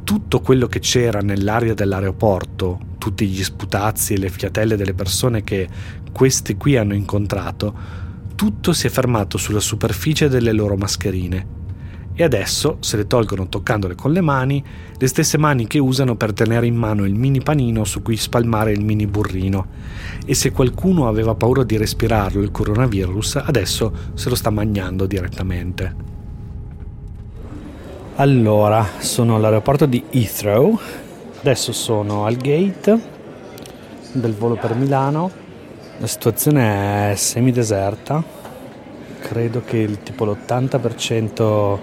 Tutto 0.06 0.40
quello 0.40 0.68
che 0.68 0.80
c'era 0.80 1.20
nell'area 1.20 1.74
dell'aeroporto, 1.74 2.80
tutti 3.00 3.28
gli 3.28 3.44
sputazzi 3.44 4.14
e 4.14 4.20
le 4.20 4.30
fiatelle 4.30 4.78
delle 4.78 4.94
persone 4.94 5.44
che 5.44 5.68
questi 6.14 6.56
qui 6.56 6.78
hanno 6.78 6.94
incontrato, 6.94 7.74
tutto 8.36 8.72
si 8.72 8.88
è 8.88 8.90
fermato 8.90 9.38
sulla 9.38 9.60
superficie 9.60 10.30
delle 10.30 10.54
loro 10.54 10.78
mascherine 10.78 11.64
e 12.18 12.24
adesso 12.24 12.78
se 12.80 12.96
le 12.96 13.08
tolgono 13.08 13.50
toccandole 13.50 13.96
con 13.96 14.14
le 14.14 14.22
mani, 14.22 14.64
le 14.98 15.08
stesse 15.08 15.38
mani 15.38 15.68
che 15.68 15.80
usano 15.80 16.16
per 16.16 16.32
tenere 16.32 16.66
in 16.66 16.76
mano 16.76 17.04
il 17.04 17.14
mini 17.14 17.42
panino 17.42 17.84
su 17.84 18.02
cui 18.02 18.16
spalmare 18.16 18.72
il 18.72 18.86
mini 18.86 19.06
burrino. 19.06 19.68
E 20.26 20.34
se 20.34 20.52
qualcuno 20.52 21.10
aveva 21.10 21.36
paura 21.36 21.64
di 21.64 21.76
respirarlo 21.76 22.42
il 22.42 22.52
coronavirus, 22.52 23.36
adesso 23.44 23.92
se 24.14 24.30
lo 24.30 24.36
sta 24.36 24.50
mangiando 24.50 25.06
direttamente. 25.06 26.15
Allora, 28.18 28.92
sono 29.00 29.36
all'aeroporto 29.36 29.86
di 29.86 30.02
Heathrow, 30.10 30.80
adesso 31.42 31.74
sono 31.74 32.26
al 32.26 32.38
gate 32.38 32.98
del 34.14 34.34
volo 34.34 34.56
per 34.56 34.74
Milano, 34.74 35.30
la 35.98 36.08
situazione 36.08 37.12
è 37.12 37.16
semideserta, 37.16 38.24
credo 39.20 39.64
che 39.66 39.80
il, 39.80 40.02
tipo 40.02 40.24
l'80% 40.24 41.78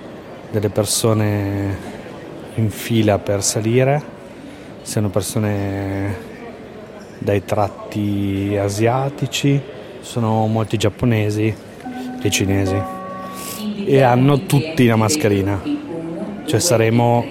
delle 0.51 0.71
persone 0.71 1.77
in 2.55 2.71
fila 2.71 3.19
per 3.19 3.43
salire 3.43 4.03
siano 4.81 5.11
persone 5.11 6.17
dai 7.19 7.45
tratti 7.45 8.57
asiatici, 8.59 9.61
sono 10.01 10.47
molti 10.47 10.79
giapponesi 10.79 11.55
e 12.23 12.31
cinesi. 12.31 12.83
E 13.85 14.01
hanno 14.01 14.47
tutti 14.47 14.87
la 14.87 14.97
mascherina 14.97 15.82
cioè 16.45 16.61
saremo 16.61 17.27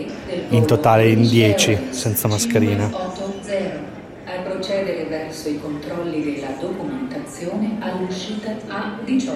in 0.50 0.66
totale 0.66 1.10
in 1.10 1.28
10 1.28 1.78
senza 1.90 2.28
mascherina. 2.28 2.86
A 2.86 4.42
procedere 4.44 5.06
verso 5.06 5.50
i 5.50 5.60
controlli 5.60 6.24
della 6.24 6.54
documentazione 6.60 7.78
all'uscita 7.80 8.52
A18. 8.52 9.30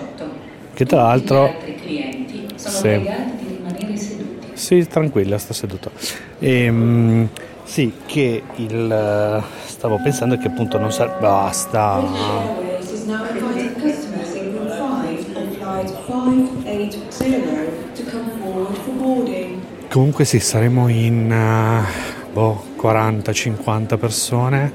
Che 0.73 0.85
tra 0.85 1.03
l'altro... 1.03 1.55
Gli 1.65 1.69
altri 1.69 1.75
clienti 1.75 2.47
sono 2.55 2.73
Sì. 2.73 2.81
pregati 2.81 3.31
di 3.39 3.55
rimanere 3.55 3.97
seduti. 3.97 4.47
Sì, 4.53 4.87
tranquilla, 4.87 5.37
sta 5.37 5.53
seduto. 5.53 5.91
Ehm, 6.39 7.29
sì, 7.63 7.93
che 8.05 8.43
il... 8.55 9.43
Stavo 9.65 9.99
pensando 10.01 10.37
che 10.37 10.47
appunto 10.47 10.77
non 10.77 10.91
sa... 10.91 11.05
Basta. 11.07 11.97
Airways 11.99 12.91
is 12.91 13.03
now 13.05 13.23
inviting 13.29 13.73
customers 13.81 14.33
in 14.35 14.53
room 14.53 14.67
5 14.69 15.35
on 15.35 15.47
flight 15.51 15.89
580 16.05 17.93
to 17.95 18.03
come 18.11 18.29
forward 18.39 18.75
for 18.77 18.93
boarding. 18.93 19.61
Comunque 19.95 20.25
sì, 20.25 20.41
saremo 20.41 20.89
in 20.89 21.31
eh, 21.31 22.29
boh, 22.33 22.61
40-50 22.75 23.97
persone. 23.97 24.73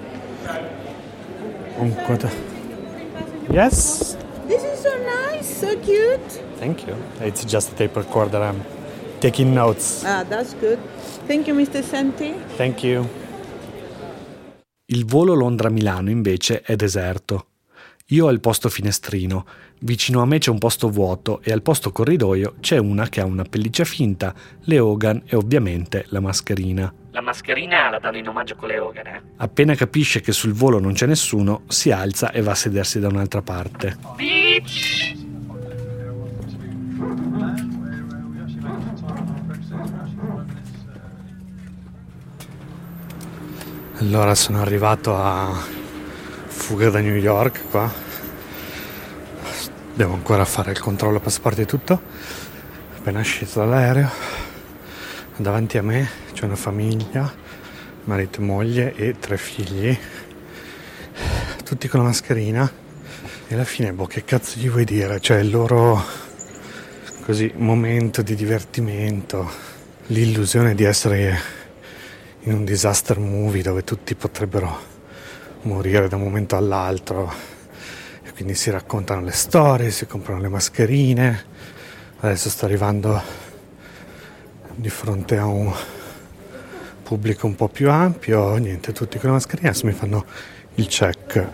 Un 1.77 1.95
quad- 2.07 2.31
Yes, 3.51 4.17
This 4.47 4.63
is 4.63 4.81
so 4.81 4.89
nice, 5.31 5.45
so 5.45 5.79
cute. 5.81 6.43
thank 6.59 6.87
you. 6.87 6.95
It's 7.21 7.45
just 7.45 7.73
a 7.73 7.75
tape 7.75 7.99
recorder. 7.99 8.41
I'm 8.41 8.65
taking 9.19 9.53
notes. 9.53 10.03
Ah, 10.05 10.25
that's 10.25 10.55
good. 10.59 10.79
Thank 11.27 11.47
you, 11.49 11.55
Mr. 11.55 11.85
Senti. 11.85 12.33
Thank 12.57 12.83
you. 12.83 13.07
Il 14.87 15.05
volo 15.05 15.35
Londra-Milano 15.35 16.09
invece 16.09 16.63
è 16.63 16.77
deserto. 16.77 17.45
Io 18.13 18.27
ho 18.27 18.31
il 18.31 18.41
posto 18.41 18.69
finestrino, 18.69 19.47
vicino 19.81 20.21
a 20.21 20.27
me 20.27 20.39
c'è 20.39 20.51
un 20.51 20.59
posto 20.59 20.89
vuoto 20.89 21.41
e 21.45 21.53
al 21.53 21.63
posto 21.63 21.93
corridoio 21.93 22.57
c'è 22.59 22.77
una 22.77 23.09
che 23.09 23.21
ha 23.21 23.25
una 23.25 23.45
pelliccia 23.45 23.85
finta, 23.85 24.35
le 24.63 24.81
Hogan 24.81 25.23
e 25.27 25.37
ovviamente 25.37 26.07
la 26.09 26.19
mascherina. 26.19 26.93
La 27.13 27.21
mascherina 27.21 27.89
la 27.89 28.01
danno 28.01 28.17
in 28.17 28.27
omaggio 28.27 28.57
con 28.57 28.67
le 28.67 28.81
Hogan, 28.81 29.07
eh? 29.07 29.23
Appena 29.37 29.77
capisce 29.77 30.21
che 30.21 30.33
sul 30.33 30.53
volo 30.53 30.81
non 30.81 30.93
c'è 30.93 31.07
nessuno, 31.07 31.63
si 31.69 31.93
alza 31.93 32.33
e 32.33 32.43
va 32.43 32.51
a 32.51 32.57
sedersi 32.57 32.99
da 32.99 33.07
un'altra 33.07 33.43
parte. 33.43 33.97
Allora 43.99 44.35
sono 44.35 44.61
arrivato 44.61 45.15
a 45.15 45.79
fuga 46.61 46.91
da 46.91 47.01
New 47.01 47.17
York 47.17 47.71
qua. 47.71 47.91
Devo 49.95 50.13
ancora 50.13 50.45
fare 50.45 50.71
il 50.71 50.79
controllo 50.79 51.19
passaporti 51.19 51.63
e 51.63 51.67
tutto. 51.67 52.01
Appena 52.97 53.19
uscito 53.19 53.59
dall'aereo, 53.59 54.09
davanti 55.37 55.79
a 55.79 55.83
me 55.83 56.09
c'è 56.33 56.45
una 56.45 56.57
famiglia, 56.57 57.33
marito 58.05 58.41
e 58.41 58.45
moglie 58.45 58.95
e 58.95 59.19
tre 59.19 59.37
figli, 59.39 59.99
tutti 61.65 61.89
con 61.89 62.01
la 62.01 62.07
mascherina. 62.07 62.71
E 63.49 63.55
alla 63.55 63.65
fine, 63.65 63.93
boh, 63.93 64.07
che 64.07 64.25
cazzo 64.25 64.61
gli 64.61 64.69
vuoi 64.69 64.85
dire? 64.85 65.19
Cioè, 65.19 65.39
il 65.39 65.51
loro 65.51 66.01
così 67.25 67.51
momento 67.57 68.23
di 68.23 68.35
divertimento, 68.37 69.51
l'illusione 70.09 70.75
di 70.75 70.85
essere 70.85 71.41
in 72.41 72.53
un 72.53 72.65
disaster 72.65 73.19
movie 73.19 73.63
dove 73.63 73.83
tutti 73.83 74.15
potrebbero 74.15 74.99
morire 75.63 76.09
da 76.09 76.17
un 76.17 76.23
momento 76.23 76.57
all'altro 76.57 77.33
e 78.23 78.33
quindi 78.33 78.55
si 78.55 78.71
raccontano 78.71 79.23
le 79.23 79.33
storie, 79.33 79.91
si 79.91 80.07
comprano 80.07 80.41
le 80.41 80.49
mascherine. 80.49 81.45
Adesso 82.21 82.49
sto 82.49 82.65
arrivando 82.65 83.21
di 84.75 84.89
fronte 84.89 85.37
a 85.37 85.47
un 85.47 85.73
pubblico 87.03 87.47
un 87.47 87.55
po' 87.55 87.69
più 87.69 87.91
ampio, 87.91 88.57
niente, 88.57 88.93
tutti 88.93 89.19
con 89.19 89.31
la 89.31 89.37
mascherina, 89.37 89.71
adesso 89.71 89.87
mi 89.87 89.93
fanno 89.93 90.25
il 90.75 90.87
check 90.87 91.49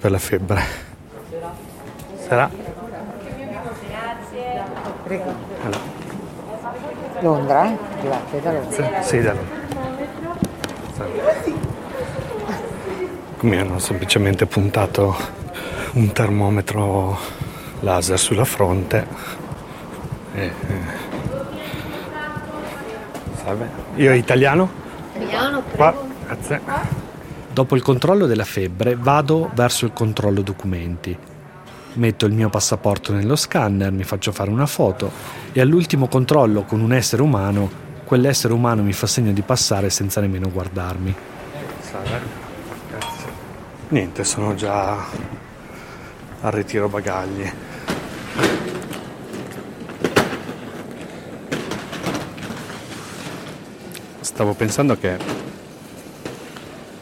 per 0.00 0.10
la 0.10 0.18
febbre. 0.18 0.62
Sarà? 2.26 2.50
Allora, 5.62 5.80
Londra? 7.20 7.76
Grazie, 8.02 8.40
da 8.40 8.52
Londra. 8.52 9.02
sì, 9.02 9.20
da 9.20 9.32
lì. 9.32 11.63
Mi 13.44 13.58
hanno 13.58 13.78
semplicemente 13.78 14.46
puntato 14.46 15.14
un 15.92 16.12
termometro 16.12 17.18
laser 17.80 18.18
sulla 18.18 18.46
fronte. 18.46 19.06
E, 20.32 20.44
eh, 20.46 20.52
salve. 23.34 23.68
Io 23.96 24.14
italiano? 24.14 24.70
Italiano, 25.14 25.62
Qua, 25.76 25.94
grazie. 26.24 26.58
Dopo 27.52 27.76
il 27.76 27.82
controllo 27.82 28.24
della 28.24 28.46
febbre 28.46 28.96
vado 28.96 29.50
verso 29.52 29.84
il 29.84 29.92
controllo 29.92 30.40
documenti. 30.40 31.14
Metto 31.92 32.24
il 32.24 32.32
mio 32.32 32.48
passaporto 32.48 33.12
nello 33.12 33.36
scanner, 33.36 33.92
mi 33.92 34.04
faccio 34.04 34.32
fare 34.32 34.48
una 34.48 34.64
foto 34.64 35.10
e 35.52 35.60
all'ultimo 35.60 36.08
controllo 36.08 36.62
con 36.62 36.80
un 36.80 36.94
essere 36.94 37.20
umano, 37.20 37.70
quell'essere 38.04 38.54
umano 38.54 38.82
mi 38.82 38.94
fa 38.94 39.06
segno 39.06 39.32
di 39.32 39.42
passare 39.42 39.90
senza 39.90 40.22
nemmeno 40.22 40.50
guardarmi. 40.50 41.14
Salve. 41.82 42.43
Niente, 43.88 44.24
sono 44.24 44.54
già 44.54 44.96
al 46.40 46.52
ritiro 46.52 46.88
bagagli. 46.88 47.48
Stavo 54.20 54.54
pensando 54.54 54.96
che 54.98 55.16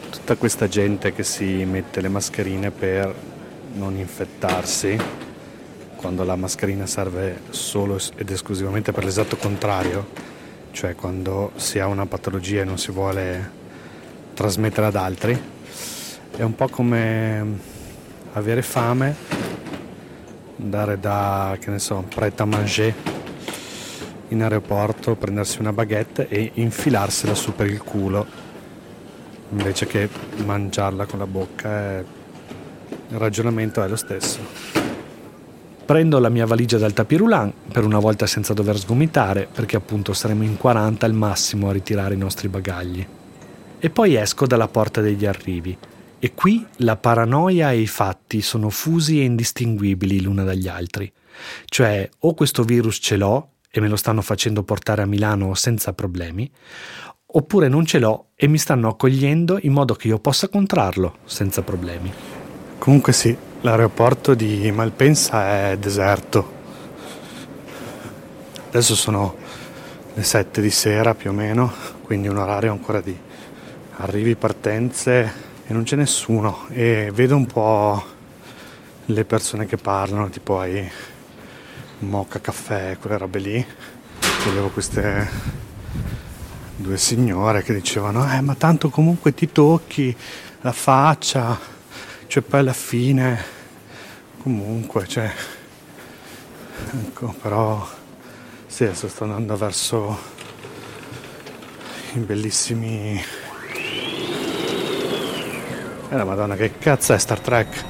tutta 0.09 0.35
questa 0.35 0.67
gente 0.67 1.13
che 1.13 1.23
si 1.23 1.65
mette 1.65 2.01
le 2.01 2.09
mascherine 2.09 2.69
per 2.69 3.15
non 3.73 3.95
infettarsi, 3.95 4.99
quando 5.95 6.23
la 6.23 6.35
mascherina 6.35 6.85
serve 6.85 7.41
solo 7.49 7.97
ed 8.17 8.29
esclusivamente 8.29 8.91
per 8.91 9.03
l'esatto 9.03 9.37
contrario, 9.37 10.09
cioè 10.71 10.95
quando 10.95 11.53
si 11.55 11.79
ha 11.79 11.87
una 11.87 12.05
patologia 12.05 12.61
e 12.61 12.65
non 12.65 12.77
si 12.77 12.91
vuole 12.91 13.61
trasmettere 14.33 14.87
ad 14.87 14.95
altri, 14.95 15.52
è 16.35 16.41
un 16.41 16.55
po' 16.55 16.67
come 16.67 17.59
avere 18.33 18.63
fame, 18.63 19.15
andare 20.59 20.99
da, 20.99 21.55
che 21.59 21.69
ne 21.69 21.77
so, 21.77 22.03
pret 22.13 22.39
à 22.41 22.45
manger 22.45 22.93
in 24.29 24.41
aeroporto, 24.41 25.15
prendersi 25.15 25.59
una 25.59 25.71
baguette 25.71 26.27
e 26.27 26.51
infilarsela 26.55 27.35
su 27.35 27.53
per 27.53 27.67
il 27.67 27.83
culo, 27.83 28.25
invece 29.49 29.85
che 29.85 30.09
mangiarla 30.43 31.05
con 31.05 31.19
la 31.19 31.27
bocca. 31.27 31.97
eh, 31.99 32.05
Il 33.09 33.17
ragionamento 33.19 33.83
è 33.83 33.87
lo 33.87 33.95
stesso. 33.95 34.39
Prendo 35.85 36.17
la 36.17 36.29
mia 36.29 36.47
valigia 36.47 36.79
dal 36.79 36.93
tapirulan, 36.93 37.53
per 37.71 37.83
una 37.83 37.99
volta 37.99 38.25
senza 38.25 38.53
dover 38.53 38.79
sgomitare, 38.79 39.47
perché 39.53 39.75
appunto 39.75 40.13
saremo 40.13 40.41
in 40.41 40.57
40 40.57 41.05
al 41.05 41.13
massimo 41.13 41.69
a 41.69 41.73
ritirare 41.73 42.15
i 42.15 42.17
nostri 42.17 42.47
bagagli. 42.47 43.05
E 43.77 43.89
poi 43.91 44.15
esco 44.15 44.47
dalla 44.47 44.67
porta 44.67 45.01
degli 45.01 45.25
arrivi. 45.27 45.77
E 46.23 46.33
qui 46.33 46.65
la 46.77 46.95
paranoia 46.95 47.73
e 47.73 47.81
i 47.81 47.85
fatti 47.85 48.41
sono 48.41 48.69
fusi 48.69 49.19
e 49.19 49.25
indistinguibili 49.25 50.21
l'una 50.21 50.45
dagli 50.45 50.69
altri. 50.69 51.11
Cioè, 51.65 52.09
o 52.19 52.33
questo 52.33 52.63
virus 52.63 52.97
ce 53.01 53.17
l'ho 53.17 53.49
e 53.69 53.81
me 53.81 53.89
lo 53.89 53.97
stanno 53.97 54.21
facendo 54.21 54.63
portare 54.63 55.01
a 55.01 55.05
Milano 55.05 55.53
senza 55.53 55.91
problemi, 55.91 56.49
oppure 57.25 57.67
non 57.67 57.85
ce 57.85 57.99
l'ho 57.99 58.27
e 58.35 58.47
mi 58.47 58.57
stanno 58.57 58.87
accogliendo 58.87 59.59
in 59.63 59.73
modo 59.73 59.95
che 59.95 60.07
io 60.07 60.17
possa 60.19 60.47
contrarlo 60.47 61.17
senza 61.25 61.61
problemi. 61.61 62.09
Comunque 62.77 63.11
sì, 63.11 63.35
l'aeroporto 63.59 64.33
di 64.33 64.71
Malpensa 64.71 65.71
è 65.71 65.77
deserto. 65.77 66.53
Adesso 68.69 68.95
sono 68.95 69.35
le 70.13 70.23
7 70.23 70.61
di 70.61 70.69
sera 70.69 71.15
più 71.15 71.31
o 71.31 71.33
meno, 71.33 71.69
quindi 72.01 72.29
un 72.29 72.37
orario 72.37 72.71
ancora 72.71 73.01
di 73.01 73.13
arrivi, 73.97 74.37
partenze 74.37 75.51
non 75.73 75.83
c'è 75.83 75.95
nessuno 75.95 76.67
e 76.69 77.11
vedo 77.13 77.35
un 77.35 77.45
po' 77.45 78.03
le 79.05 79.25
persone 79.25 79.65
che 79.65 79.77
parlano, 79.77 80.29
tipo 80.29 80.59
ai 80.59 80.89
mocha 81.99 82.39
caffè, 82.39 82.97
quelle 82.99 83.17
robe 83.17 83.39
lì. 83.39 83.65
Vedevo 84.45 84.69
queste 84.69 85.27
due 86.75 86.97
signore 86.97 87.61
che 87.63 87.73
dicevano 87.73 88.29
eh 88.31 88.41
ma 88.41 88.55
tanto 88.55 88.89
comunque 88.89 89.33
ti 89.33 89.51
tocchi 89.51 90.15
la 90.61 90.71
faccia 90.71 91.57
cioè 92.27 92.41
poi 92.41 92.59
alla 92.59 92.73
fine 92.73 93.43
comunque 94.41 95.07
cioè 95.07 95.31
ecco 97.05 97.33
però 97.41 97.87
sì 98.65 98.83
adesso 98.85 99.07
sto 99.07 99.23
andando 99.23 99.55
verso 99.55 100.17
i 102.13 102.19
bellissimi 102.19 103.23
e 106.09 106.15
la 106.15 106.25
madonna 106.25 106.55
che 106.55 106.77
cazzo 106.77 107.13
è 107.13 107.17
Star 107.17 107.39
Trek 107.39 107.85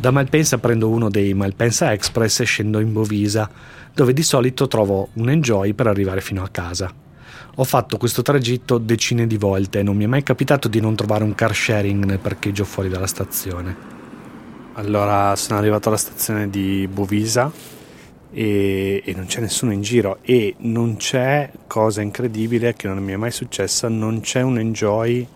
Da 0.00 0.12
Malpensa 0.12 0.58
prendo 0.58 0.88
uno 0.88 1.10
dei 1.10 1.34
Malpensa 1.34 1.92
Express 1.92 2.38
e 2.38 2.44
scendo 2.44 2.78
in 2.78 2.92
Bovisa, 2.92 3.50
dove 3.92 4.12
di 4.12 4.22
solito 4.22 4.68
trovo 4.68 5.08
un 5.14 5.28
enjoy 5.28 5.72
per 5.72 5.88
arrivare 5.88 6.20
fino 6.20 6.44
a 6.44 6.48
casa. 6.48 6.88
Ho 7.56 7.64
fatto 7.64 7.96
questo 7.96 8.22
tragitto 8.22 8.78
decine 8.78 9.26
di 9.26 9.36
volte 9.36 9.80
e 9.80 9.82
non 9.82 9.96
mi 9.96 10.04
è 10.04 10.06
mai 10.06 10.22
capitato 10.22 10.68
di 10.68 10.80
non 10.80 10.94
trovare 10.94 11.24
un 11.24 11.34
car 11.34 11.52
sharing 11.52 12.04
nel 12.04 12.20
parcheggio 12.20 12.64
fuori 12.64 12.88
dalla 12.88 13.08
stazione. 13.08 13.76
Allora 14.74 15.34
sono 15.34 15.58
arrivato 15.58 15.88
alla 15.88 15.98
stazione 15.98 16.48
di 16.48 16.88
Bovisa 16.88 17.50
e, 18.30 19.02
e, 19.04 19.14
non 19.14 19.26
c'è 19.26 19.40
nessuno 19.40 19.72
in 19.72 19.82
giro 19.82 20.18
e 20.22 20.54
non 20.58 20.96
c'è 20.96 21.50
cosa 21.66 22.02
incredibile 22.02 22.74
che 22.74 22.86
non 22.86 23.02
mi 23.02 23.12
è 23.12 23.16
mai 23.16 23.30
successa, 23.30 23.88
non 23.88 24.20
c'è 24.20 24.42
un 24.42 24.58
enjoy 24.58 25.26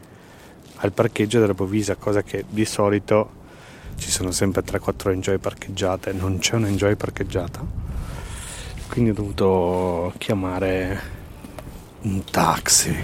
al 0.77 0.93
parcheggio 0.93 1.41
della 1.41 1.55
Bovisa, 1.55 1.97
cosa 1.97 2.23
che 2.23 2.45
di 2.49 2.65
solito 2.65 3.41
ci 3.97 4.11
sono 4.11 4.31
sempre 4.33 4.63
3-4 4.63 5.13
enjoy 5.13 5.39
parcheggiate, 5.39 6.13
non 6.13 6.39
c'è 6.39 6.57
un 6.57 6.67
enjoy 6.67 6.97
parcheggiata. 6.97 7.65
Quindi 8.89 9.11
ho 9.11 9.15
dovuto 9.15 10.13
chiamare 10.19 11.01
un 12.03 12.25
taxi. 12.25 12.95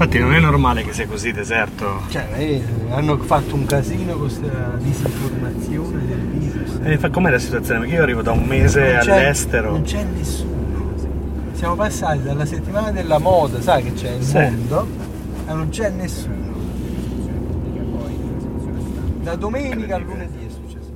Infatti 0.00 0.18
non 0.18 0.34
è 0.34 0.40
normale 0.40 0.82
che 0.82 0.94
sia 0.94 1.06
così 1.06 1.30
deserto. 1.30 2.00
Cioè, 2.08 2.26
eh, 2.34 2.62
hanno 2.88 3.18
fatto 3.18 3.54
un 3.54 3.66
casino 3.66 4.12
con 4.12 4.20
questa 4.20 4.48
disinformazione 4.78 6.06
del 6.06 6.20
virus. 6.20 6.78
Eh, 6.82 7.10
com'è 7.10 7.28
la 7.28 7.38
situazione? 7.38 7.80
Perché 7.80 7.96
io 7.96 8.02
arrivo 8.02 8.22
da 8.22 8.32
un 8.32 8.44
mese 8.44 8.92
Non 8.92 8.96
all'estero. 9.00 9.72
Non 9.72 9.82
c'è 9.82 10.02
nessuno. 10.04 10.94
Siamo 11.52 11.74
passati 11.74 12.22
dalla 12.22 12.46
settimana 12.46 12.90
della 12.92 13.18
moda, 13.18 13.60
sai 13.60 13.82
che 13.82 13.92
c'è 13.92 14.12
il 14.12 14.22
Sì. 14.22 14.38
mondo, 14.38 14.88
e 15.46 15.52
non 15.52 15.68
c'è 15.68 15.90
nessuno. 15.90 16.48
Da 19.20 19.36
domenica 19.36 19.96
a 19.96 19.98
lunedì 19.98 20.46
è 20.46 20.50
successo. 20.50 20.92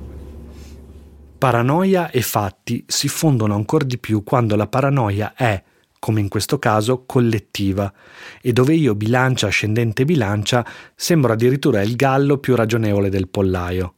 Paranoia 1.37 2.09
e 2.09 2.21
fatti 2.23 2.83
si 2.87 3.07
fondono 3.07 3.53
ancora 3.53 3.85
di 3.85 3.99
più 3.99 4.23
quando 4.23 4.55
la 4.55 4.65
paranoia 4.65 5.33
è, 5.35 5.61
come 6.05 6.19
in 6.19 6.27
questo 6.27 6.59
caso, 6.59 7.03
collettiva 7.07 7.91
e 8.39 8.53
dove 8.53 8.75
io 8.75 8.93
bilancia 8.93 9.47
ascendente 9.47 10.05
bilancia 10.05 10.63
sembro 10.93 11.33
addirittura 11.33 11.81
il 11.81 11.95
gallo 11.95 12.37
più 12.37 12.53
ragionevole 12.53 13.09
del 13.09 13.27
pollaio. 13.27 13.95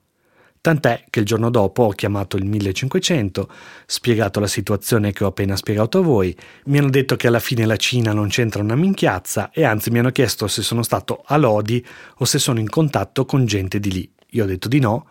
Tant'è 0.61 1.03
che 1.09 1.19
il 1.19 1.25
giorno 1.25 1.49
dopo 1.49 1.83
ho 1.83 1.89
chiamato 1.89 2.37
il 2.37 2.45
1500, 2.45 3.49
spiegato 3.85 4.39
la 4.39 4.47
situazione 4.47 5.11
che 5.11 5.25
ho 5.25 5.27
appena 5.27 5.57
spiegato 5.57 5.97
a 5.97 6.01
voi, 6.01 6.33
mi 6.67 6.77
hanno 6.77 6.89
detto 6.89 7.17
che 7.17 7.27
alla 7.27 7.41
fine 7.41 7.65
la 7.65 7.75
Cina 7.75 8.13
non 8.13 8.29
c'entra 8.29 8.63
una 8.63 8.75
minchiazza 8.75 9.51
e 9.51 9.65
anzi 9.65 9.89
mi 9.89 9.99
hanno 9.99 10.11
chiesto 10.11 10.47
se 10.47 10.61
sono 10.61 10.83
stato 10.83 11.23
a 11.25 11.35
Lodi 11.35 11.85
o 12.19 12.23
se 12.23 12.39
sono 12.39 12.61
in 12.61 12.69
contatto 12.69 13.25
con 13.25 13.45
gente 13.45 13.81
di 13.81 13.91
lì. 13.91 14.09
Io 14.27 14.45
ho 14.45 14.47
detto 14.47 14.69
di 14.69 14.79
no, 14.79 15.07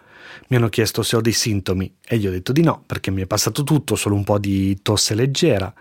mi 0.49 0.57
hanno 0.57 0.71
chiesto 0.71 1.03
se 1.03 1.17
ho 1.17 1.21
dei 1.21 1.33
sintomi 1.33 1.97
e 2.03 2.17
gli 2.17 2.27
ho 2.27 2.31
detto 2.31 2.53
di 2.53 2.63
no 2.63 2.83
perché 2.87 3.11
mi 3.11 3.21
è 3.21 3.27
passato 3.27 3.65
tutto, 3.65 3.97
solo 3.97 4.15
un 4.15 4.25
po' 4.25 4.39
di 4.39 4.81
tosse 4.81 5.15
leggera. 5.15 5.75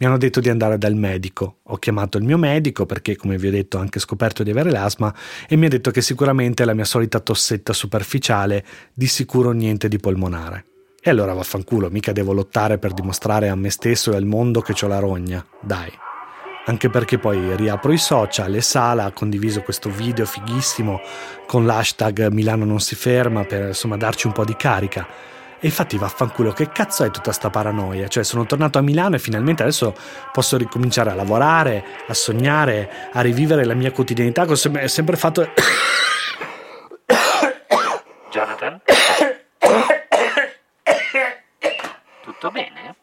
Mi 0.00 0.06
hanno 0.06 0.16
detto 0.16 0.38
di 0.38 0.48
andare 0.48 0.78
dal 0.78 0.94
medico. 0.94 1.56
Ho 1.64 1.76
chiamato 1.76 2.18
il 2.18 2.24
mio 2.24 2.38
medico 2.38 2.86
perché, 2.86 3.16
come 3.16 3.36
vi 3.36 3.48
ho 3.48 3.50
detto, 3.50 3.78
ho 3.78 3.80
anche 3.80 3.98
scoperto 3.98 4.44
di 4.44 4.50
avere 4.50 4.70
l'asma 4.70 5.12
e 5.48 5.56
mi 5.56 5.66
ha 5.66 5.68
detto 5.68 5.90
che 5.90 6.02
sicuramente 6.02 6.62
è 6.62 6.66
la 6.66 6.74
mia 6.74 6.84
solita 6.84 7.18
tossetta 7.18 7.72
superficiale, 7.72 8.64
di 8.94 9.08
sicuro 9.08 9.50
niente 9.50 9.88
di 9.88 9.98
polmonare. 9.98 10.66
E 11.02 11.10
allora 11.10 11.32
vaffanculo, 11.32 11.90
mica 11.90 12.12
devo 12.12 12.32
lottare 12.32 12.78
per 12.78 12.92
dimostrare 12.92 13.48
a 13.48 13.56
me 13.56 13.70
stesso 13.70 14.12
e 14.12 14.16
al 14.16 14.24
mondo 14.24 14.60
che 14.60 14.72
ho 14.80 14.86
la 14.86 15.00
rogna. 15.00 15.44
Dai. 15.60 15.90
Anche 16.66 16.90
perché 16.90 17.18
poi 17.18 17.56
riapro 17.56 17.90
i 17.90 17.98
social 17.98 18.54
e 18.54 18.60
Sala 18.60 19.04
ha 19.04 19.12
condiviso 19.12 19.62
questo 19.62 19.90
video 19.90 20.26
fighissimo 20.26 21.00
con 21.46 21.66
l'hashtag 21.66 22.28
Milano 22.28 22.64
non 22.64 22.78
si 22.78 22.94
ferma 22.94 23.42
per 23.44 23.68
insomma 23.68 23.96
darci 23.96 24.28
un 24.28 24.32
po' 24.32 24.44
di 24.44 24.54
carica. 24.54 25.08
E 25.60 25.66
infatti 25.66 25.98
vaffanculo, 25.98 26.52
che 26.52 26.68
cazzo 26.68 27.02
è 27.02 27.10
tutta 27.10 27.32
sta 27.32 27.50
paranoia? 27.50 28.06
Cioè 28.06 28.22
sono 28.22 28.46
tornato 28.46 28.78
a 28.78 28.80
Milano 28.80 29.16
e 29.16 29.18
finalmente 29.18 29.62
adesso 29.62 29.92
posso 30.32 30.56
ricominciare 30.56 31.10
a 31.10 31.14
lavorare, 31.14 31.84
a 32.06 32.14
sognare, 32.14 33.10
a 33.12 33.20
rivivere 33.22 33.64
la 33.64 33.74
mia 33.74 33.90
quotidianità 33.90 34.44
che 34.44 34.52
ho 34.52 34.54
sem- 34.54 34.84
sempre 34.84 35.16
fatto... 35.16 35.50
Jonathan? 38.30 38.80
Tutto 42.22 42.50
bene? 42.52 42.94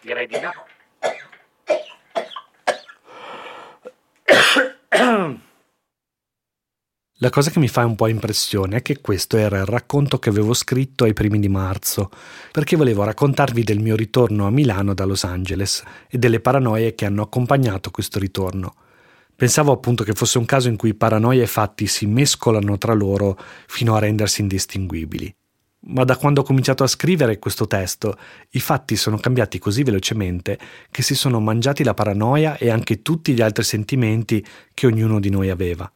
Direi 0.00 0.26
di 0.26 0.40
no. 0.40 0.50
La 7.22 7.30
cosa 7.30 7.52
che 7.52 7.60
mi 7.60 7.68
fa 7.68 7.84
un 7.84 7.94
po' 7.94 8.08
impressione 8.08 8.78
è 8.78 8.82
che 8.82 9.00
questo 9.00 9.36
era 9.36 9.58
il 9.58 9.64
racconto 9.64 10.18
che 10.18 10.28
avevo 10.28 10.54
scritto 10.54 11.04
ai 11.04 11.12
primi 11.12 11.38
di 11.38 11.48
marzo, 11.48 12.10
perché 12.50 12.74
volevo 12.74 13.04
raccontarvi 13.04 13.62
del 13.62 13.78
mio 13.78 13.94
ritorno 13.94 14.44
a 14.44 14.50
Milano 14.50 14.92
da 14.92 15.04
Los 15.04 15.22
Angeles 15.22 15.84
e 16.10 16.18
delle 16.18 16.40
paranoie 16.40 16.96
che 16.96 17.04
hanno 17.04 17.22
accompagnato 17.22 17.92
questo 17.92 18.18
ritorno. 18.18 18.74
Pensavo 19.36 19.70
appunto 19.70 20.02
che 20.02 20.14
fosse 20.14 20.38
un 20.38 20.46
caso 20.46 20.66
in 20.66 20.74
cui 20.74 20.94
paranoia 20.94 21.44
e 21.44 21.46
fatti 21.46 21.86
si 21.86 22.06
mescolano 22.06 22.76
tra 22.76 22.92
loro 22.92 23.38
fino 23.68 23.94
a 23.94 24.00
rendersi 24.00 24.40
indistinguibili. 24.40 25.32
Ma 25.92 26.02
da 26.02 26.16
quando 26.16 26.40
ho 26.40 26.44
cominciato 26.44 26.82
a 26.82 26.88
scrivere 26.88 27.38
questo 27.38 27.68
testo, 27.68 28.18
i 28.50 28.58
fatti 28.58 28.96
sono 28.96 29.18
cambiati 29.18 29.60
così 29.60 29.84
velocemente 29.84 30.58
che 30.90 31.02
si 31.02 31.14
sono 31.14 31.38
mangiati 31.38 31.84
la 31.84 31.94
paranoia 31.94 32.56
e 32.56 32.68
anche 32.68 33.00
tutti 33.00 33.32
gli 33.32 33.42
altri 33.42 33.62
sentimenti 33.62 34.44
che 34.74 34.88
ognuno 34.88 35.20
di 35.20 35.30
noi 35.30 35.50
aveva. 35.50 35.88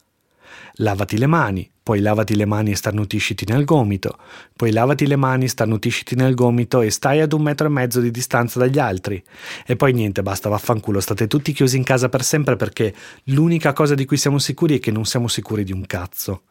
Lavati 0.75 1.17
le 1.17 1.27
mani, 1.27 1.69
poi 1.81 2.01
lavati 2.01 2.35
le 2.35 2.45
mani 2.45 2.71
e 2.71 2.75
starnutisciti 2.75 3.45
nel 3.47 3.63
gomito, 3.63 4.17
poi 4.55 4.71
lavati 4.71 5.07
le 5.07 5.15
mani, 5.15 5.47
starnutisciti 5.47 6.15
nel 6.15 6.35
gomito 6.35 6.81
e 6.81 6.91
stai 6.91 7.21
ad 7.21 7.33
un 7.33 7.41
metro 7.41 7.67
e 7.67 7.69
mezzo 7.69 7.99
di 8.01 8.11
distanza 8.11 8.59
dagli 8.59 8.77
altri. 8.77 9.23
E 9.65 9.75
poi 9.75 9.93
niente, 9.93 10.21
basta, 10.21 10.49
vaffanculo, 10.49 10.99
state 10.99 11.27
tutti 11.27 11.53
chiusi 11.53 11.77
in 11.77 11.83
casa 11.83 12.09
per 12.09 12.23
sempre 12.23 12.55
perché 12.55 12.93
l'unica 13.25 13.73
cosa 13.73 13.95
di 13.95 14.05
cui 14.05 14.17
siamo 14.17 14.37
sicuri 14.37 14.77
è 14.77 14.79
che 14.79 14.91
non 14.91 15.05
siamo 15.05 15.27
sicuri 15.27 15.63
di 15.63 15.71
un 15.71 15.85
cazzo. 15.85 16.41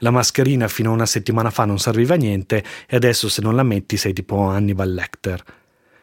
La 0.00 0.10
mascherina 0.10 0.68
fino 0.68 0.90
a 0.90 0.94
una 0.94 1.06
settimana 1.06 1.50
fa 1.50 1.64
non 1.64 1.78
serviva 1.78 2.14
a 2.14 2.18
niente 2.18 2.62
e 2.86 2.96
adesso 2.96 3.28
se 3.28 3.40
non 3.40 3.56
la 3.56 3.62
metti 3.62 3.96
sei 3.96 4.12
tipo 4.12 4.38
Hannibal 4.48 4.92
Lecter. 4.92 5.42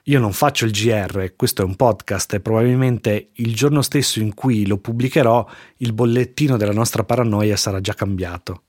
Io 0.06 0.20
non 0.20 0.34
faccio 0.34 0.66
il 0.66 0.72
GR, 0.72 1.36
questo 1.36 1.62
è 1.62 1.66
un 1.66 1.76
podcast 1.76 2.34
e 2.34 2.40
probabilmente 2.40 3.30
il 3.34 3.54
giorno 3.54 3.84
stesso 3.84 4.20
in 4.20 4.34
cui 4.34 4.66
lo 4.66 4.78
pubblicherò 4.78 5.48
il 5.78 5.94
bollettino 5.94 6.58
della 6.58 6.72
nostra 6.74 7.04
paranoia 7.04 7.56
sarà 7.56 7.80
già 7.82 7.94
cambiato. 7.94 8.64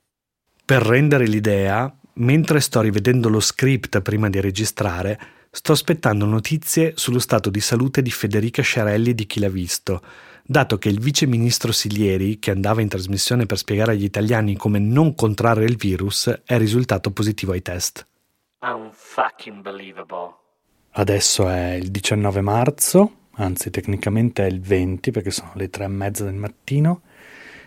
Per 0.63 0.83
rendere 0.83 1.27
l'idea, 1.27 1.91
mentre 2.15 2.61
sto 2.61 2.83
rivedendo 2.83 3.31
lo 3.31 3.41
script 3.41 4.03
prima 4.03 4.29
di 4.29 4.41
registrare, 4.41 5.19
sto 5.51 5.73
aspettando 5.73 6.27
notizie 6.27 6.93
sullo 6.97 7.19
stato 7.19 7.49
di 7.49 7.61
salute 7.61 8.03
di 8.03 8.11
Federica 8.11 8.61
Sciarelli 8.61 9.15
di 9.15 9.25
Chi 9.25 9.41
l'ha 9.41 9.49
visto, 9.49 10.03
dato 10.45 10.77
che 10.77 10.91
il 10.91 11.01
vice 11.01 11.27
ministro 11.27 11.73
Silieri, 11.73 12.41
che 12.41 12.51
andava 12.51 12.83
in 12.83 12.89
trasmissione 12.89 13.47
per 13.47 13.57
spiegare 13.57 13.93
agli 13.93 14.05
italiani 14.05 14.55
come 14.55 14.79
non 14.79 15.15
contrarre 15.15 15.65
il 15.65 15.77
virus, 15.77 16.43
è 16.45 16.59
risultato 16.59 17.11
positivo 17.11 17.53
ai 17.53 17.63
test. 17.63 18.07
Unfucking 18.61 19.63
believable. 19.63 20.42
Adesso 20.95 21.49
è 21.49 21.73
il 21.73 21.91
19 21.91 22.41
marzo 22.43 23.13
anzi 23.37 23.71
tecnicamente 23.71 24.45
è 24.45 24.49
il 24.49 24.61
20 24.61 25.11
perché 25.11 25.31
sono 25.31 25.53
le 25.55 25.71
tre 25.71 25.85
e 25.85 25.89
mezza 25.89 26.25
del 26.25 26.35
mattino 26.35 27.03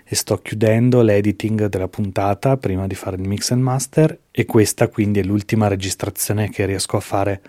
e 0.03 0.15
sto 0.15 0.37
chiudendo 0.37 1.01
l'editing 1.01 1.65
della 1.65 1.87
puntata 1.87 2.57
prima 2.57 2.85
di 2.85 2.93
fare 2.93 3.15
il 3.15 3.27
mix 3.27 3.49
and 3.49 3.63
master 3.63 4.19
e 4.29 4.45
questa 4.45 4.89
quindi 4.89 5.19
è 5.19 5.23
l'ultima 5.23 5.67
registrazione 5.67 6.49
che 6.49 6.65
riesco 6.67 6.97
a 6.97 6.99
fare 6.99 7.41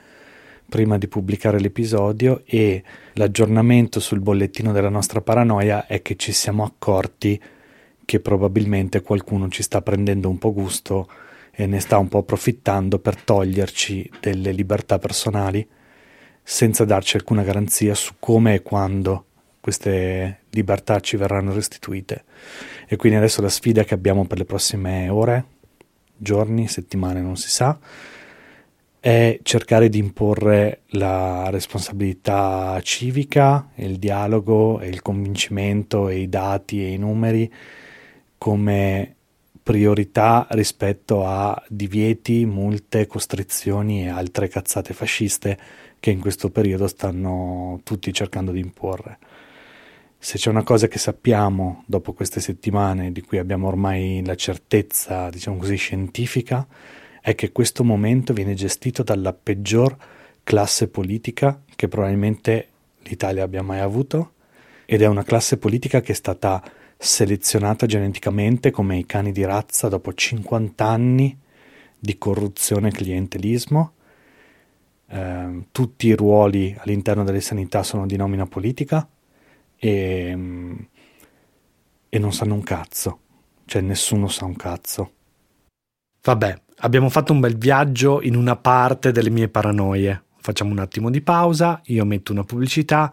prima 0.67 0.97
di 0.97 1.09
pubblicare 1.09 1.61
l'episodio 1.61 2.43
e 2.47 2.83
l'aggiornamento 3.13 4.01
sul 4.01 4.21
bollettino 4.21 4.73
della 4.73 4.89
nostra 4.89 5.21
paranoia 5.21 5.87
è 5.87 6.01
che 6.01 6.17
ci 6.17 6.33
siamo 6.33 6.65
accorti 6.65 7.39
che 8.05 8.21
probabilmente 8.21 9.03
qualcuno 9.03 9.49
ci 9.49 9.63
sta 9.63 9.83
prendendo 9.83 10.31
un 10.31 10.39
po' 10.39 10.55
gusto 10.55 11.07
e 11.59 11.67
ne 11.67 11.81
sta 11.81 11.97
un 11.97 12.09
po' 12.09 12.19
approfittando 12.19 12.99
per 12.99 13.17
toglierci 13.17 14.11
delle 14.21 14.53
libertà 14.53 14.99
personali 14.99 15.67
senza 16.43 16.85
darci 16.85 17.17
alcuna 17.17 17.43
garanzia 17.43 17.95
su 17.95 18.17
come 18.21 18.55
e 18.55 18.63
quando 18.63 19.25
queste 19.59 20.43
libertà 20.51 21.01
ci 21.01 21.17
verranno 21.17 21.55
restituite. 21.55 22.25
E 22.87 22.97
quindi 22.97 23.17
adesso 23.17 23.41
la 23.41 23.49
sfida 23.49 23.85
che 23.85 23.95
abbiamo 23.95 24.27
per 24.27 24.37
le 24.37 24.45
prossime 24.45 25.09
ore, 25.09 25.45
giorni, 26.15 26.69
settimane, 26.69 27.23
non 27.23 27.37
si 27.37 27.49
sa, 27.49 27.77
è 29.01 29.39
cercare 29.43 29.89
di 29.89 29.99
imporre 29.99 30.83
la 30.91 31.49
responsabilità 31.49 32.79
civica, 32.83 33.71
il 33.77 33.97
dialogo 33.97 34.79
e 34.79 34.89
il 34.89 35.01
convincimento 35.01 36.09
e 36.11 36.19
i 36.19 36.29
dati 36.29 36.85
e 36.85 36.93
i 36.93 36.99
numeri 36.99 37.53
come 38.37 39.16
priorità 39.67 40.47
rispetto 40.51 41.27
a 41.27 41.61
divieti, 41.67 42.47
multe, 42.47 43.09
costrizioni 43.09 44.05
e 44.05 44.09
altre 44.09 44.47
cazzate 44.47 44.95
fasciste 44.95 45.59
che 45.99 46.13
in 46.13 46.21
questo 46.21 46.51
periodo 46.51 46.87
stanno 46.87 47.81
tutti 47.83 48.13
cercando 48.13 48.53
di 48.53 48.61
imporre. 48.61 49.19
Se 50.19 50.39
c'è 50.39 50.51
una 50.51 50.63
cosa 50.63 50.87
che 50.87 50.99
sappiamo 50.99 51.83
dopo 51.89 52.13
queste 52.13 52.39
settimane, 52.39 53.11
di 53.11 53.23
cui 53.23 53.39
abbiamo 53.39 53.67
ormai 53.67 54.23
la 54.25 54.37
certezza, 54.37 55.31
diciamo 55.31 55.57
così, 55.57 55.75
scientifica, 55.75 56.65
è 57.21 57.35
che 57.35 57.51
questo 57.51 57.83
momento 57.83 58.33
viene 58.33 58.55
gestito 58.55 59.03
dalla 59.03 59.33
peggior 59.33 59.97
classe 60.45 60.87
politica 60.87 61.61
che 61.75 61.89
probabilmente 61.89 62.69
l'Italia 63.01 63.43
abbia 63.43 63.63
mai 63.63 63.81
avuto 63.81 64.35
ed 64.85 65.03
è 65.03 65.07
una 65.07 65.25
classe 65.25 65.59
politica 65.59 66.01
che 66.01 66.13
è 66.13 66.15
stata 66.15 66.63
selezionata 66.97 67.87
geneticamente 67.87 68.71
come 68.71 68.99
i 68.99 69.07
cani 69.07 69.33
di 69.33 69.45
razza 69.45 69.89
dopo 69.89 70.13
50 70.13 70.85
anni 70.87 71.39
di 71.99 72.19
corruzione 72.19 72.89
e 72.89 72.93
clientelismo. 72.93 73.93
Eh, 75.09 75.67
tutti 75.71 76.07
i 76.09 76.15
ruoli 76.15 76.75
all'interno 76.79 77.25
delle 77.25 77.41
sanità 77.41 77.83
sono 77.83 78.07
di 78.07 78.17
nomina 78.17 78.47
politica 78.47 79.07
e, 79.77 80.89
e 82.09 82.19
non 82.19 82.33
sanno 82.33 82.55
un 82.55 82.63
cazzo, 82.63 83.21
cioè 83.67 83.83
nessuno 83.83 84.29
sa 84.29 84.45
un 84.45 84.57
cazzo. 84.57 85.11
Vabbè, 86.23 86.61
abbiamo 86.79 87.09
fatto 87.09 87.33
un 87.33 87.41
bel 87.41 87.57
viaggio 87.57 88.21
in 88.23 88.35
una 88.35 88.57
parte 88.57 89.13
delle 89.13 89.31
mie 89.31 89.49
paranoie. 89.49 90.25
Facciamo 90.41 90.71
un 90.71 90.79
attimo 90.79 91.11
di 91.11 91.21
pausa, 91.21 91.81
io 91.85 92.05
metto 92.05 92.33
una 92.33 92.45
pubblicità, 92.45 93.13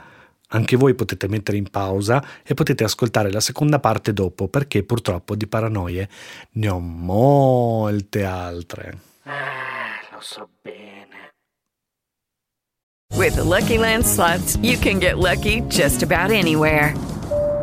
anche 0.53 0.75
voi 0.75 0.93
potete 0.95 1.27
mettere 1.27 1.57
in 1.57 1.69
pausa 1.69 2.23
e 2.43 2.53
potete 2.53 2.83
ascoltare 2.83 3.31
la 3.31 3.39
seconda 3.39 3.79
parte 3.79 4.13
dopo 4.13 4.47
perché 4.47 4.83
purtroppo 4.83 5.35
di 5.35 5.47
paranoie 5.47 6.07
ne 6.53 6.69
ho 6.69 6.79
molte 6.79 8.23
altre. 8.23 8.97
Ah, 9.23 9.99
lo 10.11 10.19
so 10.21 10.47
bene. 10.61 11.31
With 13.15 13.35
the 13.35 13.43
Lucky 13.43 13.77
Land 13.77 14.05
slots, 14.05 14.57
you 14.61 14.77
can 14.77 14.99
get 14.99 15.17
lucky 15.17 15.61
just 15.67 16.01
about 16.01 16.31
anywhere. 16.31 16.93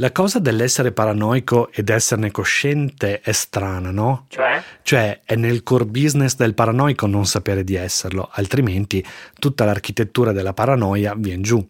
La 0.00 0.12
cosa 0.12 0.38
dell'essere 0.38 0.92
paranoico 0.92 1.70
ed 1.70 1.90
esserne 1.90 2.30
cosciente 2.30 3.20
è 3.20 3.32
strana, 3.32 3.90
no? 3.90 4.24
Cioè? 4.28 4.62
Cioè, 4.80 5.20
è 5.26 5.34
nel 5.34 5.62
core 5.62 5.84
business 5.84 6.36
del 6.36 6.54
paranoico 6.54 7.06
non 7.06 7.26
sapere 7.26 7.64
di 7.64 7.74
esserlo, 7.74 8.30
altrimenti 8.32 9.04
tutta 9.38 9.66
l'architettura 9.66 10.32
della 10.32 10.54
paranoia 10.54 11.14
viene 11.14 11.42
giù. 11.42 11.68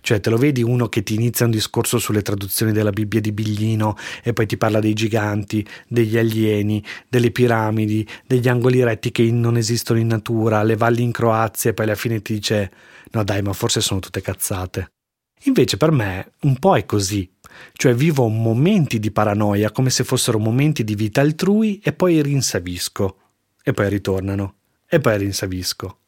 Cioè, 0.00 0.20
te 0.20 0.30
lo 0.30 0.38
vedi 0.38 0.62
uno 0.62 0.88
che 0.88 1.02
ti 1.02 1.16
inizia 1.16 1.44
un 1.44 1.50
discorso 1.50 1.98
sulle 1.98 2.22
traduzioni 2.22 2.72
della 2.72 2.88
Bibbia 2.92 3.20
di 3.20 3.32
Biglino 3.32 3.94
e 4.22 4.32
poi 4.32 4.46
ti 4.46 4.56
parla 4.56 4.80
dei 4.80 4.94
giganti, 4.94 5.62
degli 5.86 6.16
alieni, 6.16 6.82
delle 7.10 7.30
piramidi, 7.30 8.08
degli 8.26 8.48
angoli 8.48 8.82
retti 8.82 9.12
che 9.12 9.30
non 9.30 9.58
esistono 9.58 9.98
in 9.98 10.06
natura, 10.06 10.62
le 10.62 10.76
valli 10.76 11.02
in 11.02 11.12
Croazia 11.12 11.68
e 11.68 11.74
poi 11.74 11.84
alla 11.84 11.94
fine 11.94 12.22
ti 12.22 12.32
dice 12.32 12.72
no 13.10 13.22
dai, 13.22 13.42
ma 13.42 13.52
forse 13.52 13.82
sono 13.82 14.00
tutte 14.00 14.22
cazzate. 14.22 14.92
Invece 15.44 15.76
per 15.76 15.90
me 15.90 16.32
un 16.40 16.58
po' 16.58 16.76
è 16.76 16.86
così, 16.86 17.30
cioè 17.72 17.94
vivo 17.94 18.28
momenti 18.28 18.98
di 18.98 19.10
paranoia 19.10 19.70
come 19.70 19.90
se 19.90 20.04
fossero 20.04 20.38
momenti 20.38 20.84
di 20.84 20.94
vita 20.94 21.20
altrui 21.20 21.80
e 21.82 21.92
poi 21.92 22.22
rinsavisco, 22.22 23.16
e 23.62 23.72
poi 23.72 23.88
ritornano, 23.88 24.54
e 24.88 25.00
poi 25.00 25.18
rinsavisco. 25.18 26.00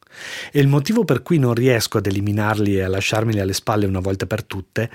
E 0.50 0.60
il 0.60 0.68
motivo 0.68 1.04
per 1.04 1.22
cui 1.22 1.38
non 1.38 1.54
riesco 1.54 1.98
ad 1.98 2.06
eliminarli 2.06 2.76
e 2.76 2.82
a 2.82 2.88
lasciarmeli 2.88 3.40
alle 3.40 3.52
spalle 3.52 3.86
una 3.86 4.00
volta 4.00 4.26
per 4.26 4.44
tutte 4.44 4.90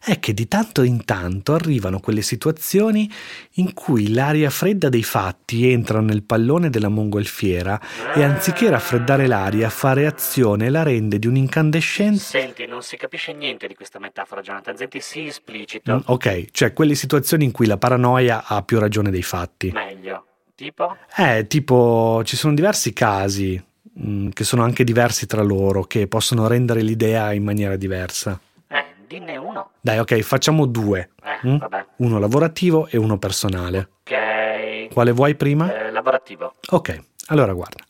è 0.00 0.20
che 0.20 0.32
di 0.32 0.46
tanto 0.46 0.82
in 0.82 1.04
tanto 1.04 1.54
arrivano 1.54 2.00
quelle 2.00 2.22
situazioni 2.22 3.10
in 3.54 3.74
cui 3.74 4.12
l'aria 4.12 4.48
fredda 4.48 4.88
dei 4.88 5.02
fatti 5.02 5.70
entra 5.70 6.00
nel 6.00 6.22
pallone 6.22 6.70
della 6.70 6.88
mongolfiera 6.88 7.80
e 8.14 8.22
anziché 8.22 8.70
raffreddare 8.70 9.26
l'aria 9.26 9.68
fa 9.70 9.92
reazione 9.92 10.66
e 10.66 10.70
la 10.70 10.82
rende 10.82 11.18
di 11.18 11.26
un'incandescenza. 11.26 12.38
Senti, 12.38 12.66
non 12.66 12.82
si 12.82 12.96
capisce 12.96 13.32
niente 13.32 13.66
di 13.66 13.74
questa 13.74 13.98
metafora, 13.98 14.40
Jonathan. 14.40 14.76
Senti, 14.76 15.00
sì, 15.00 15.26
esplicito. 15.26 15.94
Mm, 15.94 15.98
Ok, 16.06 16.46
cioè 16.52 16.72
quelle 16.72 16.94
situazioni 16.94 17.44
in 17.44 17.50
cui 17.50 17.66
la 17.66 17.76
paranoia 17.76 18.44
ha 18.46 18.62
più 18.62 18.78
ragione 18.78 19.10
dei 19.10 19.22
fatti. 19.22 19.70
Meglio. 19.72 20.24
Tipo? 20.54 20.96
Eh, 21.16 21.46
tipo, 21.46 22.22
ci 22.24 22.36
sono 22.36 22.54
diversi 22.54 22.92
casi 22.92 23.62
mh, 23.98 24.28
che 24.30 24.44
sono 24.44 24.62
anche 24.62 24.84
diversi 24.84 25.26
tra 25.26 25.42
loro, 25.42 25.84
che 25.84 26.06
possono 26.06 26.46
rendere 26.46 26.82
l'idea 26.82 27.32
in 27.32 27.44
maniera 27.44 27.76
diversa. 27.76 28.38
Eh, 28.68 28.84
dinne 29.06 29.36
uno. 29.36 29.70
Dai, 29.80 29.98
ok, 29.98 30.20
facciamo 30.20 30.66
due. 30.66 31.10
Eh, 31.22 31.48
mm? 31.48 31.56
Uno 31.96 32.18
lavorativo 32.18 32.86
e 32.86 32.96
uno 32.96 33.18
personale. 33.18 33.88
Ok. 34.02 34.92
Quale 34.92 35.10
vuoi 35.12 35.34
prima? 35.34 35.86
Eh, 35.86 35.90
lavorativo. 35.90 36.54
Ok, 36.70 36.98
allora 37.26 37.52
guarda. 37.52 37.84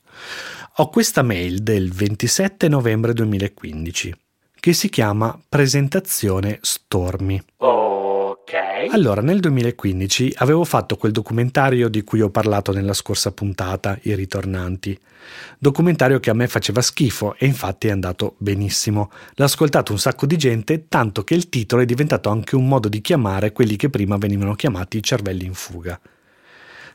Ho 0.77 0.89
questa 0.91 1.23
mail 1.23 1.59
del 1.63 1.93
27 1.93 2.69
novembre 2.69 3.13
2015 3.13 4.15
che 4.61 4.73
si 4.73 4.89
chiama 4.89 5.39
Presentazione 5.49 6.59
Stormi. 6.61 7.41
Ok. 8.49 8.93
Allora, 8.95 9.21
nel 9.21 9.41
2015 9.41 10.33
avevo 10.37 10.65
fatto 10.65 10.97
quel 10.97 11.13
documentario 11.13 11.91
di 11.91 12.03
cui 12.03 12.23
ho 12.23 12.31
parlato 12.31 12.73
nella 12.73 12.95
scorsa 12.95 13.31
puntata, 13.31 13.99
I 14.01 14.15
ritornanti. 14.15 14.99
Documentario 15.59 16.19
che 16.19 16.31
a 16.31 16.35
me 16.35 16.49
faceva 16.49 16.81
schifo 16.81 17.35
e 17.37 17.45
infatti 17.45 17.89
è 17.89 17.91
andato 17.91 18.37
benissimo. 18.39 19.11
L'ha 19.35 19.45
ascoltato 19.45 19.93
un 19.93 19.99
sacco 19.99 20.25
di 20.25 20.39
gente, 20.39 20.87
tanto 20.89 21.25
che 21.25 21.35
il 21.35 21.51
titolo 21.51 21.83
è 21.83 21.85
diventato 21.85 22.31
anche 22.31 22.57
un 22.57 22.67
modo 22.67 22.89
di 22.89 23.03
chiamare 23.03 23.53
quelli 23.53 23.77
che 23.77 23.91
prima 23.91 24.17
venivano 24.17 24.55
chiamati 24.55 25.03
cervelli 25.03 25.45
in 25.45 25.55
fuga. 25.55 26.01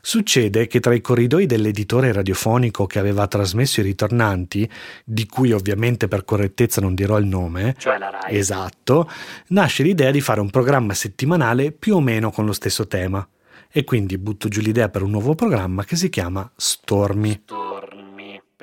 Succede 0.06 0.66
che 0.66 0.80
tra 0.80 0.92
i 0.92 1.00
corridoi 1.00 1.46
dell'editore 1.46 2.12
radiofonico 2.12 2.84
che 2.84 2.98
aveva 2.98 3.26
trasmesso 3.26 3.80
i 3.80 3.84
ritornanti, 3.84 4.70
di 5.02 5.26
cui 5.26 5.50
ovviamente 5.50 6.08
per 6.08 6.26
correttezza 6.26 6.82
non 6.82 6.94
dirò 6.94 7.16
il 7.16 7.24
nome, 7.24 7.74
Cioè 7.78 7.96
la 7.96 8.10
Rai. 8.10 8.36
esatto, 8.36 9.08
nasce 9.48 9.82
l'idea 9.82 10.10
di 10.10 10.20
fare 10.20 10.40
un 10.40 10.50
programma 10.50 10.92
settimanale 10.92 11.72
più 11.72 11.96
o 11.96 12.00
meno 12.02 12.30
con 12.30 12.44
lo 12.44 12.52
stesso 12.52 12.86
tema. 12.86 13.26
E 13.70 13.84
quindi 13.84 14.18
butto 14.18 14.48
giù 14.48 14.60
l'idea 14.60 14.90
per 14.90 15.00
un 15.02 15.10
nuovo 15.10 15.34
programma 15.34 15.84
che 15.84 15.96
si 15.96 16.10
chiama 16.10 16.48
Stormi. 16.54 17.42
Dormi. 17.46 18.03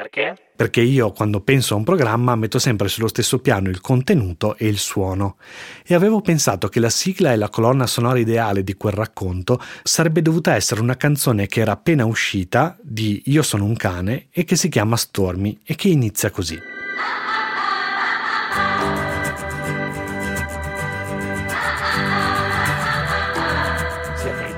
Perché? 0.02 0.36
Perché 0.56 0.82
io 0.82 1.12
quando 1.12 1.42
penso 1.42 1.76
a 1.76 1.78
un 1.78 1.84
programma 1.84 2.36
metto 2.36 2.58
sempre 2.58 2.88
sullo 2.88 3.08
stesso 3.08 3.38
piano 3.38 3.70
il 3.70 3.82
contenuto 3.82 4.58
e 4.58 4.66
il 4.66 4.80
suono. 4.80 5.38
E 5.86 5.94
avevo 5.94 6.22
pensato 6.22 6.70
che 6.70 6.80
la 6.80 6.90
sigla 6.90 7.32
e 7.32 7.36
la 7.36 7.50
colonna 7.50 7.86
sonora 7.86 8.18
ideale 8.18 8.64
di 8.64 8.74
quel 8.74 8.94
racconto 8.94 9.62
sarebbe 9.84 10.24
dovuta 10.24 10.56
essere 10.56 10.82
una 10.82 10.98
canzone 10.98 11.46
che 11.46 11.60
era 11.60 11.74
appena 11.74 12.06
uscita 12.06 12.76
di 12.82 13.22
Io 13.26 13.44
sono 13.44 13.64
un 13.64 13.76
cane 13.76 14.30
e 14.32 14.44
che 14.44 14.56
si 14.56 14.70
chiama 14.70 14.98
Stormy 14.98 15.60
e 15.64 15.76
che 15.76 15.90
inizia 15.90 16.32
così. 16.32 16.58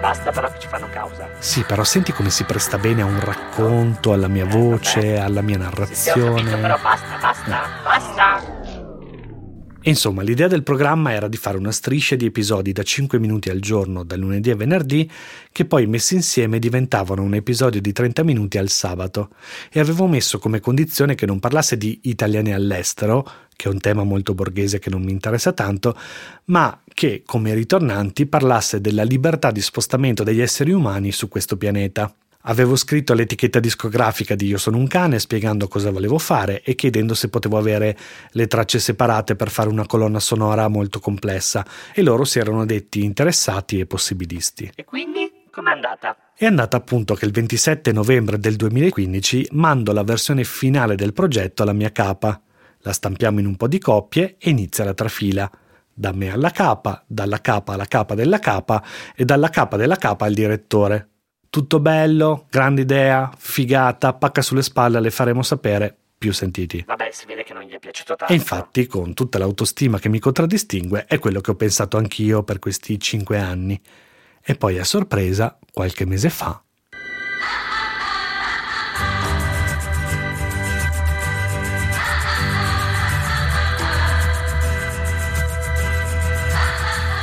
Basta 0.04 0.32
però 0.32 0.52
che 0.52 0.60
ci 0.60 0.68
fanno 0.68 0.90
causa. 0.92 1.30
Sì, 1.40 1.64
però 1.64 1.86
senti 1.86 2.12
come 2.12 2.30
si 2.30 2.44
presta 2.44 2.78
bene 2.78 3.04
a 3.04 3.06
un 3.06 3.22
racconto, 3.22 4.12
alla 4.12 4.28
mia 4.28 4.44
voce, 4.46 5.18
alla 5.18 5.42
mia 5.42 5.58
Sì, 5.58 5.62
ho 5.64 6.26
capito, 6.26 6.44
narrazione. 6.44 6.58
però 6.58 6.78
basta, 6.82 7.18
basta, 7.22 7.70
basta. 7.82 8.62
Insomma, 9.86 10.22
l'idea 10.22 10.48
del 10.48 10.64
programma 10.64 11.12
era 11.12 11.28
di 11.28 11.36
fare 11.36 11.58
una 11.58 11.74
striscia 11.74 12.16
di 12.16 12.26
episodi 12.26 12.72
da 12.72 12.84
5 12.84 13.20
minuti 13.20 13.50
al 13.50 13.60
giorno, 13.60 14.06
dal 14.06 14.20
lunedì 14.20 14.50
a 14.50 14.56
venerdì, 14.56 15.10
che 15.52 15.66
poi 15.66 15.88
messi 15.88 16.16
insieme 16.16 16.58
diventavano 16.58 17.22
un 17.22 17.34
episodio 17.34 17.82
di 17.82 17.92
30 17.92 18.24
minuti 18.24 18.58
al 18.58 18.70
sabato. 18.70 19.32
E 19.70 19.82
avevo 19.82 20.08
messo 20.08 20.40
come 20.40 20.62
condizione 20.62 21.16
che 21.16 21.26
non 21.26 21.42
parlasse 21.42 21.76
di 21.76 22.00
italiani 22.04 22.54
all'estero, 22.54 23.30
che 23.58 23.68
è 23.68 23.72
un 23.72 23.80
tema 23.80 24.06
molto 24.06 24.34
borghese 24.34 24.80
che 24.80 24.90
non 24.90 25.04
mi 25.04 25.12
interessa 25.12 25.52
tanto, 25.52 25.98
ma 26.46 26.82
che, 26.94 27.24
come 27.26 27.54
ritornanti, 27.54 28.26
parlasse 28.26 28.80
della 28.80 29.04
libertà 29.04 29.52
di 29.52 29.62
spostamento 29.62 30.24
degli 30.24 30.42
esseri 30.42 30.72
umani 30.72 31.12
su 31.12 31.28
questo 31.28 31.58
pianeta. 31.58 32.14
Avevo 32.46 32.76
scritto 32.76 33.14
all'etichetta 33.14 33.62
discografica 33.62 34.36
di 34.36 34.48
Io 34.48 34.58
sono 34.58 34.76
un 34.76 34.88
cane 34.88 35.18
spiegando 35.20 35.70
cosa 35.70 35.92
volevo 35.92 36.18
fare 36.18 36.62
e 36.62 36.76
chiedendo 36.76 37.14
se 37.14 37.30
potevo 37.30 37.58
avere 37.58 37.98
le 38.32 38.48
tracce 38.48 38.80
separate 38.80 39.38
per 39.38 39.50
fare 39.50 39.70
una 39.70 39.86
colonna 39.86 40.20
sonora 40.20 40.68
molto 40.68 41.00
complessa 41.00 41.66
e 41.94 42.02
loro 42.02 42.26
si 42.26 42.40
erano 42.40 42.66
detti 42.66 43.02
interessati 43.06 43.80
e 43.80 43.86
possibilisti. 43.86 44.74
E 44.76 44.84
quindi 44.84 45.32
com'è 45.50 45.72
andata? 45.72 46.18
È 46.36 46.46
andata 46.46 46.76
appunto 46.76 47.14
che 47.16 47.24
il 47.24 47.32
27 47.32 47.94
novembre 47.94 48.38
del 48.38 48.58
2015 48.58 49.48
mando 49.52 49.94
la 49.94 50.04
versione 50.04 50.44
finale 50.44 50.96
del 50.96 51.14
progetto 51.14 51.64
alla 51.64 51.72
mia 51.72 51.94
capa, 51.94 52.42
la 52.80 52.92
stampiamo 52.92 53.40
in 53.40 53.46
un 53.46 53.56
po' 53.56 53.70
di 53.70 53.80
coppie 53.80 54.36
e 54.38 54.50
inizia 54.50 54.84
la 54.84 54.94
trafila. 54.94 55.50
Da 55.94 56.12
me 56.12 56.30
alla 56.30 56.52
capa, 56.52 57.06
dalla 57.08 57.40
capa 57.40 57.74
alla 57.74 57.86
capa 57.86 58.16
della 58.16 58.40
capa 58.40 58.84
e 59.16 59.24
dalla 59.24 59.50
capa 59.50 59.78
della 59.78 59.96
capa 59.96 60.26
al 60.26 60.34
direttore. 60.34 61.08
Tutto 61.54 61.80
bello, 61.80 62.48
grande 62.50 62.82
idea, 62.82 63.32
figata, 63.38 64.12
pacca 64.14 64.42
sulle 64.42 64.64
spalle, 64.64 65.00
le 65.00 65.12
faremo 65.12 65.44
sapere 65.44 65.96
più 66.18 66.34
sentiti. 66.34 66.84
Vabbè, 66.84 67.10
si 67.12 67.28
vede 67.28 67.44
che 67.44 67.54
non 67.54 67.62
gli 67.62 67.74
è 67.74 67.78
piaciuto 67.78 68.16
tanto. 68.16 68.34
E 68.34 68.36
infatti, 68.36 68.88
con 68.88 69.14
tutta 69.14 69.38
l'autostima 69.38 70.00
che 70.00 70.10
mi 70.10 70.18
contraddistingue, 70.18 71.06
è 71.06 71.20
quello 71.20 71.42
che 71.42 71.52
ho 71.52 71.56
pensato 71.56 71.98
anch'io 71.98 72.42
per 72.42 72.58
questi 72.58 73.00
cinque 73.00 73.38
anni. 73.38 73.80
E 74.44 74.56
poi 74.56 74.80
a 74.80 74.84
sorpresa, 74.84 75.60
qualche 75.72 76.08
mese 76.08 76.32
fa, 76.32 76.60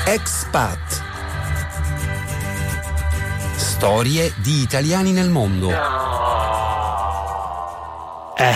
Expat. 0.06 0.89
Storie 3.80 4.34
di 4.42 4.60
italiani 4.60 5.10
nel 5.10 5.30
mondo. 5.30 5.70
Eh, 8.36 8.54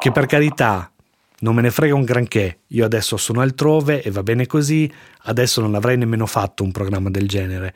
che 0.00 0.12
per 0.12 0.24
carità, 0.24 0.90
non 1.40 1.54
me 1.54 1.60
ne 1.60 1.70
frega 1.70 1.94
un 1.94 2.04
granché. 2.04 2.60
Io 2.68 2.86
adesso 2.86 3.18
sono 3.18 3.42
altrove 3.42 4.02
e 4.02 4.10
va 4.10 4.22
bene 4.22 4.46
così. 4.46 4.90
Adesso 5.24 5.60
non 5.60 5.74
avrei 5.74 5.98
nemmeno 5.98 6.24
fatto 6.24 6.62
un 6.62 6.72
programma 6.72 7.10
del 7.10 7.28
genere. 7.28 7.74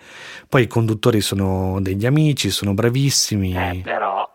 Poi 0.49 0.63
i 0.63 0.67
conduttori 0.67 1.21
sono 1.21 1.81
degli 1.83 2.07
amici, 2.07 2.49
sono 2.49 2.73
bravissimi. 2.73 3.53
Eh, 3.53 3.81
però... 3.85 4.27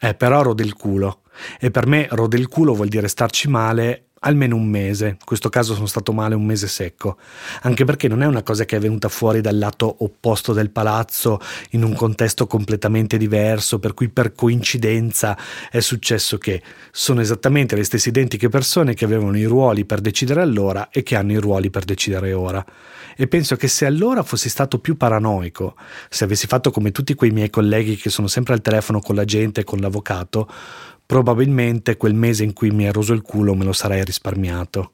Eh, 0.00 0.14
però 0.14 0.42
rode 0.42 0.64
il 0.64 0.74
culo. 0.74 1.20
E 1.60 1.70
per 1.70 1.86
me 1.86 2.08
rode 2.10 2.36
il 2.36 2.48
culo 2.48 2.74
vuol 2.74 2.88
dire 2.88 3.06
starci 3.06 3.48
male 3.48 4.06
almeno 4.20 4.56
un 4.56 4.66
mese. 4.66 5.08
In 5.08 5.16
questo 5.24 5.48
caso 5.48 5.74
sono 5.74 5.86
stato 5.86 6.12
male 6.12 6.34
un 6.34 6.44
mese 6.44 6.68
secco. 6.68 7.18
Anche 7.62 7.84
perché 7.84 8.08
non 8.08 8.22
è 8.22 8.26
una 8.26 8.42
cosa 8.42 8.64
che 8.64 8.76
è 8.76 8.80
venuta 8.80 9.08
fuori 9.08 9.40
dal 9.40 9.58
lato 9.58 9.96
opposto 10.04 10.52
del 10.52 10.70
palazzo, 10.70 11.40
in 11.70 11.84
un 11.84 11.94
contesto 11.94 12.46
completamente 12.46 13.16
diverso, 13.16 13.78
per 13.78 13.94
cui 13.94 14.08
per 14.08 14.32
coincidenza 14.32 15.36
è 15.70 15.80
successo 15.80 16.38
che 16.38 16.62
sono 16.90 17.20
esattamente 17.20 17.76
le 17.76 17.84
stesse 17.84 18.10
identiche 18.10 18.48
persone 18.48 18.94
che 18.94 19.04
avevano 19.04 19.36
i 19.38 19.44
ruoli 19.44 19.84
per 19.84 20.00
decidere 20.00 20.42
allora 20.42 20.90
e 20.90 21.02
che 21.02 21.16
hanno 21.16 21.32
i 21.32 21.38
ruoli 21.38 21.70
per 21.70 21.84
decidere 21.84 22.32
ora. 22.32 22.64
E 23.16 23.26
penso 23.26 23.56
che 23.56 23.68
se 23.68 23.86
allora 23.86 24.22
fossi 24.22 24.48
stato 24.48 24.78
più 24.78 24.96
paranoico, 24.96 25.76
se 26.08 26.24
avessi 26.24 26.46
fatto 26.46 26.70
come 26.70 26.90
tutti 26.90 27.14
quei 27.14 27.30
miei 27.30 27.50
colleghi 27.50 27.96
che 27.96 28.08
sono 28.08 28.28
sempre 28.28 28.54
al 28.54 28.62
telefono 28.62 29.00
con 29.00 29.14
la 29.14 29.24
gente 29.24 29.60
e 29.60 29.64
con 29.64 29.78
l'avvocato, 29.78 30.48
probabilmente 31.10 31.96
quel 31.96 32.14
mese 32.14 32.44
in 32.44 32.52
cui 32.52 32.70
mi 32.70 32.84
è 32.84 32.92
roso 32.92 33.12
il 33.12 33.22
culo 33.22 33.56
me 33.56 33.64
lo 33.64 33.72
sarei 33.72 34.04
risparmiato. 34.04 34.92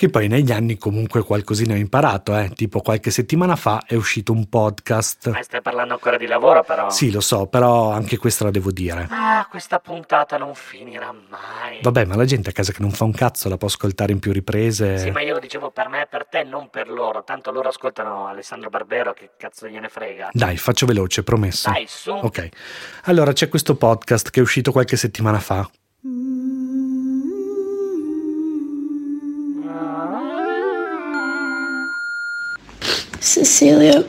Che 0.00 0.08
poi 0.08 0.28
negli 0.28 0.50
anni 0.50 0.78
comunque 0.78 1.22
qualcosina 1.22 1.74
ho 1.74 1.76
imparato, 1.76 2.34
eh? 2.34 2.48
tipo 2.54 2.80
qualche 2.80 3.10
settimana 3.10 3.54
fa 3.54 3.82
è 3.86 3.96
uscito 3.96 4.32
un 4.32 4.48
podcast. 4.48 5.28
Ma 5.28 5.42
stai 5.42 5.60
parlando 5.60 5.92
ancora 5.92 6.16
di 6.16 6.24
lavoro, 6.24 6.64
però. 6.64 6.88
Sì, 6.88 7.10
lo 7.10 7.20
so, 7.20 7.48
però 7.48 7.90
anche 7.90 8.16
questa 8.16 8.44
la 8.44 8.50
devo 8.50 8.70
dire. 8.70 9.06
Ah, 9.10 9.46
questa 9.50 9.78
puntata 9.78 10.38
non 10.38 10.54
finirà 10.54 11.12
mai. 11.12 11.80
Vabbè, 11.82 12.06
ma 12.06 12.16
la 12.16 12.24
gente 12.24 12.48
a 12.48 12.52
casa 12.54 12.72
che 12.72 12.80
non 12.80 12.92
fa 12.92 13.04
un 13.04 13.12
cazzo 13.12 13.50
la 13.50 13.58
può 13.58 13.68
ascoltare 13.68 14.10
in 14.12 14.20
più 14.20 14.32
riprese. 14.32 14.96
Sì, 14.96 15.10
ma 15.10 15.20
io 15.20 15.34
lo 15.34 15.38
dicevo 15.38 15.70
per 15.70 15.90
me 15.90 16.04
e 16.04 16.06
per 16.06 16.24
te, 16.30 16.44
non 16.44 16.70
per 16.70 16.88
loro. 16.88 17.22
Tanto 17.22 17.50
loro 17.50 17.68
ascoltano 17.68 18.26
Alessandro 18.26 18.70
Barbero, 18.70 19.12
che 19.12 19.32
cazzo 19.36 19.68
gliene 19.68 19.90
frega. 19.90 20.30
Dai, 20.32 20.56
faccio 20.56 20.86
veloce, 20.86 21.22
promesso. 21.22 21.70
Dai, 21.70 21.84
su. 21.86 22.10
Ok. 22.10 22.48
Allora 23.02 23.34
c'è 23.34 23.50
questo 23.50 23.76
podcast 23.76 24.30
che 24.30 24.40
è 24.40 24.42
uscito 24.42 24.72
qualche 24.72 24.96
settimana 24.96 25.40
fa. 25.40 25.68
Cecilia, 33.20 34.04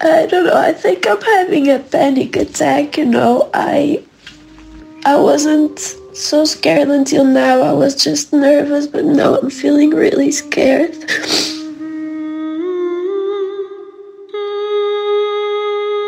I 0.00 0.26
don't 0.26 0.46
know. 0.46 0.56
I 0.56 0.72
think 0.72 1.06
I'm 1.06 1.20
having 1.20 1.70
a 1.70 1.78
panic 1.78 2.36
attack. 2.36 2.96
You 2.96 3.04
know, 3.04 3.50
I 3.52 4.02
I 5.04 5.16
wasn't 5.16 5.78
so 6.14 6.44
scared 6.44 6.88
until 6.88 7.24
now. 7.24 7.60
I 7.60 7.72
was 7.72 7.94
just 7.94 8.32
nervous, 8.32 8.86
but 8.86 9.04
now 9.04 9.36
I'm 9.36 9.50
feeling 9.50 9.90
really 9.90 10.32
scared. 10.32 10.96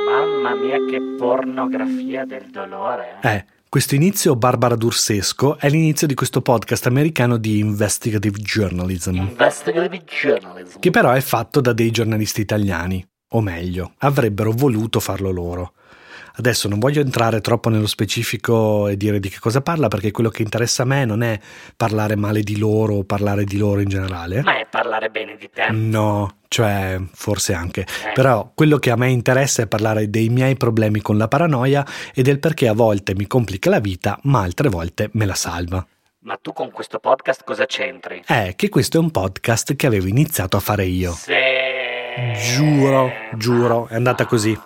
Mamma 0.06 0.54
mia, 0.54 0.78
che 0.88 1.00
pornografia 1.18 2.24
del 2.24 2.50
dolore. 2.50 3.20
Eh, 3.22 3.44
questo 3.68 3.94
inizio 3.94 4.34
Barbara 4.34 4.76
D'Ursesco 4.76 5.58
è 5.58 5.68
l'inizio 5.68 6.06
di 6.06 6.14
questo 6.14 6.40
podcast 6.40 6.86
americano 6.86 7.36
di 7.36 7.58
investigative 7.58 8.38
journalism, 8.38 9.14
Investigative 9.14 10.04
journalism. 10.04 10.78
che 10.78 10.90
però 10.90 11.10
è 11.12 11.20
fatto 11.20 11.60
da 11.60 11.72
dei 11.74 11.90
giornalisti 11.90 12.40
italiani, 12.40 13.06
o 13.32 13.40
meglio, 13.42 13.92
avrebbero 13.98 14.52
voluto 14.52 15.00
farlo 15.00 15.30
loro. 15.30 15.72
Adesso 16.38 16.68
non 16.68 16.78
voglio 16.78 17.00
entrare 17.00 17.40
troppo 17.40 17.68
nello 17.68 17.88
specifico 17.88 18.86
e 18.86 18.96
dire 18.96 19.18
di 19.18 19.28
che 19.28 19.40
cosa 19.40 19.60
parla, 19.60 19.88
perché 19.88 20.12
quello 20.12 20.28
che 20.28 20.42
interessa 20.42 20.84
a 20.84 20.86
me 20.86 21.04
non 21.04 21.24
è 21.24 21.36
parlare 21.76 22.14
male 22.14 22.42
di 22.42 22.56
loro 22.58 22.94
o 22.94 23.02
parlare 23.02 23.42
di 23.42 23.58
loro 23.58 23.80
in 23.80 23.88
generale. 23.88 24.42
Ma 24.42 24.60
è 24.60 24.66
parlare 24.70 25.10
bene 25.10 25.36
di 25.36 25.50
te. 25.52 25.68
No, 25.72 26.36
cioè 26.46 27.00
forse 27.12 27.54
anche. 27.54 27.86
Però 28.14 28.52
quello 28.54 28.78
che 28.78 28.92
a 28.92 28.96
me 28.96 29.10
interessa 29.10 29.62
è 29.62 29.66
parlare 29.66 30.10
dei 30.10 30.28
miei 30.28 30.56
problemi 30.56 31.00
con 31.00 31.18
la 31.18 31.26
paranoia 31.26 31.84
e 32.14 32.22
del 32.22 32.38
perché 32.38 32.68
a 32.68 32.72
volte 32.72 33.16
mi 33.16 33.26
complica 33.26 33.68
la 33.68 33.80
vita, 33.80 34.16
ma 34.22 34.42
altre 34.42 34.68
volte 34.68 35.10
me 35.14 35.26
la 35.26 35.34
salva. 35.34 35.84
Ma 36.20 36.38
tu 36.40 36.52
con 36.52 36.70
questo 36.70 37.00
podcast 37.00 37.42
cosa 37.42 37.66
c'entri? 37.66 38.22
È 38.24 38.52
che 38.54 38.68
questo 38.68 38.98
è 38.98 39.00
un 39.00 39.10
podcast 39.10 39.74
che 39.74 39.88
avevo 39.88 40.06
iniziato 40.06 40.56
a 40.56 40.60
fare 40.60 40.84
io. 40.84 41.12
Se... 41.14 41.34
Giuro, 42.54 43.10
giuro, 43.36 43.88
è 43.88 43.94
andata 43.94 44.24
così. 44.26 44.56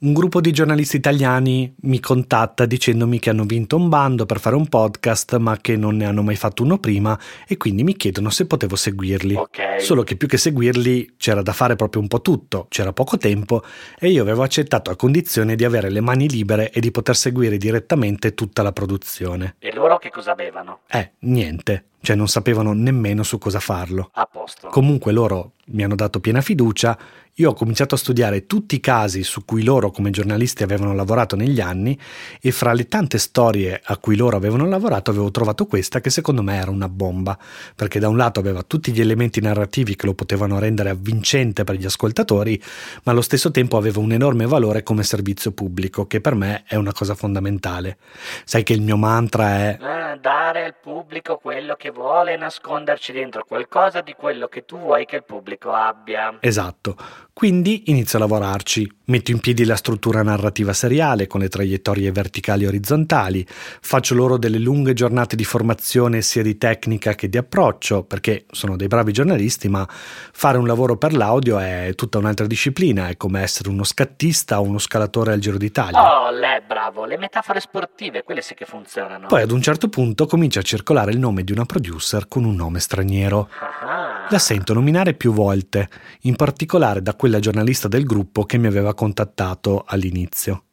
Un 0.00 0.12
gruppo 0.12 0.40
di 0.40 0.52
giornalisti 0.52 0.94
italiani 0.94 1.74
mi 1.80 1.98
contatta 1.98 2.66
dicendomi 2.66 3.18
che 3.18 3.30
hanno 3.30 3.42
vinto 3.42 3.74
un 3.74 3.88
bando 3.88 4.26
per 4.26 4.38
fare 4.38 4.54
un 4.54 4.68
podcast 4.68 5.36
ma 5.38 5.56
che 5.56 5.76
non 5.76 5.96
ne 5.96 6.04
hanno 6.04 6.22
mai 6.22 6.36
fatto 6.36 6.62
uno 6.62 6.78
prima 6.78 7.18
e 7.48 7.56
quindi 7.56 7.82
mi 7.82 7.96
chiedono 7.96 8.30
se 8.30 8.46
potevo 8.46 8.76
seguirli. 8.76 9.36
Solo 9.78 10.04
che 10.04 10.14
più 10.14 10.28
che 10.28 10.36
seguirli 10.36 11.14
c'era 11.16 11.42
da 11.42 11.52
fare 11.52 11.74
proprio 11.74 12.00
un 12.00 12.06
po' 12.06 12.20
tutto, 12.20 12.66
c'era 12.68 12.92
poco 12.92 13.18
tempo 13.18 13.64
e 13.98 14.08
io 14.10 14.22
avevo 14.22 14.44
accettato 14.44 14.92
a 14.92 14.94
condizione 14.94 15.56
di 15.56 15.64
avere 15.64 15.90
le 15.90 16.00
mani 16.00 16.28
libere 16.28 16.70
e 16.70 16.78
di 16.78 16.92
poter 16.92 17.16
seguire 17.16 17.56
direttamente 17.56 18.34
tutta 18.34 18.62
la 18.62 18.70
produzione. 18.70 19.56
E 19.58 19.74
loro 19.74 19.98
che 19.98 20.10
cosa 20.10 20.30
avevano? 20.30 20.82
Eh, 20.88 21.14
niente, 21.20 21.86
cioè 22.02 22.14
non 22.14 22.28
sapevano 22.28 22.72
nemmeno 22.72 23.24
su 23.24 23.38
cosa 23.38 23.58
farlo. 23.58 24.10
A 24.12 24.28
posto. 24.30 24.68
Comunque 24.68 25.10
loro 25.10 25.54
mi 25.70 25.84
hanno 25.84 25.94
dato 25.94 26.20
piena 26.20 26.40
fiducia, 26.40 26.98
io 27.38 27.50
ho 27.50 27.54
cominciato 27.54 27.94
a 27.94 27.98
studiare 27.98 28.46
tutti 28.46 28.74
i 28.74 28.80
casi 28.80 29.22
su 29.22 29.44
cui 29.44 29.62
loro 29.62 29.92
come 29.92 30.10
giornalisti 30.10 30.64
avevano 30.64 30.92
lavorato 30.92 31.36
negli 31.36 31.60
anni 31.60 31.96
e 32.40 32.50
fra 32.50 32.72
le 32.72 32.88
tante 32.88 33.18
storie 33.18 33.80
a 33.82 33.96
cui 33.96 34.16
loro 34.16 34.36
avevano 34.36 34.66
lavorato 34.66 35.10
avevo 35.10 35.30
trovato 35.30 35.66
questa 35.66 36.00
che 36.00 36.10
secondo 36.10 36.42
me 36.42 36.56
era 36.56 36.72
una 36.72 36.88
bomba, 36.88 37.38
perché 37.76 38.00
da 38.00 38.08
un 38.08 38.16
lato 38.16 38.40
aveva 38.40 38.64
tutti 38.64 38.90
gli 38.90 39.00
elementi 39.00 39.40
narrativi 39.40 39.94
che 39.94 40.06
lo 40.06 40.14
potevano 40.14 40.58
rendere 40.58 40.90
avvincente 40.90 41.62
per 41.62 41.76
gli 41.76 41.84
ascoltatori, 41.84 42.60
ma 43.04 43.12
allo 43.12 43.22
stesso 43.22 43.52
tempo 43.52 43.76
aveva 43.76 44.00
un 44.00 44.10
enorme 44.10 44.46
valore 44.46 44.82
come 44.82 45.04
servizio 45.04 45.52
pubblico, 45.52 46.06
che 46.06 46.20
per 46.20 46.34
me 46.34 46.64
è 46.66 46.74
una 46.74 46.92
cosa 46.92 47.14
fondamentale. 47.14 47.98
Sai 48.44 48.64
che 48.64 48.72
il 48.72 48.82
mio 48.82 48.96
mantra 48.96 49.48
è 49.58 49.78
dare 50.20 50.64
al 50.64 50.74
pubblico 50.80 51.36
quello 51.36 51.74
che 51.76 51.90
vuole 51.90 52.32
e 52.32 52.36
nasconderci 52.36 53.12
dentro 53.12 53.44
qualcosa 53.46 54.00
di 54.00 54.14
quello 54.14 54.48
che 54.48 54.64
tu 54.64 54.78
vuoi 54.78 55.04
che 55.04 55.16
il 55.16 55.24
pubblico 55.24 55.57
Pazzesco 55.58 55.72
abbia. 55.72 56.36
Esatto. 56.40 56.96
Quindi 57.38 57.84
inizio 57.86 58.18
a 58.18 58.22
lavorarci, 58.22 58.92
metto 59.04 59.30
in 59.30 59.38
piedi 59.38 59.64
la 59.64 59.76
struttura 59.76 60.24
narrativa 60.24 60.72
seriale 60.72 61.28
con 61.28 61.38
le 61.38 61.48
traiettorie 61.48 62.10
verticali 62.10 62.64
e 62.64 62.66
orizzontali, 62.66 63.46
faccio 63.48 64.16
loro 64.16 64.38
delle 64.38 64.58
lunghe 64.58 64.92
giornate 64.92 65.36
di 65.36 65.44
formazione 65.44 66.20
sia 66.20 66.42
di 66.42 66.58
tecnica 66.58 67.14
che 67.14 67.28
di 67.28 67.38
approccio, 67.38 68.02
perché 68.02 68.44
sono 68.50 68.74
dei 68.74 68.88
bravi 68.88 69.12
giornalisti, 69.12 69.68
ma 69.68 69.86
fare 69.88 70.58
un 70.58 70.66
lavoro 70.66 70.96
per 70.96 71.14
l'audio 71.14 71.60
è 71.60 71.92
tutta 71.94 72.18
un'altra 72.18 72.48
disciplina, 72.48 73.06
è 73.06 73.16
come 73.16 73.40
essere 73.40 73.68
uno 73.68 73.84
scattista 73.84 74.58
o 74.58 74.64
uno 74.64 74.78
scalatore 74.78 75.32
al 75.32 75.38
Giro 75.38 75.58
d'Italia. 75.58 76.24
Oh, 76.24 76.32
lei 76.32 76.60
bravo, 76.66 77.04
le 77.04 77.18
metafore 77.18 77.60
sportive, 77.60 78.24
quelle 78.24 78.42
sì 78.42 78.54
che 78.54 78.64
funzionano. 78.64 79.28
Poi 79.28 79.42
ad 79.42 79.52
un 79.52 79.62
certo 79.62 79.88
punto 79.88 80.26
comincia 80.26 80.58
a 80.58 80.64
circolare 80.64 81.12
il 81.12 81.20
nome 81.20 81.44
di 81.44 81.52
una 81.52 81.66
producer 81.66 82.26
con 82.26 82.42
un 82.42 82.56
nome 82.56 82.80
straniero. 82.80 83.48
Ah. 83.60 84.26
La 84.28 84.38
sento 84.40 84.74
nominare 84.74 85.14
più 85.14 85.32
volte, 85.32 85.88
in 86.22 86.34
particolare 86.34 87.00
da 87.00 87.14
quella 87.28 87.40
giornalista 87.40 87.88
del 87.88 88.04
gruppo 88.04 88.44
che 88.44 88.56
mi 88.56 88.68
aveva 88.68 88.94
contattato 88.94 89.84
all'inizio. 89.86 90.64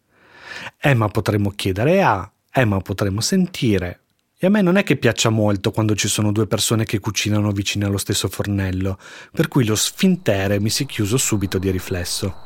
Eh, 0.80 0.94
ma 0.94 1.10
potremmo 1.10 1.50
chiedere 1.50 2.02
a, 2.02 2.32
eh, 2.54 2.64
ma 2.64 2.80
potremmo 2.80 3.20
sentire. 3.20 4.00
E 4.38 4.48
a 4.48 4.50
me 4.50 4.62
non 4.62 4.78
è 4.78 4.84
che 4.84 4.96
piaccia 4.96 5.30
molto 5.30 5.72
quando 5.72 5.96
ci 5.96 6.08
sono 6.08 6.32
due 6.32 6.48
persone 6.48 6.86
che 6.86 7.00
cucinano 7.00 7.52
vicine 7.52 7.84
allo 7.84 7.98
stesso 7.98 8.30
fornello, 8.30 8.98
per 9.34 9.50
cui 9.50 9.66
lo 9.66 9.76
sfintere 9.76 10.62
mi 10.62 10.70
si 10.70 10.84
è 10.84 10.86
chiuso 10.86 11.18
subito 11.18 11.58
di 11.58 11.70
riflesso. 11.72 12.44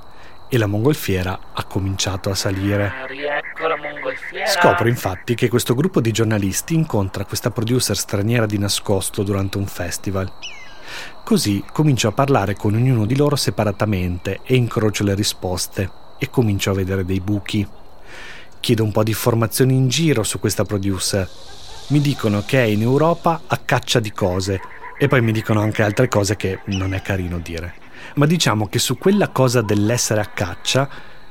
E 0.49 0.57
la 0.57 0.65
mongolfiera 0.65 1.51
ha 1.53 1.63
cominciato 1.65 2.31
a 2.31 2.35
salire. 2.35 2.91
Scopro 4.47 4.87
infatti 4.87 5.35
che 5.35 5.49
questo 5.49 5.75
gruppo 5.75 6.01
di 6.01 6.11
giornalisti 6.11 6.73
incontra 6.73 7.25
questa 7.25 7.51
producer 7.51 7.95
straniera 7.95 8.47
di 8.47 8.57
nascosto 8.57 9.21
durante 9.21 9.59
un 9.59 9.67
festival. 9.67 10.31
Così 11.29 11.63
comincio 11.71 12.07
a 12.07 12.11
parlare 12.11 12.55
con 12.55 12.73
ognuno 12.73 13.05
di 13.05 13.15
loro 13.15 13.35
separatamente 13.35 14.39
e 14.43 14.55
incrocio 14.55 15.03
le 15.03 15.13
risposte 15.13 15.91
e 16.17 16.27
comincio 16.31 16.71
a 16.71 16.73
vedere 16.73 17.05
dei 17.05 17.19
buchi. 17.19 17.67
Chiedo 18.59 18.83
un 18.83 18.91
po' 18.91 19.03
di 19.03 19.11
informazioni 19.11 19.75
in 19.75 19.89
giro 19.89 20.23
su 20.23 20.39
questa 20.39 20.63
producer. 20.63 21.29
Mi 21.89 22.01
dicono 22.01 22.41
che 22.43 22.63
è 22.63 22.65
in 22.65 22.81
Europa 22.81 23.41
a 23.45 23.57
caccia 23.63 23.99
di 23.99 24.11
cose 24.11 24.59
e 24.97 25.07
poi 25.07 25.21
mi 25.21 25.31
dicono 25.31 25.61
anche 25.61 25.83
altre 25.83 26.07
cose 26.07 26.35
che 26.35 26.61
non 26.65 26.95
è 26.95 27.03
carino 27.03 27.37
dire. 27.37 27.75
Ma 28.15 28.25
diciamo 28.25 28.65
che 28.65 28.79
su 28.79 28.97
quella 28.97 29.27
cosa 29.27 29.61
dell'essere 29.61 30.21
a 30.21 30.31
caccia 30.33 30.89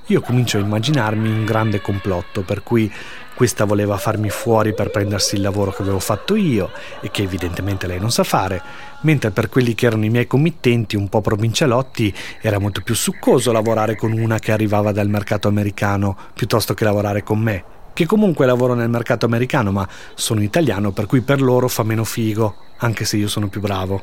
io 0.08 0.20
comincio 0.22 0.56
a 0.56 0.60
immaginarmi 0.60 1.28
un 1.28 1.44
grande 1.44 1.80
complotto 1.82 2.40
per 2.42 2.62
cui 2.62 2.90
questa 3.34 3.64
voleva 3.64 3.98
farmi 3.98 4.30
fuori 4.30 4.74
per 4.74 4.90
prendersi 4.90 5.36
il 5.36 5.42
lavoro 5.42 5.70
che 5.70 5.82
avevo 5.82 5.98
fatto 5.98 6.34
io 6.34 6.70
e 7.00 7.10
che 7.10 7.22
evidentemente 7.22 7.86
lei 7.86 8.00
non 8.00 8.10
sa 8.10 8.24
fare, 8.24 8.60
mentre 9.02 9.30
per 9.30 9.48
quelli 9.48 9.74
che 9.74 9.86
erano 9.86 10.06
i 10.06 10.08
miei 10.08 10.26
committenti 10.26 10.96
un 10.96 11.08
po' 11.08 11.20
provincialotti 11.20 12.12
era 12.40 12.58
molto 12.58 12.80
più 12.80 12.94
succoso 12.94 13.52
lavorare 13.52 13.96
con 13.96 14.12
una 14.12 14.38
che 14.38 14.50
arrivava 14.50 14.92
dal 14.92 15.08
mercato 15.08 15.46
americano 15.46 16.16
piuttosto 16.34 16.72
che 16.72 16.84
lavorare 16.84 17.22
con 17.22 17.38
me, 17.38 17.64
che 17.92 18.06
comunque 18.06 18.46
lavoro 18.46 18.74
nel 18.74 18.88
mercato 18.88 19.26
americano 19.26 19.72
ma 19.72 19.86
sono 20.14 20.42
italiano 20.42 20.90
per 20.90 21.04
cui 21.06 21.20
per 21.20 21.42
loro 21.42 21.68
fa 21.68 21.82
meno 21.82 22.04
figo, 22.04 22.56
anche 22.78 23.04
se 23.04 23.18
io 23.18 23.28
sono 23.28 23.48
più 23.48 23.60
bravo. 23.60 24.02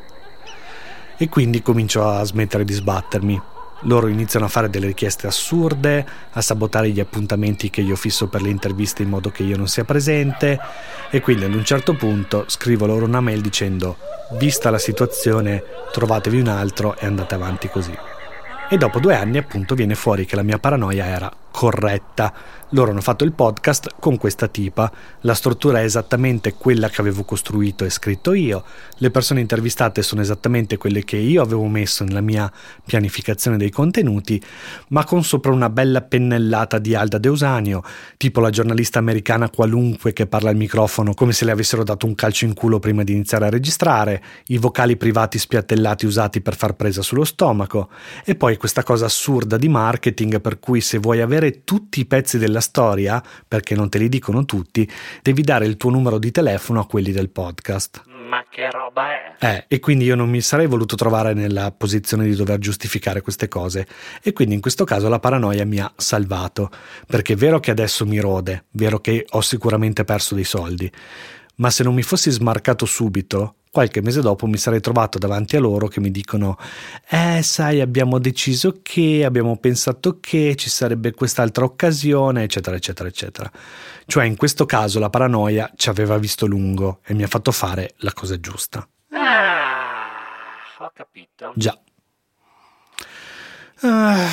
E 1.18 1.30
quindi 1.30 1.64
comincio 1.64 2.08
a 2.08 2.24
smettere 2.24 2.64
di 2.64 2.74
sbattermi. 2.74 3.42
Loro 3.82 4.08
iniziano 4.08 4.46
a 4.46 4.50
fare 4.50 4.70
delle 4.70 4.88
richieste 4.88 5.28
assurde, 5.28 6.06
a 6.32 6.42
sabotare 6.42 6.90
gli 6.90 7.00
appuntamenti 7.00 7.70
che 7.70 7.82
io 7.82 7.96
fisso 7.96 8.28
per 8.28 8.42
le 8.42 8.50
interviste 8.50 9.04
in 9.04 9.10
modo 9.10 9.30
che 9.30 9.44
io 9.44 9.58
non 9.58 9.68
sia 9.68 9.84
presente 9.84 10.60
e 11.12 11.22
quindi 11.22 11.46
ad 11.46 11.54
un 11.54 11.64
certo 11.64 11.94
punto 11.94 12.46
scrivo 12.48 12.86
loro 12.86 13.06
una 13.06 13.22
mail 13.22 13.42
dicendo 13.42 13.98
vista 14.38 14.70
la 14.70 14.80
situazione 14.80 15.64
trovatevi 15.92 16.40
un 16.40 16.48
altro 16.48 16.98
e 16.98 17.06
andate 17.06 17.36
avanti 17.36 17.70
così. 17.70 17.96
E 18.68 18.78
dopo 18.78 19.00
due 19.00 19.16
anni 19.16 19.38
appunto 19.38 19.76
viene 19.76 19.94
fuori 19.94 20.26
che 20.26 20.36
la 20.36 20.44
mia 20.44 20.58
paranoia 20.58 21.06
era 21.06 21.32
corretta. 21.56 22.34
Loro 22.70 22.92
hanno 22.92 23.00
fatto 23.00 23.24
il 23.24 23.32
podcast 23.32 23.96
con 24.00 24.18
questa 24.18 24.48
tipa, 24.48 24.92
la 25.22 25.36
struttura 25.36 25.80
è 25.80 25.84
esattamente 25.84 26.56
quella 26.56 26.90
che 26.90 27.00
avevo 27.00 27.24
costruito 27.24 27.86
e 27.86 27.90
scritto 27.90 28.34
io, 28.34 28.66
le 28.98 29.12
persone 29.12 29.40
intervistate 29.40 30.02
sono 30.02 30.20
esattamente 30.20 30.76
quelle 30.76 31.06
che 31.06 31.16
io 31.16 31.42
avevo 31.42 31.68
messo 31.68 32.04
nella 32.04 32.22
mia 32.22 32.52
pianificazione 32.84 33.56
dei 33.56 33.70
contenuti, 33.70 34.44
ma 34.90 35.06
con 35.06 35.24
sopra 35.24 35.54
una 35.54 35.70
bella 35.70 36.02
pennellata 36.02 36.80
di 36.80 36.96
Alda 36.96 37.20
Deusanio, 37.20 37.82
tipo 38.18 38.42
la 38.42 38.50
giornalista 38.50 39.00
americana 39.00 39.50
qualunque 39.50 40.12
che 40.12 40.26
parla 40.26 40.50
al 40.50 40.58
microfono 40.58 41.14
come 41.14 41.32
se 41.32 41.46
le 41.46 41.52
avessero 41.52 41.84
dato 41.84 42.08
un 42.08 42.16
calcio 42.16 42.46
in 42.46 42.56
culo 42.56 42.80
prima 42.80 43.04
di 43.04 43.14
iniziare 43.14 43.46
a 43.46 43.50
registrare, 43.50 44.22
i 44.48 44.58
vocali 44.58 44.98
privati 44.98 45.38
spiattellati 45.38 46.06
usati 46.06 46.42
per 46.42 46.58
far 46.58 46.74
presa 46.74 47.04
sullo 47.04 47.24
stomaco, 47.24 47.90
e 48.26 48.36
poi 48.36 48.58
questa 48.58 48.84
cosa 48.84 49.06
assurda 49.06 49.56
di 49.56 49.70
marketing 49.70 50.42
per 50.42 50.60
cui 50.60 50.82
se 50.82 50.98
vuoi 50.98 51.22
avere 51.22 51.45
tutti 51.64 52.00
i 52.00 52.06
pezzi 52.06 52.38
della 52.38 52.62
storia, 52.62 53.24
perché 53.48 53.76
non 53.76 53.90
te 53.90 53.98
li 53.98 54.10
dicono 54.10 54.46
tutti, 54.46 54.90
devi 55.22 55.42
dare 55.42 55.66
il 55.66 55.78
tuo 55.78 55.90
numero 55.90 56.18
di 56.18 56.32
telefono 56.32 56.80
a 56.80 56.88
quelli 56.88 57.12
del 57.12 57.30
podcast. 57.30 58.04
Ma 58.28 58.44
che 58.50 58.70
roba 58.72 59.12
è? 59.12 59.36
Eh, 59.40 59.66
e 59.68 59.80
quindi 59.80 60.06
io 60.06 60.16
non 60.16 60.30
mi 60.30 60.42
sarei 60.42 60.66
voluto 60.66 60.96
trovare 60.96 61.34
nella 61.34 61.72
posizione 61.72 62.26
di 62.26 62.36
dover 62.36 62.58
giustificare 62.58 63.22
queste 63.22 63.48
cose. 63.48 63.88
E 64.22 64.34
quindi 64.34 64.56
in 64.56 64.62
questo 64.62 64.84
caso 64.84 65.08
la 65.08 65.20
paranoia 65.20 65.66
mi 65.66 65.80
ha 65.80 65.92
salvato. 65.96 66.72
Perché 67.06 67.34
è 67.34 67.36
vero 67.36 67.60
che 67.60 67.72
adesso 67.72 68.06
mi 68.06 68.20
rode, 68.20 68.66
vero 68.72 69.00
che 69.00 69.26
ho 69.30 69.42
sicuramente 69.42 70.04
perso 70.04 70.34
dei 70.34 70.44
soldi. 70.44 70.92
Ma 71.58 71.70
se 71.70 71.84
non 71.84 71.94
mi 71.94 72.02
fossi 72.02 72.32
smarcato 72.32 72.86
subito, 72.86 73.58
qualche 73.76 74.02
mese 74.02 74.22
dopo 74.22 74.48
mi 74.48 74.56
sarei 74.56 74.80
trovato 74.80 75.18
davanti 75.18 75.58
a 75.58 75.60
loro 75.60 75.90
che 75.90 76.00
mi 76.00 76.10
dicono 76.10 76.58
eh 77.10 77.42
sai 77.44 77.82
abbiamo 77.82 78.20
deciso 78.20 78.80
che 78.82 79.26
abbiamo 79.26 79.58
pensato 79.58 80.20
che 80.22 80.56
ci 80.56 80.70
sarebbe 80.70 81.12
quest'altra 81.12 81.66
occasione 81.66 82.44
eccetera 82.44 82.78
eccetera 82.78 83.10
eccetera 83.10 83.52
cioè 84.06 84.24
in 84.24 84.38
questo 84.38 84.66
caso 84.66 84.98
la 85.00 85.10
paranoia 85.10 85.70
ci 85.76 85.90
aveva 85.90 86.18
visto 86.18 86.46
lungo 86.46 87.00
e 87.06 87.14
mi 87.14 87.24
ha 87.24 87.28
fatto 87.28 87.52
fare 87.52 87.96
la 87.98 88.14
cosa 88.14 88.40
giusta 88.40 88.88
Ah, 89.10 90.08
ho 90.80 90.92
capito. 90.94 91.52
già 91.56 91.78
Ah, 93.82 94.30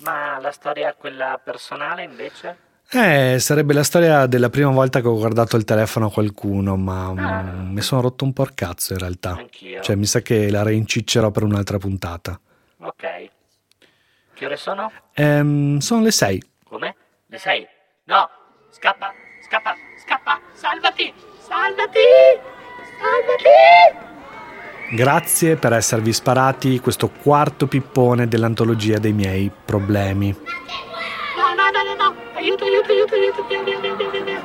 Ma 0.00 0.38
la 0.40 0.50
storia 0.50 0.92
quella 0.94 1.40
personale 1.42 2.02
invece? 2.02 2.56
Eh, 2.90 3.36
sarebbe 3.38 3.74
la 3.74 3.82
storia 3.82 4.26
della 4.26 4.48
prima 4.48 4.70
volta 4.70 5.00
che 5.00 5.08
ho 5.08 5.16
guardato 5.16 5.56
il 5.56 5.64
telefono 5.64 6.06
a 6.06 6.10
qualcuno, 6.10 6.76
ma 6.76 7.06
Ah. 7.16 7.42
mi 7.42 7.80
sono 7.82 8.00
rotto 8.00 8.24
un 8.24 8.32
po' 8.32 8.42
il 8.44 8.54
cazzo 8.54 8.92
in 8.94 8.98
realtà. 8.98 9.36
Anch'io. 9.36 9.80
Cioè, 9.82 9.94
mi 9.96 10.06
sa 10.06 10.20
che 10.20 10.50
la 10.50 10.62
reinciccerò 10.62 11.30
per 11.30 11.42
un'altra 11.42 11.78
puntata. 11.78 12.38
Ok. 12.80 13.30
Che 14.34 14.44
ore 14.46 14.56
sono? 14.56 14.90
Ehm, 15.14 15.78
sono 15.78 16.02
le 16.02 16.10
6. 16.12 16.42
Come? 16.64 16.94
Le 17.26 17.38
sei? 17.38 17.66
No! 18.04 18.28
Scappa! 18.70 19.12
Scappa! 19.46 19.74
Scappa! 20.04 20.40
Salvati! 20.54 21.12
Salvati! 21.40 21.98
Salvati! 23.00 24.06
Grazie 24.96 25.56
per 25.56 25.74
esservi 25.74 26.12
sparati 26.14 26.78
questo 26.80 27.10
quarto 27.10 27.66
pippone 27.66 28.26
dell'antologia 28.28 28.98
dei 28.98 29.12
miei 29.12 29.50
problemi. 29.64 30.34
Aiuto, 32.48 32.64
aiuto, 32.64 32.92
aiuto, 32.92 33.14
aiuto! 33.14 33.46
Via, 33.46 33.62
via, 33.62 34.10
via, 34.10 34.24
via. 34.24 34.42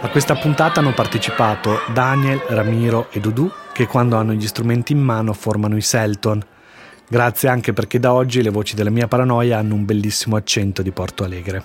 A 0.00 0.08
questa 0.08 0.34
puntata 0.34 0.80
hanno 0.80 0.94
partecipato 0.94 1.80
Daniel, 1.92 2.38
Ramiro 2.48 3.08
e 3.10 3.20
Dudu, 3.20 3.50
che 3.74 3.86
quando 3.86 4.16
hanno 4.16 4.32
gli 4.32 4.46
strumenti 4.46 4.94
in 4.94 5.00
mano 5.00 5.34
formano 5.34 5.76
i 5.76 5.82
Selton. 5.82 6.42
Grazie 7.06 7.50
anche 7.50 7.74
perché 7.74 8.00
da 8.00 8.14
oggi 8.14 8.42
le 8.42 8.48
voci 8.48 8.74
della 8.74 8.88
mia 8.88 9.08
paranoia 9.08 9.58
hanno 9.58 9.74
un 9.74 9.84
bellissimo 9.84 10.36
accento 10.36 10.80
di 10.80 10.90
Porto 10.90 11.22
Alegre. 11.22 11.64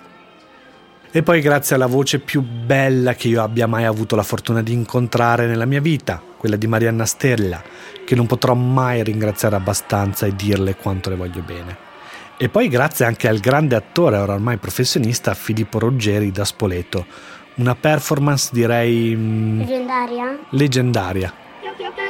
E 1.10 1.24
poi 1.24 1.40
grazie 1.40 1.76
alla 1.76 1.88
voce 1.88 2.20
più 2.20 2.42
bella 2.42 3.14
che 3.14 3.30
io 3.30 3.42
abbia 3.42 3.68
mai 3.68 3.86
avuto 3.86 4.18
la 4.18 4.24
fortuna 4.24 4.62
di 4.62 4.74
incontrare 4.74 5.48
nella 5.48 5.66
mia 5.66 5.80
vita, 5.80 6.22
quella 6.38 6.58
di 6.58 6.68
Marianna 6.68 7.06
Stella, 7.06 7.64
che 8.06 8.16
non 8.16 8.28
potrò 8.28 8.54
mai 8.54 9.02
ringraziare 9.02 9.56
abbastanza 9.56 10.26
e 10.26 10.36
dirle 10.36 10.76
quanto 10.76 11.10
le 11.10 11.16
voglio 11.16 11.42
bene. 11.42 11.91
E 12.42 12.50
poi 12.50 12.70
grazie 12.70 13.06
anche 13.06 13.28
al 13.28 13.38
grande 13.38 13.76
attore, 13.76 14.18
ora 14.18 14.34
ormai 14.34 14.58
professionista, 14.58 15.36
Filippo 15.36 15.78
Ruggeri 15.78 16.32
da 16.32 16.44
Spoleto. 16.44 17.06
Una 17.58 17.76
performance 17.76 18.50
direi 18.52 19.16
mm, 19.16 19.60
Leggendaria? 19.60 20.40
leggendaria. 20.50 21.34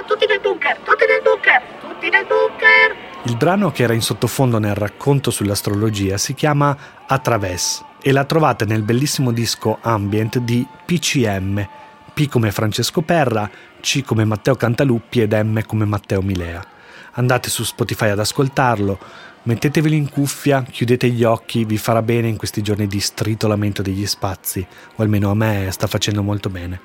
Tutti 0.08 0.26
nel 0.26 0.40
bunker! 0.40 0.78
Tutti 0.86 1.06
nel 1.06 1.22
bunker! 1.22 1.62
Tutti 1.82 2.10
nel 2.10 2.26
bunker! 2.26 2.96
Il 3.24 3.36
brano 3.36 3.72
che 3.72 3.84
era 3.84 3.92
in 3.92 4.02
sottofondo 4.02 4.58
nel 4.58 4.74
racconto 4.74 5.32
sull'astrologia 5.32 6.18
si 6.18 6.34
chiama 6.34 6.78
Atraves 7.08 7.84
e 8.02 8.14
la 8.14 8.24
trovate 8.24 8.64
nel 8.64 8.84
bellissimo 8.84 9.34
disco 9.34 9.80
ambient 9.82 10.38
di 10.38 10.66
PCM, 10.86 11.68
P 12.14 12.30
come 12.30 12.52
Francesco 12.52 13.02
Perra, 13.02 13.50
C 13.82 14.02
come 14.06 14.24
Matteo 14.24 14.56
Cantaluppi 14.56 15.20
ed 15.20 15.34
M 15.34 15.62
come 15.66 15.84
Matteo 15.84 16.22
Milea. 16.22 16.64
Andate 17.16 17.50
su 17.50 17.66
Spotify 17.66 18.08
ad 18.08 18.20
ascoltarlo, 18.20 18.98
Metteteveli 19.44 19.96
in 19.96 20.08
cuffia, 20.08 20.62
chiudete 20.62 21.08
gli 21.10 21.24
occhi, 21.24 21.66
vi 21.66 21.80
farà 21.80 22.04
bene 22.04 22.28
in 22.28 22.38
questi 22.38 22.62
giorni 22.62 22.86
di 22.86 23.00
stritolamento 23.00 23.82
degli 23.82 24.06
spazi, 24.06 24.64
o 24.96 25.02
almeno 25.02 25.32
a 25.32 25.34
me 25.34 25.68
sta 25.72 25.88
facendo 25.88 26.22
molto 26.22 26.50
bene. 26.50 26.82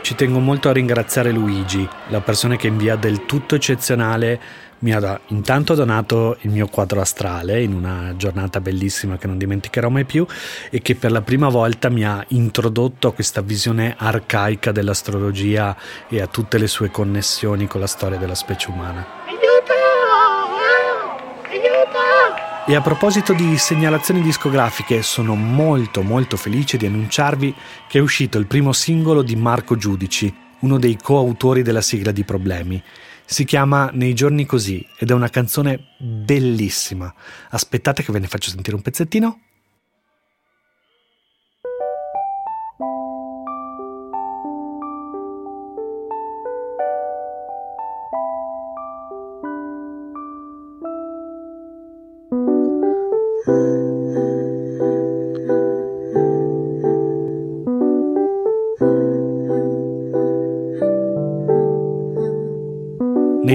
Ci 0.00 0.14
tengo 0.14 0.38
molto 0.38 0.68
a 0.68 0.72
ringraziare 0.72 1.32
Luigi, 1.32 1.86
la 2.10 2.20
persona 2.20 2.54
che 2.54 2.68
in 2.68 2.76
via 2.76 2.94
del 2.94 3.26
tutto 3.26 3.56
eccezionale 3.56 4.40
mi 4.80 4.92
ha 4.92 5.20
intanto 5.28 5.74
donato 5.74 6.36
il 6.42 6.50
mio 6.50 6.68
quadro 6.68 7.00
astrale 7.00 7.62
in 7.62 7.72
una 7.72 8.14
giornata 8.16 8.60
bellissima 8.60 9.18
che 9.18 9.26
non 9.26 9.38
dimenticherò 9.38 9.88
mai 9.88 10.04
più 10.04 10.26
e 10.70 10.80
che 10.80 10.94
per 10.94 11.10
la 11.10 11.22
prima 11.22 11.48
volta 11.48 11.88
mi 11.88 12.04
ha 12.04 12.24
introdotto 12.28 13.08
a 13.08 13.12
questa 13.12 13.40
visione 13.40 13.94
arcaica 13.98 14.70
dell'astrologia 14.70 15.76
e 16.08 16.20
a 16.20 16.26
tutte 16.26 16.58
le 16.58 16.68
sue 16.68 16.90
connessioni 16.90 17.66
con 17.66 17.80
la 17.80 17.86
storia 17.86 18.18
della 18.18 18.34
specie 18.34 18.70
umana. 18.70 19.06
E 22.66 22.74
a 22.74 22.82
proposito 22.82 23.32
di 23.32 23.56
segnalazioni 23.56 24.20
discografiche, 24.20 25.02
sono 25.02 25.34
molto 25.34 26.02
molto 26.02 26.36
felice 26.36 26.76
di 26.76 26.84
annunciarvi 26.84 27.54
che 27.88 27.98
è 27.98 28.02
uscito 28.02 28.36
il 28.36 28.46
primo 28.46 28.72
singolo 28.72 29.22
di 29.22 29.36
Marco 29.36 29.74
Giudici, 29.74 30.32
uno 30.60 30.78
dei 30.78 30.98
coautori 31.02 31.62
della 31.62 31.80
sigla 31.80 32.12
di 32.12 32.24
Problemi. 32.24 32.82
Si 33.30 33.44
chiama 33.44 33.90
Nei 33.92 34.14
giorni 34.14 34.46
così 34.46 34.84
ed 34.96 35.10
è 35.10 35.12
una 35.12 35.28
canzone 35.28 35.88
bellissima. 35.98 37.12
Aspettate 37.50 38.02
che 38.02 38.10
ve 38.10 38.20
ne 38.20 38.26
faccio 38.26 38.48
sentire 38.48 38.74
un 38.74 38.80
pezzettino. 38.80 39.40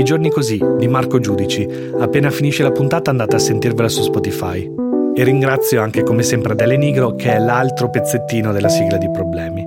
Nei 0.04 0.12
giorni 0.12 0.32
così 0.32 0.60
di 0.80 0.90
Marco 0.90 1.18
Giudici. 1.18 1.66
Appena 1.98 2.30
finisce 2.30 2.62
la 2.62 2.74
puntata 2.74 3.10
andate 3.10 3.38
a 3.38 3.40
sentirvela 3.40 3.88
su 3.88 4.02
Spotify. 4.02 4.70
E 5.16 5.24
ringrazio 5.24 5.82
anche 5.82 6.04
come 6.04 6.24
sempre 6.24 6.52
Adele 6.52 6.76
Nigro 6.76 7.16
che 7.16 7.32
è 7.32 7.40
l'altro 7.40 7.90
pezzettino 7.90 8.52
della 8.52 8.68
sigla 8.68 8.98
di 8.98 9.10
Problemi. 9.10 9.64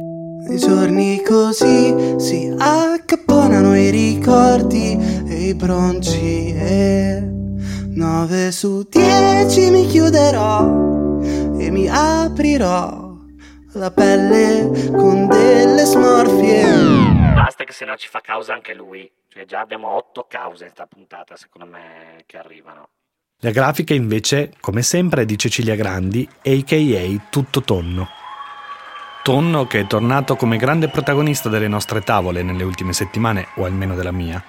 Nei 0.47 0.59
giorni 0.59 1.23
così 1.27 2.17
si 2.19 2.55
accapponano 2.55 3.75
i 3.79 3.89
ricordi 3.89 5.25
e 5.27 5.35
i 5.49 5.55
bronci 5.55 6.55
e 6.55 7.27
9 7.95 8.53
su 8.53 8.87
10 8.91 9.71
mi 9.71 9.87
chiuderò 9.87 11.19
e 11.57 11.71
mi 11.71 11.89
aprirò 11.89 13.15
la 13.73 13.91
pelle 13.91 14.91
con 14.95 15.29
delle 15.29 15.85
smorfie. 15.87 17.06
Se 17.77 17.85
no 17.85 17.95
ci 17.99 18.09
fa 18.09 18.23
causa 18.23 18.55
anche 18.55 18.73
lui. 18.73 19.07
Cioè 19.29 19.45
già 19.45 19.61
abbiamo 19.61 19.89
otto 19.89 20.25
cause 20.27 20.65
in 20.65 20.73
questa 20.73 20.87
puntata, 20.87 21.37
secondo 21.37 21.71
me, 21.71 22.23
che 22.25 22.39
arrivano. 22.39 22.89
La 23.41 23.51
grafica 23.51 23.93
invece, 23.93 24.55
come 24.61 24.81
sempre, 24.81 25.21
è 25.21 25.25
di 25.27 25.37
Cecilia 25.37 25.75
Grandi, 25.75 26.27
a.k.a. 26.27 27.27
Tutto 27.29 27.61
Tonno. 27.61 28.09
Tonno 29.23 29.67
che 29.67 29.81
è 29.81 29.87
tornato 29.87 30.37
come 30.37 30.57
grande 30.57 30.89
protagonista 30.89 31.51
delle 31.51 31.69
nostre 31.69 32.01
tavole 32.01 32.43
nelle 32.43 32.65
ultime 32.65 32.95
settimane, 32.95 33.49
o 33.57 33.67
almeno 33.67 33.95
della 33.95 34.11
mia. 34.11 34.43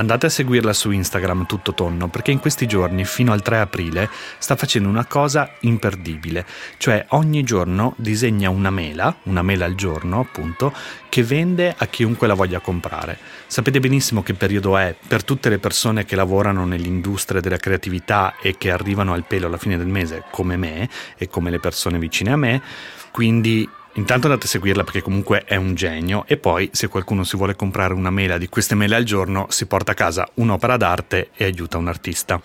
Andate 0.00 0.26
a 0.26 0.28
seguirla 0.28 0.72
su 0.72 0.92
Instagram 0.92 1.46
tutto 1.46 1.74
tonno 1.74 2.06
perché 2.06 2.30
in 2.30 2.38
questi 2.38 2.66
giorni, 2.66 3.04
fino 3.04 3.32
al 3.32 3.42
3 3.42 3.58
aprile, 3.58 4.08
sta 4.38 4.54
facendo 4.54 4.88
una 4.88 5.06
cosa 5.06 5.50
imperdibile, 5.60 6.46
cioè 6.76 7.04
ogni 7.08 7.42
giorno 7.42 7.94
disegna 7.96 8.48
una 8.48 8.70
mela, 8.70 9.16
una 9.24 9.42
mela 9.42 9.64
al 9.64 9.74
giorno 9.74 10.20
appunto, 10.20 10.72
che 11.08 11.24
vende 11.24 11.74
a 11.76 11.86
chiunque 11.86 12.28
la 12.28 12.34
voglia 12.34 12.60
comprare. 12.60 13.18
Sapete 13.48 13.80
benissimo 13.80 14.22
che 14.22 14.34
periodo 14.34 14.76
è 14.76 14.94
per 15.04 15.24
tutte 15.24 15.48
le 15.48 15.58
persone 15.58 16.04
che 16.04 16.14
lavorano 16.14 16.64
nell'industria 16.64 17.40
della 17.40 17.56
creatività 17.56 18.36
e 18.40 18.56
che 18.56 18.70
arrivano 18.70 19.14
al 19.14 19.26
pelo 19.26 19.48
alla 19.48 19.56
fine 19.56 19.76
del 19.76 19.88
mese, 19.88 20.22
come 20.30 20.56
me 20.56 20.88
e 21.16 21.28
come 21.28 21.50
le 21.50 21.58
persone 21.58 21.98
vicine 21.98 22.30
a 22.30 22.36
me, 22.36 22.62
quindi 23.10 23.68
Intanto 23.94 24.26
andate 24.26 24.46
a 24.46 24.48
seguirla 24.48 24.84
perché 24.84 25.02
comunque 25.02 25.44
è 25.44 25.56
un 25.56 25.74
genio 25.74 26.24
e 26.26 26.36
poi 26.36 26.70
se 26.72 26.88
qualcuno 26.88 27.24
si 27.24 27.36
vuole 27.36 27.56
comprare 27.56 27.94
una 27.94 28.10
mela 28.10 28.38
di 28.38 28.48
queste 28.48 28.74
mele 28.74 28.94
al 28.94 29.04
giorno 29.04 29.46
si 29.48 29.66
porta 29.66 29.92
a 29.92 29.94
casa 29.94 30.28
un'opera 30.34 30.76
d'arte 30.76 31.30
e 31.34 31.44
aiuta 31.44 31.78
un 31.78 31.88
artista. 31.88 32.40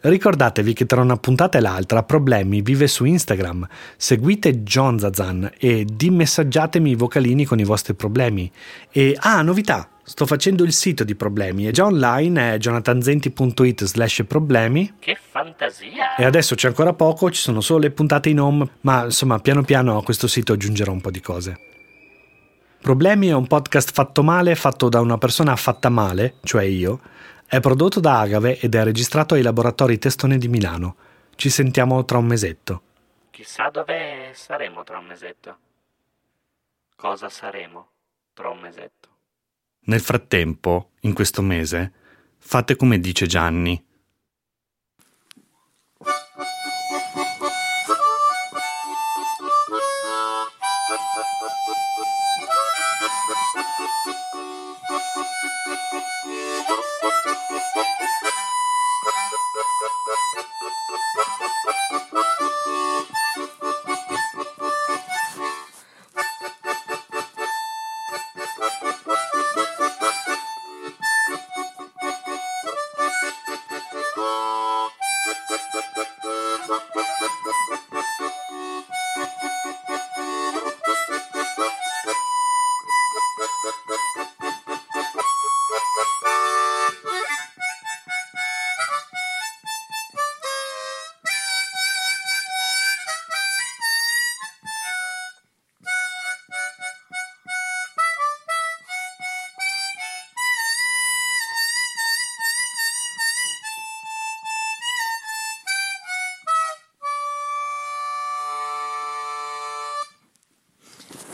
Ricordatevi 0.00 0.74
che 0.74 0.86
tra 0.86 1.00
una 1.00 1.16
puntata 1.16 1.58
e 1.58 1.60
l'altra 1.60 2.04
Problemi 2.04 2.62
vive 2.62 2.86
su 2.86 3.04
Instagram. 3.04 3.66
Seguite 3.96 4.62
John 4.62 4.98
Zazan 4.98 5.50
e 5.58 5.84
dimessaggiatemi 5.84 6.90
i 6.90 6.94
vocalini 6.94 7.44
con 7.44 7.58
i 7.58 7.64
vostri 7.64 7.94
problemi. 7.94 8.50
E 8.92 9.16
ah, 9.18 9.42
novità! 9.42 9.88
Sto 10.08 10.24
facendo 10.24 10.64
il 10.64 10.72
sito 10.72 11.04
di 11.04 11.14
problemi, 11.14 11.66
è 11.66 11.70
già 11.70 11.84
online, 11.84 12.54
è 12.54 12.56
jonathanzenti.it 12.56 13.84
slash 13.84 14.24
problemi. 14.26 14.94
Che 14.98 15.14
fantasia! 15.20 16.16
E 16.16 16.24
adesso 16.24 16.54
c'è 16.54 16.68
ancora 16.68 16.94
poco, 16.94 17.30
ci 17.30 17.42
sono 17.42 17.60
solo 17.60 17.80
le 17.80 17.90
puntate 17.90 18.30
in 18.30 18.40
home, 18.40 18.66
ma 18.80 19.04
insomma 19.04 19.38
piano 19.38 19.62
piano 19.64 19.98
a 19.98 20.02
questo 20.02 20.26
sito 20.26 20.54
aggiungerò 20.54 20.92
un 20.92 21.02
po' 21.02 21.10
di 21.10 21.20
cose. 21.20 21.60
Problemi 22.80 23.28
è 23.28 23.34
un 23.34 23.46
podcast 23.46 23.92
fatto 23.92 24.22
male, 24.22 24.54
fatto 24.54 24.88
da 24.88 24.98
una 25.02 25.18
persona 25.18 25.54
fatta 25.56 25.90
male, 25.90 26.36
cioè 26.42 26.62
io. 26.62 27.00
È 27.44 27.60
prodotto 27.60 28.00
da 28.00 28.20
Agave 28.20 28.58
ed 28.60 28.74
è 28.74 28.82
registrato 28.84 29.34
ai 29.34 29.42
laboratori 29.42 29.98
Testone 29.98 30.38
di 30.38 30.48
Milano. 30.48 30.96
Ci 31.34 31.50
sentiamo 31.50 32.06
tra 32.06 32.16
un 32.16 32.24
mesetto. 32.24 32.82
Chissà 33.28 33.68
dove 33.68 34.30
saremo 34.32 34.84
tra 34.84 34.96
un 34.96 35.04
mesetto. 35.04 35.58
Cosa 36.96 37.28
saremo 37.28 37.88
tra 38.32 38.48
un 38.48 38.58
mesetto. 38.60 39.07
Nel 39.88 40.00
frattempo, 40.00 40.90
in 41.00 41.14
questo 41.14 41.40
mese, 41.40 41.92
fate 42.36 42.76
come 42.76 43.00
dice 43.00 43.24
Gianni. 43.26 43.82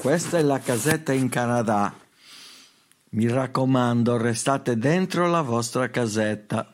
Questa 0.05 0.37
è 0.37 0.43
la 0.43 0.59
casetta 0.59 1.15
in 1.15 1.31
Canada. 1.31 1.91
Mi 3.13 3.27
raccomando, 3.27 4.19
restate 4.19 4.77
dentro 4.77 5.27
la 5.31 5.41
vostra 5.41 5.89
casetta. 5.89 6.74